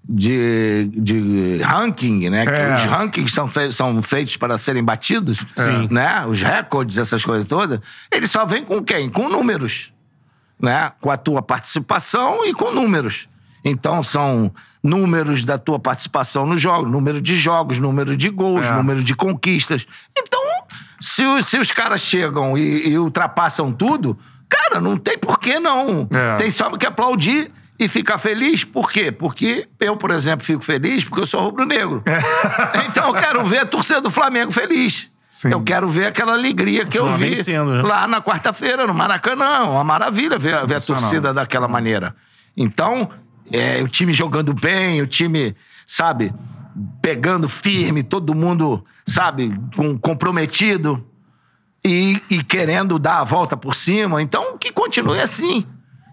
[0.07, 2.45] de, de ranking, né?
[2.45, 2.75] Que É.
[2.75, 5.45] os rankings são, fei- são feitos para serem batidos,
[5.89, 6.25] né?
[6.27, 7.79] Os recordes, essas coisas todas.
[8.11, 9.09] Ele só vem com quem?
[9.09, 9.91] Com números.
[10.59, 10.91] Né?
[11.01, 13.27] Com a tua participação e com números.
[13.63, 14.53] Então, são
[14.83, 18.71] números da tua participação no jogo, número de jogos, número de gols, É.
[18.73, 19.85] número de conquistas.
[20.17, 20.39] Então,
[21.01, 24.17] se, os- se os caras chegam e, e ultrapassam tudo,
[24.47, 26.07] cara, não tem por que não.
[26.11, 26.37] É.
[26.37, 28.63] Tem só que aplaudir e ficar feliz.
[28.63, 29.11] Por quê?
[29.11, 32.03] Porque eu, por exemplo, fico feliz porque eu sou rubro-negro.
[32.87, 35.09] Então eu quero ver a torcida do Flamengo feliz.
[35.29, 35.49] Sim.
[35.49, 37.81] Eu quero ver aquela alegria que eu vi vencendo, né?
[37.81, 39.63] lá na quarta-feira, no Maracanã.
[39.63, 42.15] Uma maravilha ver, ver a torcida daquela maneira.
[42.55, 43.09] Então,
[43.51, 45.53] é, o time jogando bem, o time,
[45.85, 46.33] sabe,
[47.01, 51.05] pegando firme, todo mundo, sabe, com, comprometido
[51.83, 54.21] e, e querendo dar a volta por cima.
[54.21, 55.65] Então, que continue assim.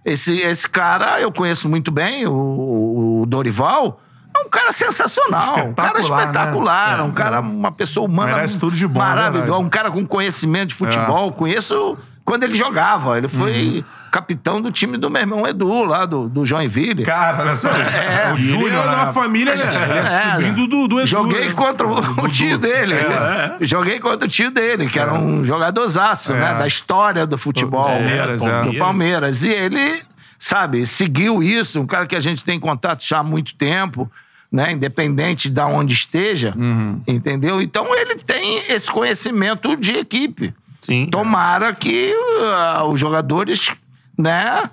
[0.04, 4.00] Esse, esse cara eu conheço muito bem, o, o Dorival.
[4.34, 7.02] É um cara sensacional, um cara Espetacular, né?
[7.02, 7.40] É, um cara, é.
[7.40, 9.62] uma pessoa humana Merece tudo de bom, é maravilhosa, verdade.
[9.62, 9.66] É.
[9.66, 11.32] um cara com conhecimento de futebol.
[11.32, 11.98] Conheço
[12.32, 13.18] quando ele jogava.
[13.18, 13.84] Ele foi Uhum.
[14.10, 17.02] capitão do time do meu irmão Edu, lá do, do Joinville.
[17.04, 17.68] Cara, olha só.
[18.32, 19.62] o Ele Júnior, é uma família, né?
[19.62, 21.52] Ele é, É, sobrinho do, do, Edu, Joguei né?
[21.52, 22.94] contra o, o tio dele.
[22.94, 26.40] É, Joguei contra o tio dele, que era um jogadorzaço, É.
[26.40, 26.54] né?
[26.58, 27.84] Da história do futebol.
[27.84, 28.62] Palmeiras, é.
[28.62, 29.42] Do Palmeiras.
[29.44, 30.02] E ele,
[30.38, 31.80] sabe, seguiu isso.
[31.80, 34.10] Um cara que a gente tem contato já há muito tempo,
[34.50, 34.72] né?
[34.72, 37.00] Independente de onde esteja, Uhum.
[37.06, 37.60] entendeu?
[37.62, 40.54] Então ele tem esse conhecimento de equipe.
[40.84, 41.06] Sim.
[41.06, 42.12] Tomara que
[42.54, 43.70] ah, os jogadores,
[44.18, 44.68] né,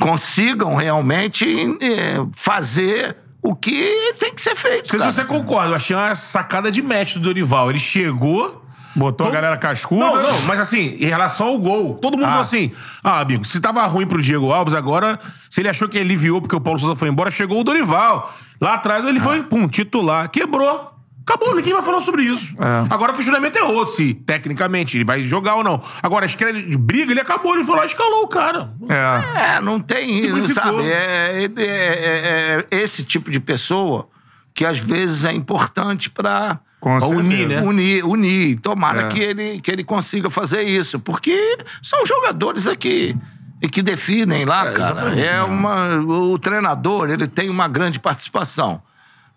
[0.00, 1.46] consigam realmente
[1.80, 4.84] eh, fazer o que tem que ser feito.
[4.84, 5.10] Não sei cara.
[5.10, 7.70] se você concorda, eu achei uma sacada de mestre do Dorival.
[7.70, 8.62] Ele chegou.
[8.96, 10.00] Botou a galera cascuda.
[10.04, 12.28] Não, não, mas assim, em relação ao gol, todo mundo Ah.
[12.28, 12.70] falou assim:
[13.02, 15.18] ah, amigo, se tava ruim pro Diego Alves, agora,
[15.50, 18.32] se ele achou que aliviou porque o Paulo Souza foi embora, chegou o Dorival.
[18.60, 20.93] Lá atrás ele foi, pum, titular, quebrou.
[21.26, 22.54] Acabou, ninguém vai falar sobre isso.
[22.60, 22.92] É.
[22.92, 25.80] Agora o questionamento é outro, se tecnicamente ele vai jogar ou não.
[26.02, 28.70] Agora, a esquerda de briga, ele acabou, ele foi lá e escalou o cara.
[28.88, 29.56] É.
[29.56, 30.82] É, não tem isso, sabe?
[30.82, 34.06] É, é- é- é esse tipo de pessoa
[34.52, 36.60] que às vezes é importante para
[37.08, 37.62] unir, né?
[37.62, 38.60] unir, unir.
[38.60, 39.08] Tomara É.
[39.08, 43.16] que, ele, que ele consiga fazer isso, porque são jogadores aqui
[43.62, 44.78] e que definem lá, cara.
[44.80, 45.24] exatamente.
[45.24, 48.82] É uma, o treinador ele tem uma grande participação,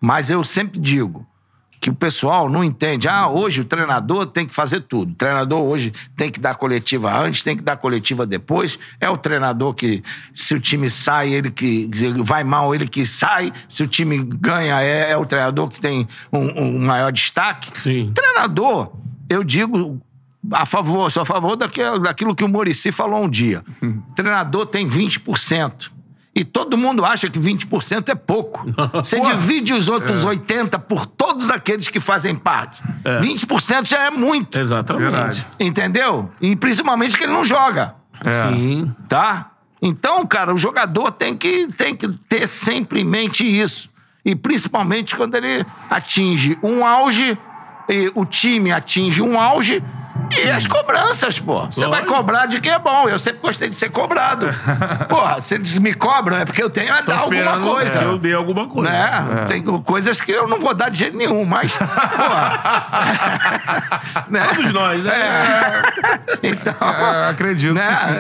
[0.02, 1.26] mas eu sempre digo
[1.80, 3.08] que o pessoal não entende.
[3.08, 5.12] Ah, hoje o treinador tem que fazer tudo.
[5.12, 8.80] O treinador hoje tem que dar coletiva antes, tem que dar coletiva depois.
[9.00, 11.90] É o treinador que, se o time sai, ele que
[12.24, 13.54] vai mal, ele que sai.
[13.70, 17.78] Se o time ganha, é, é o treinador que tem um, um maior destaque.
[17.80, 18.12] Sim.
[18.14, 18.92] Treinador,
[19.30, 20.02] eu digo
[20.52, 23.64] a favor, sou a favor daquilo, daquilo que o Murici falou um dia.
[24.16, 25.92] Treinador tem 20%.
[26.38, 28.64] E todo mundo acha que 20% é pouco.
[28.94, 32.84] Você divide os outros 80% por todos aqueles que fazem parte.
[33.04, 34.56] 20% já é muito.
[34.56, 35.12] Exatamente.
[35.12, 35.48] Verdade.
[35.60, 36.30] Entendeu?
[36.40, 37.96] E principalmente que ele não joga.
[38.24, 38.50] É.
[38.50, 38.96] Sim.
[39.10, 39.50] Tá?
[39.82, 43.90] Então, cara, o jogador tem que, tem que ter sempre em mente isso.
[44.24, 47.36] E principalmente quando ele atinge um auge,
[47.90, 49.84] e o time atinge um auge,
[50.32, 51.66] E as cobranças, pô.
[51.66, 53.08] Você vai cobrar de quem é bom.
[53.08, 54.48] Eu sempre gostei de ser cobrado.
[55.08, 58.00] Porra, se eles me cobram é porque eu tenho a Tô dar alguma esperando coisa.
[58.00, 58.90] que eu dei alguma coisa.
[58.92, 59.46] Né?
[59.48, 61.72] Tem coisas que eu não vou dar de jeito nenhum, mas.
[61.78, 62.60] Porra.
[64.30, 64.48] né?
[64.56, 65.84] Todos nós, né?
[66.44, 66.74] Então.
[66.90, 67.90] É, acredito né?
[67.90, 68.14] que sim.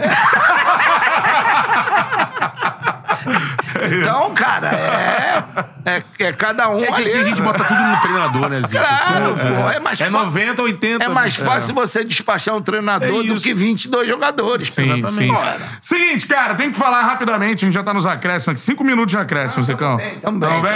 [4.01, 5.43] Então, cara, é,
[5.85, 7.09] é, é cada um É que ali.
[7.09, 8.83] aqui a gente bota tudo no treinador, né, Zico?
[8.83, 9.39] Claro, Tudo.
[9.39, 11.03] pô, é mais É fa- 90, 80.
[11.05, 14.73] É mais fácil você despachar um treinador É do que 22 jogadores.
[14.73, 15.11] Sim, Exatamente.
[15.13, 15.31] sim.
[15.81, 17.63] Seguinte, cara, tem que falar rapidamente.
[17.63, 18.61] A gente já tá nos acréscimos aqui.
[18.61, 19.97] Cinco minutos de acréscimo, Zicão.
[19.97, 20.73] bem, tamo bem, Tamo bem?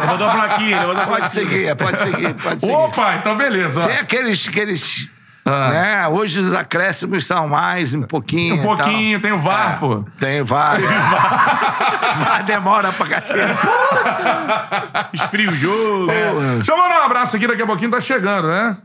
[0.00, 2.72] Levantou a plaquinha, a Pode seguir, pode seguir, pode seguir.
[2.72, 3.80] Opa, então beleza.
[3.82, 3.86] ó.
[3.86, 4.48] Tem aqueles.
[4.48, 5.08] aqueles
[5.46, 5.68] Ah.
[5.68, 6.08] né?
[6.08, 8.54] Hoje os acréscimos são mais, um pouquinho.
[8.56, 9.96] Um pouquinho, tem o VAR, pô.
[9.96, 10.04] tal.
[10.18, 10.78] Tem VAR.
[12.18, 13.58] VAR demora pra cacete.
[15.12, 16.06] Esfria o jogo.
[16.54, 18.76] Deixa eu mandar um abraço aqui, daqui a pouquinho tá chegando, né?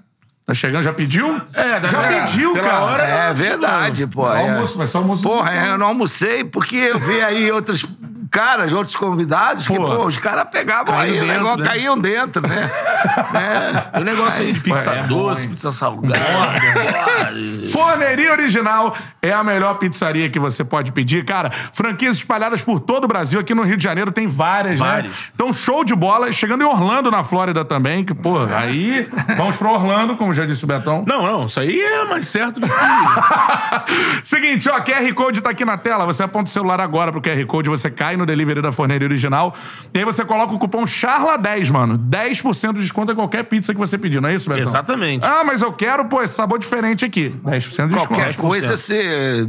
[0.46, 1.40] Tá chegando, já pediu?
[1.54, 2.82] É, já é, pediu, pela cara.
[2.82, 4.28] hora- É verdade, pô.
[4.34, 4.50] É é.
[4.50, 5.66] almoço, vai ser almoço Porra, Zicão.
[5.68, 7.86] eu não almocei porque eu vi aí outros
[8.30, 9.86] caras, outros convidados, que, Pô.
[9.86, 11.68] pô, os caras pegavam aí, o dentro, negócio né?
[11.68, 12.72] caíam dentro, né?
[13.34, 13.84] né?
[13.94, 15.50] Tem um negócio aí de pizza é bom, doce, hein?
[15.50, 16.20] pizza salgada.
[17.72, 21.24] Forneria Original é a melhor pizzaria que você pode pedir.
[21.26, 23.40] Cara, franquias espalhadas por todo o Brasil.
[23.40, 24.86] Aqui no Rio de Janeiro tem várias, né?
[24.86, 25.32] Várias.
[25.34, 26.32] Então, show de bola.
[26.32, 28.04] Chegando em Orlando, na Flórida também.
[28.04, 29.08] Que, pô, aí
[29.38, 31.04] vamos pra Orlando, como já disse o Betão.
[31.08, 32.74] Não, não, isso aí é mais certo do que.
[34.24, 36.06] Seguinte, ó, QR Code tá aqui na tela.
[36.06, 39.56] Você aponta o celular agora pro QR Code, você cai no delivery da Forneria Original.
[39.94, 41.98] E aí você coloca o cupom CHARLA10, mano.
[41.98, 44.64] 10% de desconto em qualquer pizza que você pedir, não é isso, Betão?
[44.64, 45.26] Exatamente.
[45.26, 47.34] Ah, mas eu quero, pô, esse sabor diferente aqui.
[47.44, 48.08] 10% de desconto.
[48.08, 48.94] Qualquer coisa, se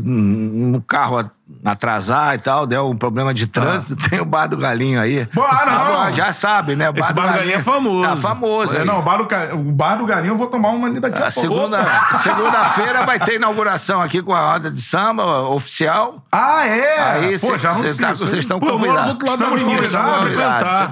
[0.05, 1.30] hum, no carro
[1.64, 5.28] atrasar e tal, der um problema de trânsito, tem o Bar do Galinho aí.
[5.36, 6.05] Ah, não.
[6.06, 6.89] bom, já sabe, né?
[6.90, 8.09] O Esse Bar do Galinho é famoso.
[8.09, 8.77] Tá famoso.
[8.77, 8.85] É, aí.
[8.85, 11.28] não, o bar, do, o bar do Galinho eu vou tomar uma ali daqui a
[11.28, 11.40] A pouco.
[11.40, 11.85] segunda,
[12.22, 16.22] segunda-feira vai ter inauguração aqui com a roda de samba oficial.
[16.32, 17.01] Ah, é?
[17.12, 17.97] Aí Pô, cê- já não cê sei.
[18.05, 18.14] tá- aí.
[18.16, 19.28] vocês estão do convidados.
[19.28, 20.35] Estamos convidados.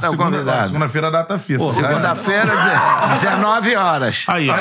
[0.03, 0.63] tá Segunda-.
[0.65, 1.39] Segunda-feira data é.
[1.39, 2.53] Segunda-feira,
[3.09, 4.25] 19 horas.
[4.29, 4.55] Aí, ó.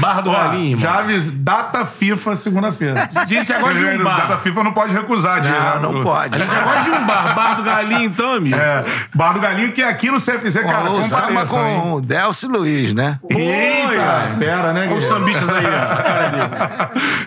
[0.00, 1.30] Barra do Galinho, avis...
[1.30, 3.08] Data FIFA segunda-feira.
[3.26, 4.38] Gente já gosta de um bar.
[4.44, 5.56] FIFA não pode recusar, Diego.
[5.80, 6.34] Não, não pode.
[6.34, 7.34] A gente gosta de um bar.
[7.34, 8.54] Bar do Galinho, então, amigo.
[8.56, 8.84] É,
[9.14, 11.80] bar do Galinho, que é aqui no CFZ, cara, o samba compareçam, hein?
[11.80, 13.18] com o Delcio Luiz, né?
[13.28, 15.34] Eita, fera, né, Olha os Guilherme?
[15.34, 15.68] sambistas aí, ó.
[15.68, 16.44] a cara dele.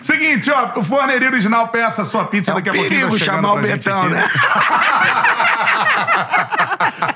[0.00, 2.90] Seguinte, ó, o Forneria Original peça a sua pizza É um daqui a pouquinho.
[2.94, 4.10] tá perigo chegando chamar o pra gente Betão, aqui.
[4.14, 4.24] né?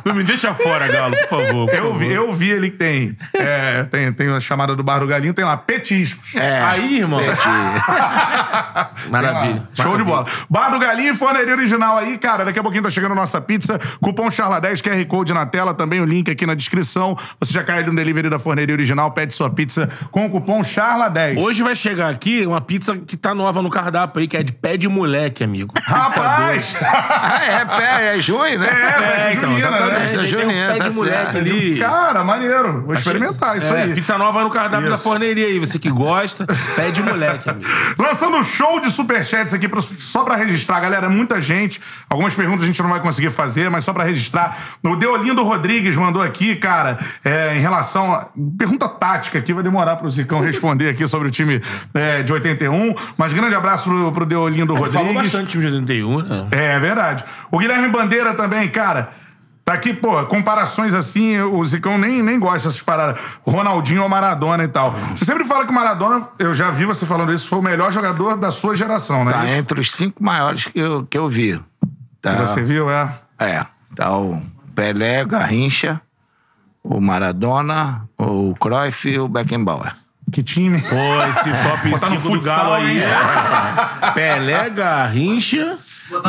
[0.04, 1.66] Não me deixa fora, Galo, por favor.
[1.66, 1.98] por Eu favor.
[1.98, 5.32] vi, eu vi ele que tem, é, tem, tem a chamada do Bar do Galinho,
[5.32, 6.34] tem lá, petiscos.
[6.34, 6.60] É.
[6.62, 7.20] Aí, irmão.
[9.10, 9.68] Maravilha.
[9.74, 10.27] Show de bola.
[10.48, 12.44] Bar do Galinho e Forneria Original aí, cara.
[12.44, 13.78] Daqui a pouquinho tá chegando a nossa pizza.
[14.01, 17.16] Cupom CHARLA10, QR Code na tela, também o link aqui na descrição.
[17.40, 20.60] Você já cai ali no delivery da Forneria Original, pede sua pizza com o cupom
[20.62, 21.39] CHARLA10.
[21.39, 24.52] Hoje vai chegar aqui uma pizza que tá nova no cardápio aí, que é de
[24.52, 25.73] pé de moleque, amigo.
[25.82, 26.77] Rapaz!
[27.24, 28.69] Ah, é, pé, é junho, né?
[28.69, 29.78] É, É, então, junina, né?
[29.78, 30.10] exatamente.
[30.10, 31.36] Festa Aí tem um junina, pé tá de moleque certo.
[31.39, 31.78] ali.
[31.78, 32.82] Cara, maneiro.
[32.82, 33.94] Vou experimentar isso É, aí.
[33.94, 34.97] Pizza nova no cardápio Isso.
[34.97, 35.59] da forneria aí.
[35.59, 36.47] Você que gosta,
[36.77, 37.69] pé de moleque, amigo.
[37.98, 41.06] Lançando um show de superchats aqui pra- só pra registrar, galera.
[41.06, 41.80] É muita gente.
[42.09, 44.56] Algumas perguntas a gente não vai conseguir fazer, mas só pra registrar.
[44.82, 48.12] O Deolindo Rodrigues mandou aqui, cara, é, em relação.
[48.12, 51.60] A, pergunta tática aqui, vai demorar pro Zicão responder aqui sobre o time
[51.94, 52.94] é, de 81.
[53.16, 55.14] Mas grande abraço pro, pro Deolindo Falou Rodrigues.
[55.14, 56.46] bastante time de 81, né?
[56.50, 57.24] É verdade.
[57.50, 59.10] O Guilherme Bandeira também, cara.
[59.64, 63.20] Tá aqui, pô, comparações assim, o Zicão nem, nem gosta dessas paradas.
[63.47, 64.90] Ronaldinho ou Maradona e tal.
[65.14, 67.93] Você sempre fala que o Maradona, eu já vi você falando isso, foi o melhor
[67.93, 69.32] jogador da sua geração, né?
[69.32, 71.60] Tá Isso entre os cinco maiores que eu, que eu vi.
[72.20, 73.14] Tá, que você viu, é.
[73.39, 73.64] É.
[73.94, 74.43] Tá o
[74.74, 76.01] Pelé, Garrincha,
[76.82, 79.94] o Maradona, o Cruyff e o Beckenbauer.
[80.32, 80.80] Que time.
[80.80, 83.02] Pô, esse top Botar no 5 do Galo aí.
[83.02, 83.02] aí.
[83.02, 84.10] é.
[84.12, 85.78] Pelé, Garrincha,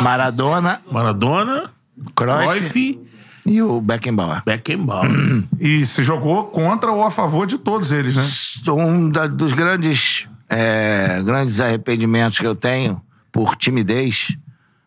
[0.02, 1.72] Maradona, Maradona,
[2.16, 3.00] Cruyff, Cruyff,
[3.46, 4.42] e o Beckenbauer.
[4.46, 5.10] Beckenbauer.
[5.60, 8.72] E se jogou contra ou a favor de todos eles, né?
[8.74, 13.02] Um da- dos grandes, é, grandes arrependimentos que eu tenho
[13.32, 14.36] por timidez,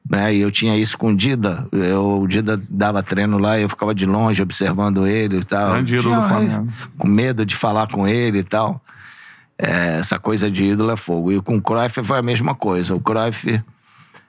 [0.08, 0.34] né?
[0.34, 1.66] E eu tinha isso com o Dida.
[1.72, 5.72] Eu, o Dida dava treino lá e eu ficava de longe observando ele e tal.
[5.72, 6.72] Grande ídolo do Tinha, Flamengo.
[6.98, 8.80] Com medo de falar com ele e tal.
[9.58, 11.32] É, essa coisa de ídolo é fogo.
[11.32, 12.94] E com o Cruyff foi a mesma coisa.
[12.94, 13.60] O Cruyff,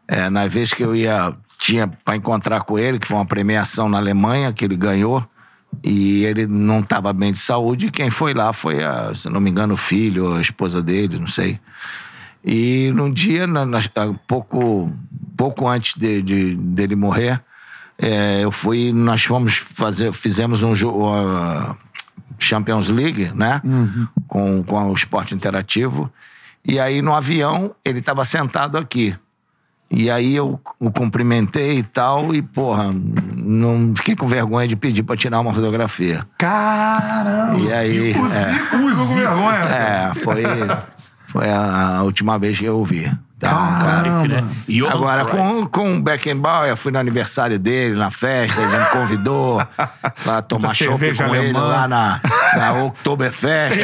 [0.08, 3.88] é, na vez que eu ia, tinha para encontrar com ele, que foi uma premiação
[3.90, 5.26] na Alemanha, que ele ganhou,
[5.84, 9.40] e ele não estava bem de saúde, e quem foi lá foi, a, se não
[9.40, 11.60] me engano, o filho, a esposa dele, não sei.
[12.44, 13.80] E num dia, na- na-
[14.28, 14.92] pouco,
[15.36, 17.42] pouco antes de, de- dele morrer,
[17.98, 21.08] é, eu fui, nós fomos fazer, fizemos um jogo.
[22.40, 23.62] Champions League, né?
[24.28, 26.12] Com com, com o esporte interativo.
[26.64, 29.16] E aí, no avião, ele estava sentado aqui.
[29.90, 32.94] E aí eu o cumprimentei e tal, e, porra,
[33.36, 36.28] não fiquei com vergonha de pedir pra tirar uma fotografia.
[36.38, 37.58] Caramba!
[37.60, 38.30] E aí, O é.
[38.30, 39.56] Zico, o Zico com vergonha.
[39.56, 40.44] É, foi,
[41.28, 43.10] foi a, a última vez que eu vi.
[43.40, 44.02] Tá, cara.
[44.04, 44.28] Caramba.
[44.28, 44.44] né?
[44.68, 45.48] Johan Agora, Cruyff.
[45.48, 49.62] com, com o Beckenbauer, fui no aniversário dele, na festa, ele me convidou
[50.24, 51.60] pra tomar chopp com cerveja ele alemã.
[51.68, 52.20] lá na,
[52.58, 53.84] na Oktoberfest.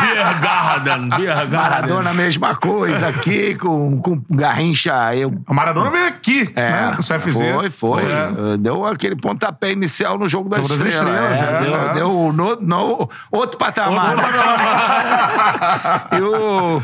[0.00, 1.50] Biergarten, Biergarten.
[1.58, 5.32] Maradona, mesma coisa aqui, com, com Garrincha, eu...
[5.46, 6.94] A Maradona veio aqui, É, né?
[6.96, 7.38] No CFZ.
[7.54, 8.02] foi, foi.
[8.04, 8.56] É.
[8.58, 11.32] Deu aquele pontapé inicial no jogo das Jogo das estrelas.
[11.32, 11.94] Estrelas, É, é, deu, é.
[11.94, 14.14] deu no, no- outro patamar.
[16.12, 16.82] e o,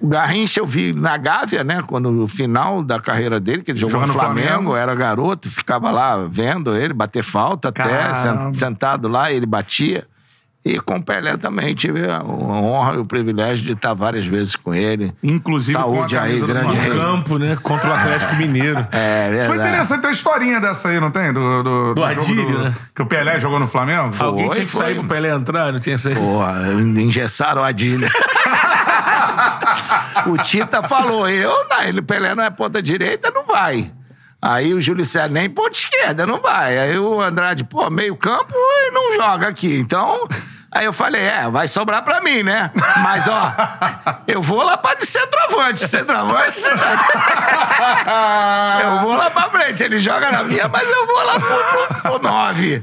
[0.00, 1.82] o Garrincha eu vi na Gávea, né?
[1.86, 4.76] Quando no final da carreira dele, que ele jogou Jogando no Flamengo, Flamengo.
[4.76, 8.14] era garoto, ficava lá vendo ele bater falta até, Caramba.
[8.14, 10.06] sen- sentado lá, ele batia.
[10.68, 14.56] E com o Pelé também tive a honra e o privilégio de estar várias vezes
[14.56, 15.14] com ele.
[15.22, 16.90] Inclusive Saúde com a aí, camisa do grande rei.
[16.90, 17.56] campo, né?
[17.62, 18.84] Contra o Atlético Mineiro.
[18.90, 19.68] É, Isso foi verdade.
[19.68, 21.32] interessante, tem a historinha dessa aí, não tem?
[21.32, 22.74] Do, do, Do jogo Adílio, né?
[22.96, 24.10] Que o Pelé jogou no Flamengo?
[24.18, 24.82] Alguém Foi, tinha que foi.
[24.86, 26.18] sair pro Pelé entrar, não tinha saído.
[26.20, 28.08] Porra, engessaram a Adília.
[30.26, 33.92] o Tita falou, eu, não, ele, Pelé não é ponta direita, não vai.
[34.40, 36.78] Aí o Júlio César nem ponta esquerda, não vai.
[36.78, 39.78] Aí o Andrade, pô, meio campo e não joga aqui.
[39.78, 40.28] Então,
[40.70, 42.70] aí eu falei, é, vai sobrar pra mim, né?
[43.02, 43.52] Mas, ó,
[44.26, 45.86] eu vou lá pra de centroavante.
[45.88, 47.06] Centroavante, centroavante.
[48.82, 49.82] Eu vou lá pra frente.
[49.82, 52.82] Ele joga na minha, mas eu vou lá pro, pro, pro nove.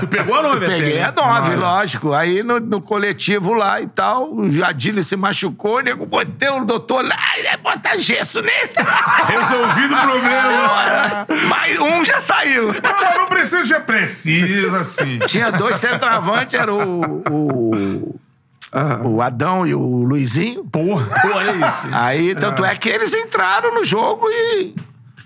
[0.00, 2.12] Tu pegou a nove, Peguei a nove, lógico.
[2.12, 6.64] Aí no, no coletivo lá e tal, o Jadilho se machucou, o nego botei o
[6.64, 8.72] doutor lá, e bota gesso nele.
[9.26, 11.26] Resolvido o problema.
[11.48, 12.74] Mas um já saiu.
[12.82, 15.18] Não, não precisa, já precisa, sim.
[15.26, 18.14] Tinha dois centroavantes, era o, o,
[19.04, 20.64] o Adão e o Luizinho.
[20.64, 21.06] Porra.
[21.34, 21.88] Olha isso.
[21.92, 24.74] Aí, tanto é que eles entraram no jogo e...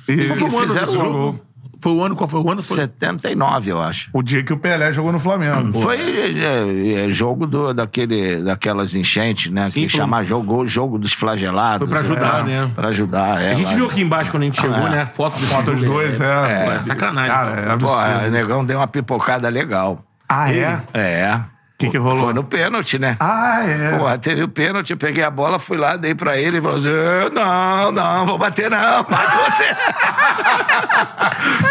[0.09, 1.40] E Qual foi o ano fizeram o jogo?
[1.82, 2.62] Foi o ano, qual foi o ano?
[2.62, 2.77] Foi...
[2.77, 4.09] 79, eu acho.
[4.12, 5.78] o dia que o Pelé jogou no Flamengo.
[5.81, 5.98] Foi
[6.40, 9.66] é, é, jogo do, daquele, daquelas enchentes, né?
[9.66, 11.81] Sim, que foi- chama jogo, jogo dos flagelados.
[11.81, 12.70] Foi pra ajudar, é, né?
[12.74, 13.52] Pra ajudar, é.
[13.52, 13.74] A gente lá.
[13.77, 14.90] viu aqui embaixo quando a gente chegou, É.
[14.90, 15.06] né?
[15.06, 15.93] Foto Foto dos jogo.
[15.93, 16.77] dois, é.
[16.77, 17.31] É sacanagem.
[17.31, 17.94] Cara, é absurdo.
[18.20, 20.02] Pô, o negão deu uma pipocada legal.
[20.28, 20.82] Ah, é?
[20.94, 21.40] É.
[21.78, 22.24] Que que rolou?
[22.24, 23.16] Foi no pênalti, né?
[23.20, 23.98] Ah, é.
[23.98, 26.78] Porra, teve o pênalti, eu peguei a bola, fui lá, dei pra ele e falou
[26.78, 29.77] assim: "Eu, não, não, vou bater não, bate você.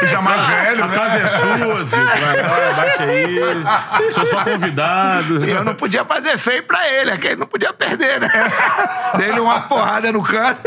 [0.08, 0.96] Já mais velho, A né?
[0.96, 1.98] casa é sua, Zico.
[2.06, 4.12] Vai bate aí.
[4.12, 5.46] Sou só convidado.
[5.46, 8.30] E eu não podia fazer feio pra ele, é que ele não podia perder, né?
[9.18, 10.62] Dei-lhe uma porrada no canto.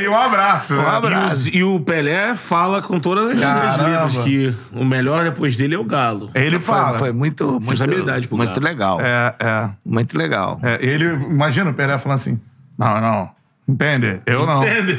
[0.00, 0.76] e um abraço.
[0.76, 1.48] Um abraço.
[1.48, 3.88] E o, e o Pelé fala com todas as Caramba.
[3.88, 6.30] letras que o melhor depois dele é o Galo.
[6.34, 6.90] Ele fala.
[6.90, 8.64] Foi, foi muito, muito, Responsabilidade pro muito Galo.
[8.66, 8.98] legal.
[9.00, 10.60] É, é, Muito legal.
[10.62, 10.78] é.
[10.80, 12.40] Ele, imagina o Pelé falando assim:
[12.78, 13.30] não, não.
[13.70, 14.20] Entende?
[14.26, 14.64] Eu não.
[14.66, 14.98] Entende?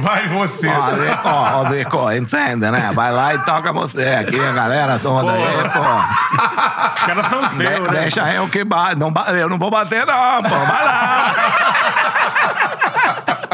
[0.00, 0.68] Vai você.
[0.68, 2.92] Ó, Deco, ó, Deco, entenda, né?
[2.94, 4.04] Vai lá e toca você.
[4.20, 5.42] Aqui a galera toda aí,
[5.72, 5.80] pô.
[5.80, 8.00] Os caras tão feios, De- né?
[8.02, 8.96] Deixa eu que bate.
[9.00, 10.48] Não, ba- eu não vou bater, não, pô.
[10.48, 11.34] Vai lá.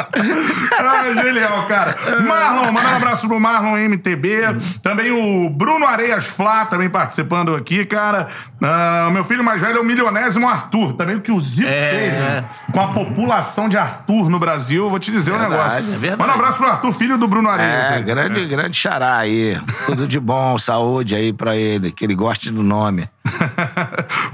[0.82, 1.96] Ah, genial, cara.
[2.26, 4.40] Marlon, manda um abraço pro Marlon MTB.
[4.82, 8.26] Também o Bruno Areias Flá, também participando aqui, cara.
[8.62, 10.94] Ah, o meu filho mais velho é o milionésimo Arthur.
[10.94, 11.90] Também o que o Zico É.
[11.90, 12.44] fez, né?
[12.72, 14.88] Com a população de Arthur no Brasil.
[14.90, 15.78] Vou te dizer um Verdade, negócio.
[15.78, 16.20] é verdade.
[16.20, 17.86] Manda um abraço pro Arthur, filho do Bruno Areias.
[17.90, 18.02] É, aí.
[18.02, 19.60] grande, grande xará aí.
[19.86, 23.08] Tudo de bom, saúde aí pra ele, que ele goste do nome.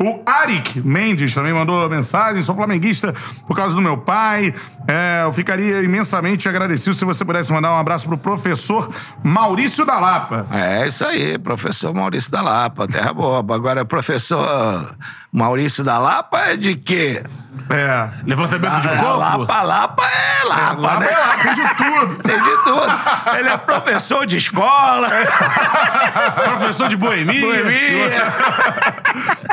[0.00, 2.42] o Arik Mendes também mandou mensagem.
[2.42, 3.12] Sou flamenguista
[3.46, 4.54] por causa do meu pai.
[4.88, 8.90] É, eu ficaria imensamente agradecido se você pudesse mandar um abraço pro professor
[9.22, 10.46] Maurício da Lapa.
[10.50, 13.38] É isso aí, professor Maurício da Lapa, terra boa.
[13.38, 14.94] Agora, professor
[15.32, 17.22] Maurício da Lapa é de quê?
[17.68, 18.08] É.
[18.24, 19.18] Levantamento de É, copo?
[19.18, 21.08] Lapa, Lapa é Lapa, Lapa né?
[21.10, 22.16] é tem de tudo.
[22.22, 23.36] Tem de tudo.
[23.38, 25.08] Ele é professor de escola.
[26.44, 27.40] Professor de boemia.
[27.40, 28.22] Boemia.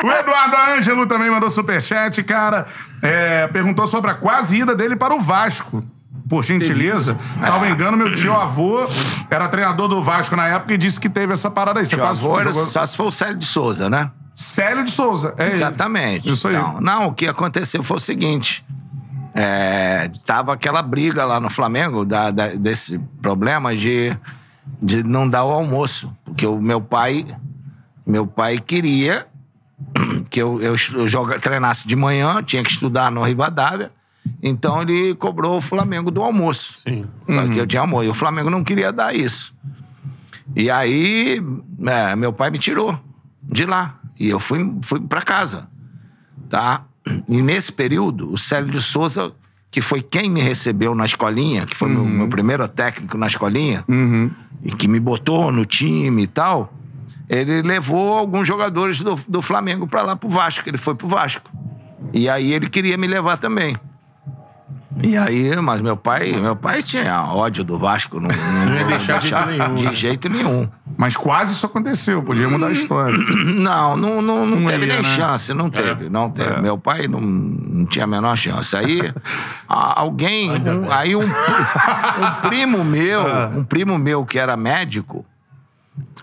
[0.04, 2.66] O Eduardo Ângelo também mandou superchat, cara.
[3.02, 5.84] É, perguntou sobre a quase ida dele para o Vasco.
[6.34, 7.18] Por gentileza.
[7.42, 8.88] Salvo engano, meu tio avô
[9.30, 11.86] era treinador do Vasco na época e disse que teve essa parada aí.
[11.86, 12.66] Você Meu quase avô era jogou...
[12.68, 14.10] só se for o Célio de Souza, né?
[14.34, 15.36] Célio de Souza.
[15.38, 15.54] É ele.
[15.54, 16.30] Exatamente.
[16.32, 16.54] Isso aí.
[16.56, 18.66] Não, não, o que aconteceu foi o seguinte.
[19.36, 24.16] É, tava aquela briga lá no Flamengo da, da- desse problema de,
[24.82, 26.12] de não dar o almoço.
[26.26, 27.26] Porque o meu pai,
[28.06, 29.26] meu pai queria
[30.30, 33.92] que eu, eu, eu joga- treinasse de manhã, tinha que estudar no Rivadavia.
[34.42, 36.80] Então ele cobrou o Flamengo do almoço.
[36.80, 37.06] Sim.
[37.52, 38.06] Que eu tinha almoço.
[38.06, 39.56] E o Flamengo não queria dar isso.
[40.56, 41.42] E aí,
[41.86, 43.00] é, meu pai me tirou
[43.42, 44.00] de lá.
[44.20, 45.68] E eu fui, fui para casa.
[46.50, 46.84] Tá?
[47.28, 49.34] E nesse período, o Célio de Souza,
[49.72, 53.84] que foi quem me recebeu na escolinha, que foi meu, meu primeiro técnico na escolinha,
[54.62, 56.74] e que me botou no time e tal,
[57.28, 60.68] ele levou alguns jogadores do, do Flamengo pra lá pro Vasco.
[60.70, 61.50] Ele foi pro Vasco.
[62.14, 63.76] E aí ele queria me levar também.
[65.02, 69.20] E aí, mas meu pai, meu pai tinha ódio do Vasco, não, não, ia deixar
[69.20, 69.94] de jeito nenhum, de né?
[69.94, 70.70] jeito nenhum.
[70.98, 73.18] Mas quase isso aconteceu, podia mudar a história.
[73.64, 75.16] Não, não, não, não Não teve ia, nem né?
[75.16, 76.62] chance, não teve, não teve.
[76.62, 78.76] Meu pai não, não tinha a menor chance.
[78.76, 79.00] Aí,
[79.68, 83.24] a- alguém, um- aí um, um primo meu,
[83.56, 85.26] um primo meu que era médico,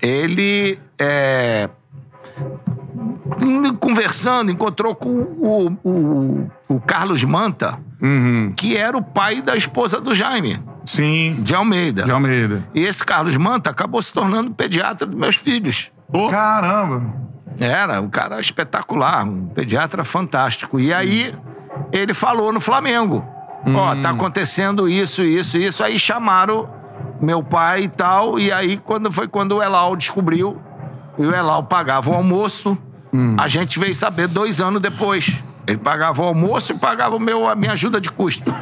[0.01, 1.68] ele, é,
[3.78, 8.55] conversando, encontrou com o, o, o Carlos Manta, Uhum.
[8.57, 12.05] que era o pai da esposa do Jaime, Sim, de Almeida.
[12.05, 12.65] de Almeida.
[12.74, 15.93] E esse Carlos Manta acabou se tornando pediatra dos meus filhos.
[16.31, 17.02] Caramba.
[17.61, 20.81] Era um cara espetacular, um pediatra fantástico.
[20.81, 21.35] E aí
[21.93, 23.23] ele falou no Flamengo:
[23.74, 25.85] Ó, tá acontecendo isso, isso, isso.
[25.85, 26.69] Aí chamaram
[27.20, 28.39] meu pai e tal.
[28.39, 30.59] E aí quando foi quando o Elal descobriu,
[31.19, 32.78] e o Elal pagava o almoço,
[33.37, 35.32] a gente veio saber dois anos depois.
[35.66, 38.53] Ele pagava o almoço e pagava o meu, a minha ajuda de custo.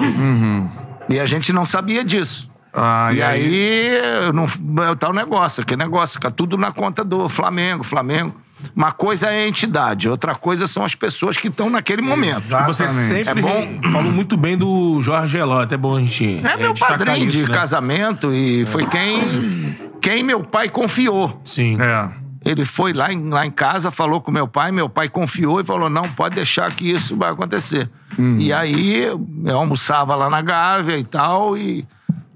[1.08, 2.50] E a gente não sabia disso.
[2.72, 3.92] Ah, E, aí,
[4.34, 4.46] não,
[4.84, 8.34] é o tal negócio, que negócio, fica tudo na conta do Flamengo, Flamengo.
[8.74, 12.38] Uma coisa é a entidade, outra coisa são as pessoas que estão naquele momento.
[12.38, 12.66] Exato.
[12.72, 13.24] Você Exatamente.
[13.24, 13.90] sempre É bom.
[13.92, 17.36] falou muito bem do Jorge Eló, até bom a gente É meu destacar padrinho isso,
[17.38, 17.54] de né?
[17.54, 21.40] casamento e foi quem, quem meu pai confiou.
[21.44, 21.78] Sim.
[21.80, 22.08] É.
[22.44, 25.64] Ele foi lá em, lá em casa, falou com meu pai, meu pai confiou e
[25.64, 27.90] falou: não, pode deixar que isso vai acontecer.
[28.38, 29.20] E aí eu
[29.56, 31.86] almoçava lá na Gávea e tal, e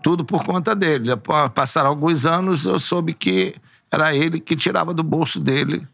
[0.02, 1.06] tudo por conta dele.
[1.06, 3.54] Depois, Passaram alguns anos, eu soube que
[3.90, 5.86] era ele que tirava do bolso dele,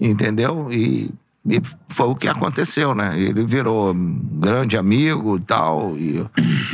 [0.00, 0.68] entendeu?
[0.70, 1.10] E,
[1.44, 3.18] e foi o que aconteceu, né?
[3.18, 6.24] Ele virou um grande amigo e tal, e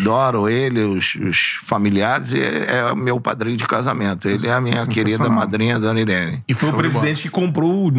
[0.01, 4.28] adoro ele, os, os familiares, e é meu padrinho de casamento.
[4.28, 6.45] Ele é a minha querida madrinha, Dona Irene.
[6.47, 7.90] E foi o presidente que comprou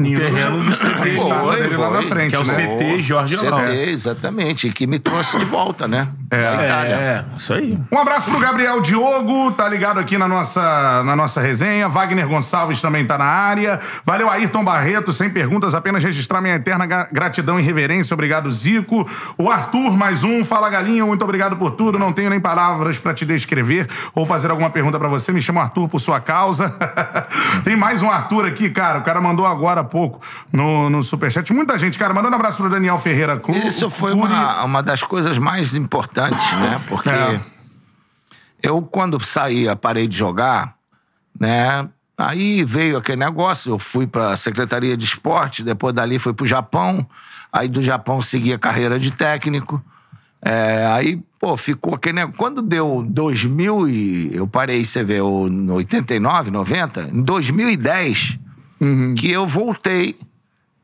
[0.00, 2.76] o Ninho terreno do CT, Foi, dele lá na frente, que é o né?
[2.76, 3.58] CT Jorge Eló.
[3.58, 6.06] CD, exatamente, que me trouxe de volta, né?
[6.30, 6.40] É.
[6.40, 6.94] Da Itália.
[6.94, 7.76] É, isso aí.
[7.90, 11.88] Um abraço pro Gabriel Diogo, tá ligado aqui na nossa, na nossa resenha.
[11.88, 13.80] Wagner Gonçalves também tá na área.
[14.04, 18.14] Valeu, Ayrton Barreto, sem perguntas, apenas registrar minha eterna gratidão e reverência.
[18.14, 19.04] Obrigado, Zico.
[19.36, 20.44] O Arthur, mais um.
[20.44, 21.98] Fala, Galinho, muito obrigado por tudo.
[21.98, 25.32] Não tenho nem palavras pra te descrever ou fazer alguma pergunta pra você.
[25.32, 26.72] Me chamo Arthur por sua causa.
[27.64, 29.00] Tem mais um Arthur aqui, cara.
[29.00, 30.20] O cara mandou agora pouco
[30.52, 31.52] no, no Superchat.
[31.52, 32.14] Muita gente, cara.
[32.14, 33.66] Mandando um abraço pro Daniel Ferreira Clube.
[33.66, 36.80] Isso foi uma, uma das coisas mais importantes, né?
[36.88, 37.40] Porque É.
[38.62, 40.74] eu, quando saí, parei de jogar,
[41.38, 41.88] né?
[42.16, 46.42] Aí veio aquele negócio, eu fui para a Secretaria de Esporte, depois dali fui para
[46.42, 47.06] o Japão,
[47.52, 49.80] aí do Japão segui a carreira de técnico.
[50.42, 52.36] É, aí, pô, ficou aquele negócio.
[52.38, 54.30] Quando deu 2000 e...
[54.34, 58.38] Eu parei, você vê, o- no 89, 90, em 2010,
[59.16, 60.16] que eu voltei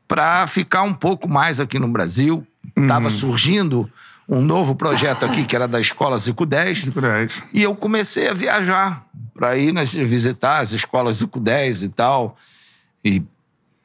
[0.07, 2.45] para ficar um pouco mais aqui no Brasil.
[2.75, 3.89] Estava surgindo
[4.27, 6.85] um novo projeto aqui, que era da Escola Zico 10.
[6.85, 7.43] Zico 10.
[7.53, 12.37] E eu comecei a viajar para ir nas, visitar as escolas Zico 10 e tal.
[13.03, 13.23] E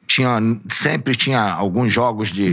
[0.07, 2.49] tinha, sempre tinha alguns jogos de,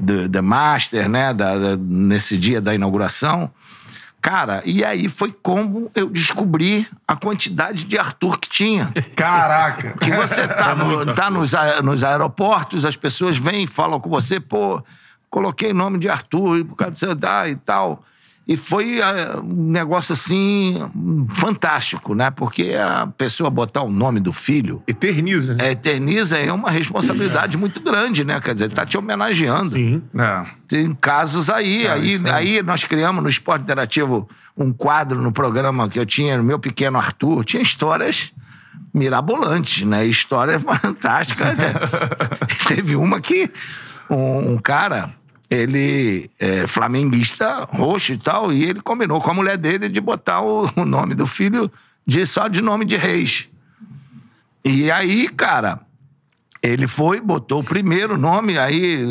[0.00, 1.32] de, de Master, né?
[1.32, 3.50] Da, da- nesse dia da inauguração.
[4.20, 8.92] Cara, e aí foi como eu descobri a quantidade de Arthur que tinha.
[9.14, 9.92] Caraca.
[9.98, 14.00] Que você tá, no- muito tá nos, a- nos aeroportos, as pessoas vêm e falam
[14.00, 14.82] com você, pô,
[15.30, 18.02] coloquei o nome de Arthur por causa de você dar e tal.
[18.48, 20.78] E foi ah, um negócio assim
[21.30, 22.30] fantástico, né?
[22.30, 25.68] Porque a pessoa botar o nome do filho Eterniza, né?
[25.68, 28.40] é, eterniza é uma responsabilidade muito grande, né?
[28.40, 29.74] Quer dizer, tá te homenageando.
[29.74, 30.00] Sim.
[30.16, 30.46] É.
[30.68, 31.86] Tem casos aí.
[31.86, 32.56] É, aí, aí.
[32.58, 36.58] aí nós criamos no Esporte Interativo um quadro no programa que eu tinha, no meu
[36.58, 37.44] pequeno Arthur.
[37.44, 38.32] Tinha histórias
[38.94, 40.06] mirabolantes, né?
[40.06, 41.56] Histórias fantásticas.
[42.68, 43.50] Teve uma que
[44.08, 45.10] um, um cara,
[45.50, 50.40] ele é flamenguista roxo e tal, e ele combinou com a mulher dele de botar
[50.40, 51.70] o, o nome do filho
[52.06, 53.48] de, só de nome de Reis.
[54.64, 55.80] E aí, cara,
[56.62, 59.06] ele foi, botou o primeiro nome, aí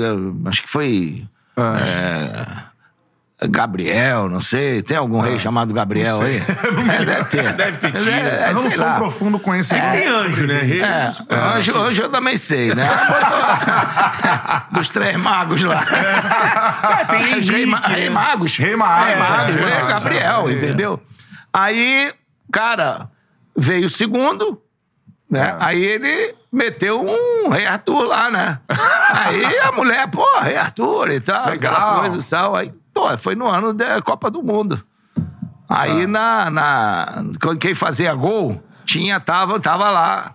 [0.46, 1.26] acho que foi.
[1.58, 2.65] eh,
[3.48, 4.82] Gabriel, não sei.
[4.82, 6.42] Tem algum rei chamado Gabriel aí?
[6.96, 7.54] É, deve ter.
[7.54, 8.10] Deve ter tido.
[8.10, 9.92] É, Eu não sou um profundo conhecedor.
[9.92, 10.60] Tem anjo, né?
[10.60, 10.82] Rei.
[10.82, 11.12] É,
[11.58, 12.88] anjo, anjo eu também sei, né?
[14.72, 15.84] Dos três magos lá.
[17.02, 17.96] É, tem Rei, Henrique, Ma- né?
[17.96, 18.58] Rei Magos.
[18.58, 20.52] Rei Magos, Rei Magos, é, Rei é, Gabriel, é.
[20.54, 21.02] entendeu?
[21.54, 22.14] Aí,
[22.52, 23.10] cara,
[23.58, 24.62] veio o segundo,
[25.30, 25.40] Né?
[25.40, 25.56] É.
[25.60, 28.60] Aí ele meteu um Rei Arthur lá, né?
[28.70, 31.74] Aí a mulher, pô, Rei Arthur e tal, Legal.
[31.74, 32.56] aquela coisa e tal.
[32.56, 34.82] Aí, pô, foi no ano da Copa do Mundo.
[35.68, 36.08] Aí Ah.
[36.08, 37.08] na, na.
[37.60, 40.32] Quem fazia gol, tinha, tava, tava lá.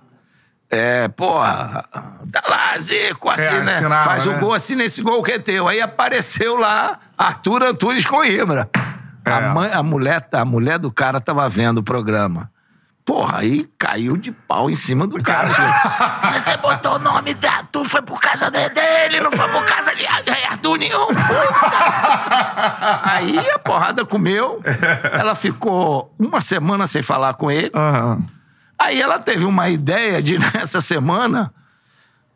[0.73, 1.85] É, porra,
[2.31, 3.73] tá lá, Zico, assim, É, né?
[3.74, 4.39] assinava, Faz o né?
[4.39, 5.66] gol assim nesse gol que é teu.
[5.66, 8.69] Aí apareceu lá Arthur Antunes com Ibra.
[9.24, 9.32] É.
[9.32, 12.51] A, mãe, a, mulher, a mulher do cara tava vendo o programa.
[13.11, 15.49] Porra, aí caiu de pau em cima do cara.
[16.32, 19.93] Você botou o nome de Arthur, foi por causa de- dele, não foi por causa
[19.97, 21.09] de Arthur nenhum.
[23.03, 24.61] aí a porrada comeu.
[25.12, 27.73] Ela ficou uma semana sem falar com ele.
[27.74, 28.24] Aham.
[28.78, 31.53] Aí ela teve uma ideia de, nessa semana,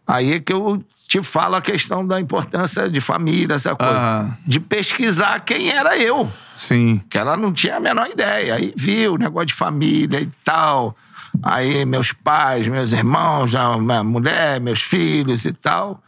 [0.07, 3.93] aí é que eu te falo a questão da importância de família, essa coisa.
[3.93, 4.37] Aham.
[4.47, 6.31] De pesquisar quem era eu.
[6.53, 7.01] Sim.
[7.09, 8.55] Que ela não tinha a menor ideia.
[8.55, 10.97] Aí viu o negócio de família e tal.
[11.43, 16.03] Aí meus pais, meus irmãos, a minha mulher, meus filhos e tal.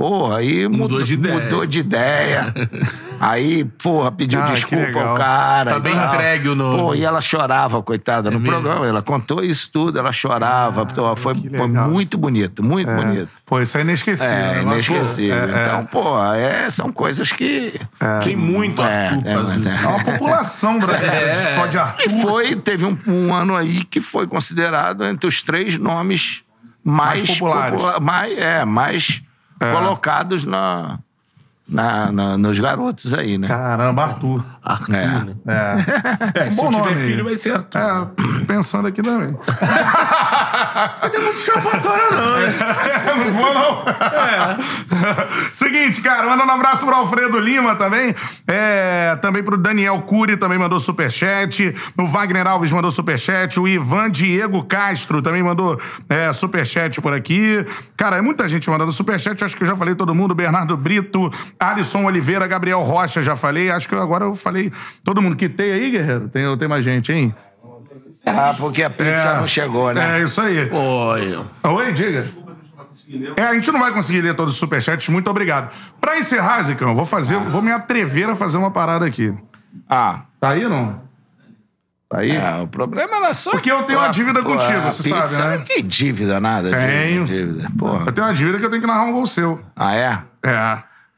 [0.00, 1.34] Pô, aí Mudou de ideia.
[1.34, 2.54] Mudou de ideia.
[3.20, 5.72] aí, porra, pediu que desculpa ao cara.
[5.72, 6.14] Tá bem tal.
[6.14, 6.78] entregue o nome.
[6.78, 8.62] Pô, e ela chorava, coitada, no mesmo?
[8.62, 8.86] programa.
[8.86, 10.86] Ela contou isso tudo, ela chorava.
[10.86, 13.28] Pô, foi, foi muito bonito, muito bonito.
[13.44, 14.32] Pô, isso é inesquecível.
[14.32, 14.62] É, né?
[14.64, 15.34] Mas, pô, inesquecível.
[15.36, 15.66] é, é.
[15.66, 17.78] Então, pô, é, são coisas que.
[18.22, 19.84] Quem muito É, Arthur é, é.
[19.84, 22.06] É uma população brasileira só de Arthur.
[22.06, 26.42] E foi, teve um, um ano aí que foi considerado entre os três nomes
[26.82, 27.78] mais, Mais populares.
[27.78, 29.22] popula- mais, é, mais
[29.60, 30.98] colocados na,
[31.68, 33.46] na- na- nos garotos aí, né?
[33.46, 34.44] Caramba, Arthur.
[34.62, 35.06] Arthur, É.
[35.06, 35.34] né?
[36.34, 36.40] É.
[36.46, 36.96] É, se Bom eu tiver nome.
[37.06, 37.78] filho, vai ser Arthur.
[37.78, 39.36] É, pensando aqui também.
[41.02, 42.52] Não tem muito escapatória, não, hein?
[43.24, 43.84] não vou, não.
[45.52, 48.14] Seguinte, cara, mandando um abraço pro Alfredo Lima também.
[48.46, 51.74] É, também pro Daniel Cury, também mandou superchat.
[51.98, 53.58] O Wagner Alves mandou superchat.
[53.58, 55.78] O Ivan Diego Castro também mandou
[56.08, 57.64] é, superchat por aqui.
[57.96, 59.42] Cara, é muita gente mandando superchat.
[59.44, 60.34] Acho que eu já falei todo mundo.
[60.34, 63.70] Bernardo Brito, Alisson Oliveira, Gabriel Rocha, já falei.
[63.70, 64.49] Acho que agora eu falei
[65.04, 65.36] todo mundo.
[65.36, 66.28] Que tem aí, Guerreiro?
[66.28, 67.34] Tem, tem mais gente, hein?
[68.26, 70.20] Ah, porque a pizza não chegou, né?
[70.20, 70.68] É isso aí.
[70.70, 71.42] Olha.
[71.62, 72.26] Oi, diga.
[73.36, 75.72] É, a gente não vai conseguir ler todos os superchats, muito obrigado.
[76.00, 79.32] Pra encerrar, Zicão, vou fazer, vou me atrever a fazer uma parada aqui.
[79.88, 81.02] Ah, Tá aí ou não?
[82.08, 82.34] Tá aí?
[82.34, 83.50] é, o problema é só.
[83.52, 85.64] Porque eu tenho uma dívida Pô, contigo, você pizza, sabe, né?
[85.64, 86.70] Que dívida nada.
[86.70, 87.24] Tenho.
[87.26, 87.70] Dívida, dívida.
[87.78, 88.06] Porra.
[88.06, 89.60] Eu tenho uma dívida que eu tenho que narrar um gol seu.
[89.76, 90.18] Ah, é?
[90.42, 90.50] É.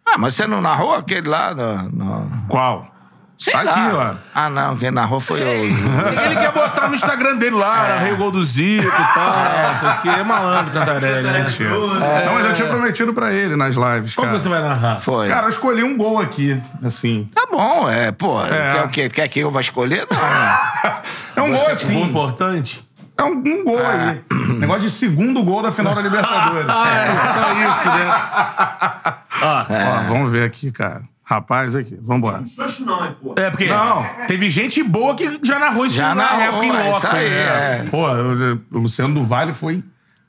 [0.04, 1.82] Ah, mas você não narrou aquele lá no.
[1.90, 2.30] no...
[2.48, 2.92] Qual?
[3.43, 4.14] Sei Aqui, lá.
[4.32, 5.64] Ah, não, quem narrou foi eu.
[5.64, 9.85] Ele quer botar no Instagram dele lá, narrei o gol do Zico e tal, isso
[9.85, 10.09] aqui.
[10.09, 11.44] É malandro, Cantarelli, né?
[12.24, 14.36] Não, mas eu tinha prometido pra ele nas lives, Qual cara.
[14.36, 15.01] que você vai narrar?
[15.01, 15.27] Foi.
[15.27, 17.28] Cara, eu escolhi um gol aqui, assim.
[17.35, 18.40] Tá bom, é, pô.
[18.44, 18.48] É.
[18.48, 19.10] Quer, o quê?
[19.10, 20.06] quer que eu vá escolher?
[20.09, 21.02] Não.
[21.35, 22.01] É um gol Gol assim.
[22.02, 22.89] importante?
[23.19, 24.23] É um, um gol aí.
[24.59, 26.66] Negócio de segundo gol da final da Libertadores.
[26.70, 29.14] É, só isso, né?
[29.43, 31.02] Ó, vamos ver aqui, cara.
[31.24, 31.97] Rapaz, aqui.
[32.03, 32.44] Vambora.
[33.36, 34.05] É, porque Não.
[34.27, 37.07] teve gente boa que já narrou isso Já na narrou, época em é loco.
[37.07, 37.36] aí, né?
[37.36, 37.85] é.
[37.90, 38.07] Pô,
[38.77, 39.82] o Luciano do Vale foi.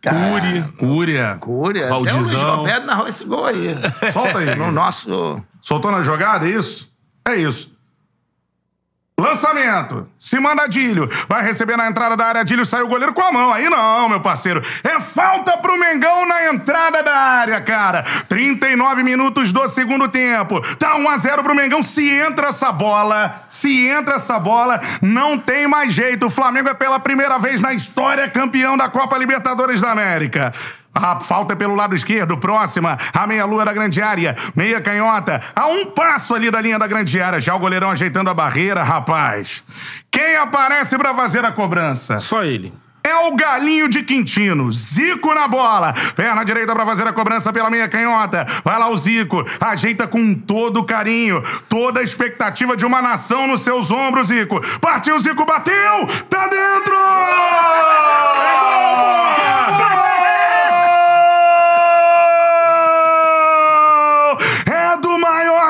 [0.03, 0.69] Cúria.
[0.77, 1.37] Cúria.
[1.39, 1.85] Cúria.
[1.85, 2.55] Até o Luiz Valdizão.
[2.57, 3.73] Roberto narrou esse gol aí.
[4.11, 4.53] Solta aí.
[4.55, 5.41] No nosso.
[5.61, 6.91] Soltou na jogada, é isso?
[7.27, 7.72] É isso.
[9.23, 10.07] Lançamento.
[10.19, 11.09] Se manda Dílio.
[11.29, 12.43] Vai receber na entrada da área.
[12.43, 13.53] Dílio saiu o goleiro com a mão.
[13.53, 14.61] Aí não, meu parceiro.
[14.83, 18.03] É falta pro Mengão na entrada da área, cara.
[18.27, 20.59] 39 minutos do segundo tempo.
[20.75, 21.81] Tá 1 a 0 pro Mengão.
[21.81, 26.25] Se entra essa bola, se entra essa bola, não tem mais jeito.
[26.25, 30.51] O Flamengo é pela primeira vez na história campeão da Copa Libertadores da América.
[30.93, 35.67] A falta é pelo lado esquerdo, próxima, a meia-lua da grande área, meia canhota, a
[35.67, 39.63] um passo ali da linha da grande área, já o goleirão ajeitando a barreira, rapaz.
[40.11, 42.19] Quem aparece pra fazer a cobrança?
[42.19, 42.71] Só ele.
[43.03, 44.71] É o Galinho de Quintino.
[44.71, 45.93] Zico na bola.
[46.15, 48.47] Perna direita pra fazer a cobrança pela meia canhota.
[48.63, 49.43] Vai lá o Zico.
[49.59, 51.43] Ajeita com todo carinho.
[51.67, 54.61] Toda a expectativa de uma nação nos seus ombros, Zico.
[54.79, 56.07] Partiu, Zico, bateu!
[56.29, 56.95] Tá dentro!
[59.77, 60.03] Gol!
[64.65, 65.17] É do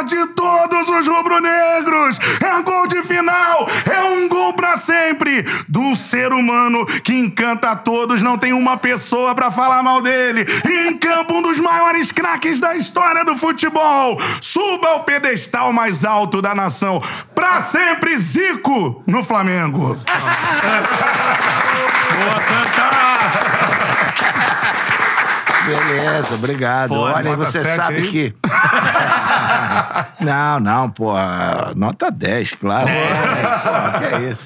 [0.04, 2.20] maior de todos os rubro-negros.
[2.42, 3.68] É gol de final.
[3.92, 5.44] É um gol pra sempre.
[5.68, 8.22] Do ser humano que encanta a todos.
[8.22, 10.46] Não tem uma pessoa pra falar mal dele.
[10.66, 14.20] E em campo, um dos maiores craques da história do futebol.
[14.42, 17.02] Suba ao pedestal mais alto da nação.
[17.34, 19.98] Pra sempre, Zico no Flamengo.
[25.66, 26.90] Beleza, obrigado.
[26.90, 28.08] Foda, Olha, você sete sabe aí.
[28.08, 28.36] que.
[30.22, 31.14] não, não, pô.
[31.76, 32.88] Nota 10, claro.
[32.88, 34.42] Pô, que é isso.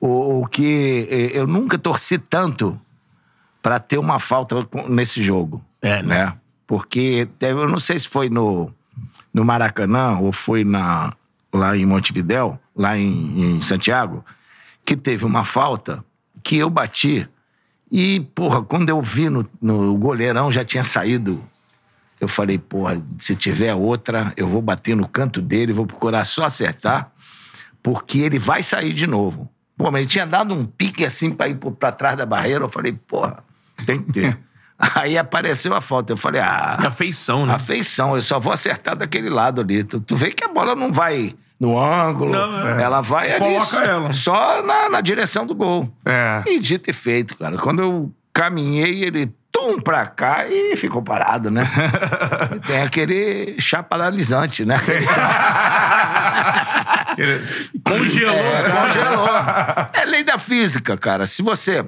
[0.00, 2.80] O, o que eu nunca torci tanto
[3.62, 5.62] pra ter uma falta nesse jogo.
[5.82, 6.24] É, né?
[6.26, 6.34] né?
[6.66, 8.72] Porque eu não sei se foi no,
[9.32, 11.12] no Maracanã ou foi na,
[11.52, 14.24] lá em Montevidéu, lá em, em Santiago,
[14.84, 16.04] que teve uma falta
[16.42, 17.28] que eu bati.
[17.90, 21.42] E, porra, quando eu vi no, no goleirão já tinha saído.
[22.20, 26.44] Eu falei, porra, se tiver outra, eu vou bater no canto dele, vou procurar só
[26.44, 27.10] acertar,
[27.82, 29.50] porque ele vai sair de novo.
[29.76, 32.62] Pô, mas ele tinha dado um pique assim pra ir pra trás da barreira.
[32.64, 33.42] Eu falei, porra,
[33.86, 34.38] tem que ter.
[34.94, 36.12] Aí apareceu a falta.
[36.12, 37.54] Eu falei, ah, E a feição, né?
[37.54, 39.82] a feição, eu só vou acertar daquele lado ali.
[39.82, 42.82] Tu, tu vê que a bola não vai no ângulo, Não, é.
[42.82, 43.38] ela vai ali.
[43.40, 44.12] Coloca ela.
[44.12, 45.90] Só na, na direção do gol.
[46.04, 46.42] É.
[46.46, 47.56] E dito e feito, cara.
[47.58, 51.62] Quando eu caminhei, ele tum pra cá e ficou parado, né?
[52.56, 54.76] E tem aquele chá paralisante, né?
[57.84, 58.34] Congelou.
[58.34, 59.28] É, congelou.
[59.92, 61.26] É lei da física, cara.
[61.26, 61.84] Se você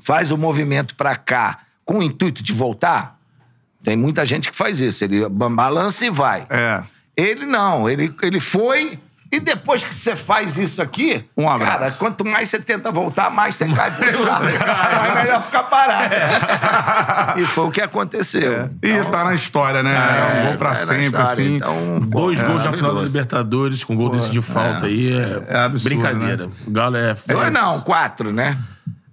[0.00, 3.18] faz o movimento pra cá com o intuito de voltar,
[3.82, 5.04] tem muita gente que faz isso.
[5.04, 6.46] Ele ba- balança e vai.
[6.50, 6.82] É.
[7.16, 7.88] Ele não.
[7.88, 8.98] Ele, ele foi.
[9.30, 11.78] E depois que você faz isso aqui, Um abraço.
[11.78, 13.90] cara, quanto mais você tenta voltar, mais você cai.
[13.90, 14.24] Então
[15.12, 16.14] é melhor ficar parado.
[17.38, 18.70] E foi o que aconteceu.
[18.82, 19.94] E tá na história, né?
[19.94, 21.26] É, um gol pra tá sempre, história.
[21.26, 21.56] assim.
[21.56, 23.02] Então, Dois é gols na final da.
[23.02, 25.12] Libertadores, com gol desse de falta aí.
[25.12, 26.48] É, É absurdo, Brincadeira.
[26.66, 28.56] O Galo é Dois não, quatro, né?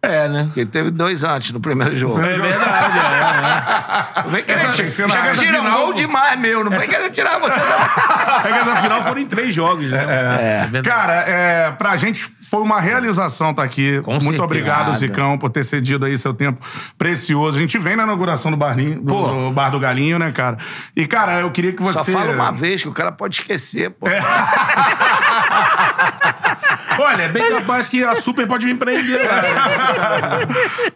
[0.06, 0.44] É, né?
[0.46, 2.20] Porque teve dois antes no primeiro jogo.
[2.22, 4.24] É verdade, é.
[4.24, 6.64] Não vem querer Essa- Chega essa tira um final- gol demais, meu.
[6.64, 8.46] Não vem querer tirar você, não.
[8.50, 10.04] É que essa final foram em três jogos, né?
[10.04, 10.68] É.
[10.68, 10.88] verdade.
[10.90, 14.00] Cara, é, pra gente foi uma realização estar aqui.
[14.02, 14.44] Com Muito certeza.
[14.44, 16.66] obrigado, Zicão, por ter cedido aí seu tempo
[16.98, 17.58] precioso.
[17.58, 19.28] A gente vem na inauguração do, barlinho, do, Pô.
[19.28, 20.58] do Bar do Galinho, né, cara?
[20.96, 22.14] E, cara, eu queria que Só você...
[22.14, 24.08] fala uma vez que o cara pode esquecer, pô.
[26.98, 29.20] Olha, é bem capaz que a Super pode me empreender.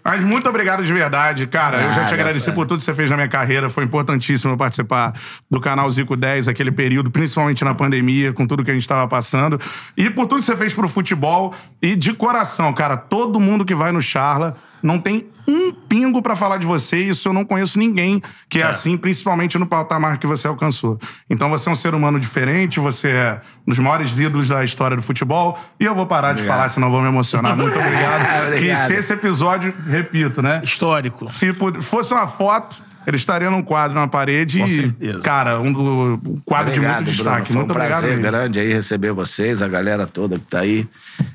[0.03, 1.81] Mas muito obrigado de verdade, cara.
[1.81, 2.55] eu já te agradeci cara.
[2.55, 3.69] por tudo que você fez na minha carreira.
[3.69, 5.13] Foi importantíssimo participar
[5.49, 9.07] do canal Zico 10, aquele período, principalmente na pandemia, com tudo que a gente estava
[9.07, 9.59] passando.
[9.97, 11.48] E por tudo que você fez pro futebol.
[11.81, 16.35] E de coração, cara, todo mundo que vai no Charla não tem um pingo pra
[16.35, 16.97] falar de você.
[16.97, 20.99] E isso eu não conheço ninguém que é, assim, principalmente no patamar que você alcançou.
[21.29, 24.95] Então você é um ser humano diferente, você é um dos maiores ídolos da história
[24.95, 25.57] do futebol.
[25.79, 27.55] E eu vou parar de falar, senão vou me emocionar.
[27.55, 28.51] Muito obrigado.
[28.51, 28.87] que Obrigado.
[28.87, 30.61] se esse episódio, repito, né?
[30.63, 31.31] Histórico.
[31.31, 35.19] Se fosse uma foto, ele estaria num quadro na parede Com e, certeza.
[35.21, 37.11] cara, um, do, um quadro de muito Bruno.
[37.11, 37.47] destaque.
[37.47, 38.31] Foi um Muito obrigado prazer mesmo.
[38.31, 40.87] grande aí receber vocês, a galera toda que tá aí.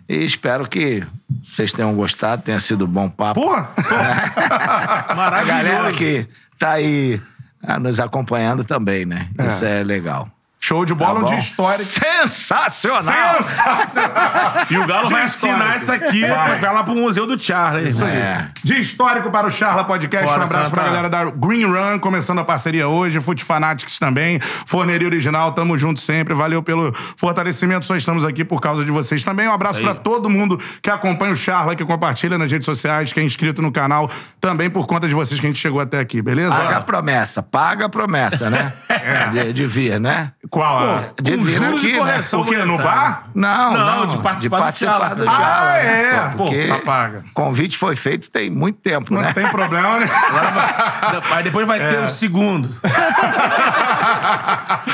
[0.08, 1.02] E espero que
[1.42, 3.40] vocês tenham gostado, tenha sido um bom papo.
[3.40, 3.70] Porra!
[5.08, 5.62] a Maravilhoso.
[5.62, 6.26] galera que
[6.58, 7.20] tá aí
[7.62, 9.28] ah, nos acompanhando também, né?
[9.48, 10.28] Isso é legal.
[10.66, 11.84] Show de bola, Tá um histórico.
[11.84, 13.42] Sensacional!
[13.42, 14.66] Sensacional!
[14.70, 16.58] E o Galo vai Dia assinar isso aqui Vai.
[16.58, 17.96] vai lá pro Museu do Charles.
[17.96, 18.16] Isso aí.
[18.16, 18.48] É.
[18.62, 20.26] Dia histórico para o Charla Podcast.
[20.26, 20.88] Fora, um abraço fora, pra tá.
[20.88, 23.20] galera da Green Run, começando a parceria hoje.
[23.20, 24.40] Foot Fanatics também.
[24.64, 26.32] Forneria Original, tamo junto sempre.
[26.32, 27.84] Valeu pelo fortalecimento.
[27.84, 29.46] Só estamos aqui por causa de vocês também.
[29.46, 33.20] Um abraço pra todo mundo que acompanha o Charla, que compartilha nas redes sociais, que
[33.20, 34.10] é inscrito no canal.
[34.40, 36.56] Também por conta de vocês que a gente chegou até aqui, beleza?
[36.56, 38.72] Paga a promessa, paga a promessa, né?
[39.30, 40.32] De, de vir, né?
[40.54, 40.78] Qual?
[40.78, 41.98] a- De Com vir juros aqui, e né?
[41.98, 42.40] correção.
[42.42, 42.56] O quê?
[42.64, 43.24] No bar?
[43.34, 45.36] Não, Não, não, de participar do Chala, do cara.
[45.36, 46.14] Chala, Ah, né?
[46.14, 46.30] é.
[46.36, 47.24] Pô, Pô, apaga.
[47.34, 49.32] convite foi feito tem muito tempo, Não né?
[49.32, 50.08] tem problema, né?
[51.34, 52.68] Aí depois vai ter o segundo.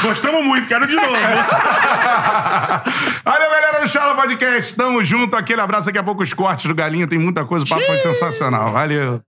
[0.02, 1.10] Gostamos muito, quero de novo.
[3.24, 4.74] Valeu, galera do Charla Podcast.
[4.76, 5.36] Tamo junto.
[5.36, 5.86] Aquele abraço.
[5.86, 7.06] Daqui a pouco os cortes do Galinho.
[7.06, 7.64] Tem muita coisa.
[7.64, 8.70] O papo foi sensacional.
[8.72, 9.20] Valeu.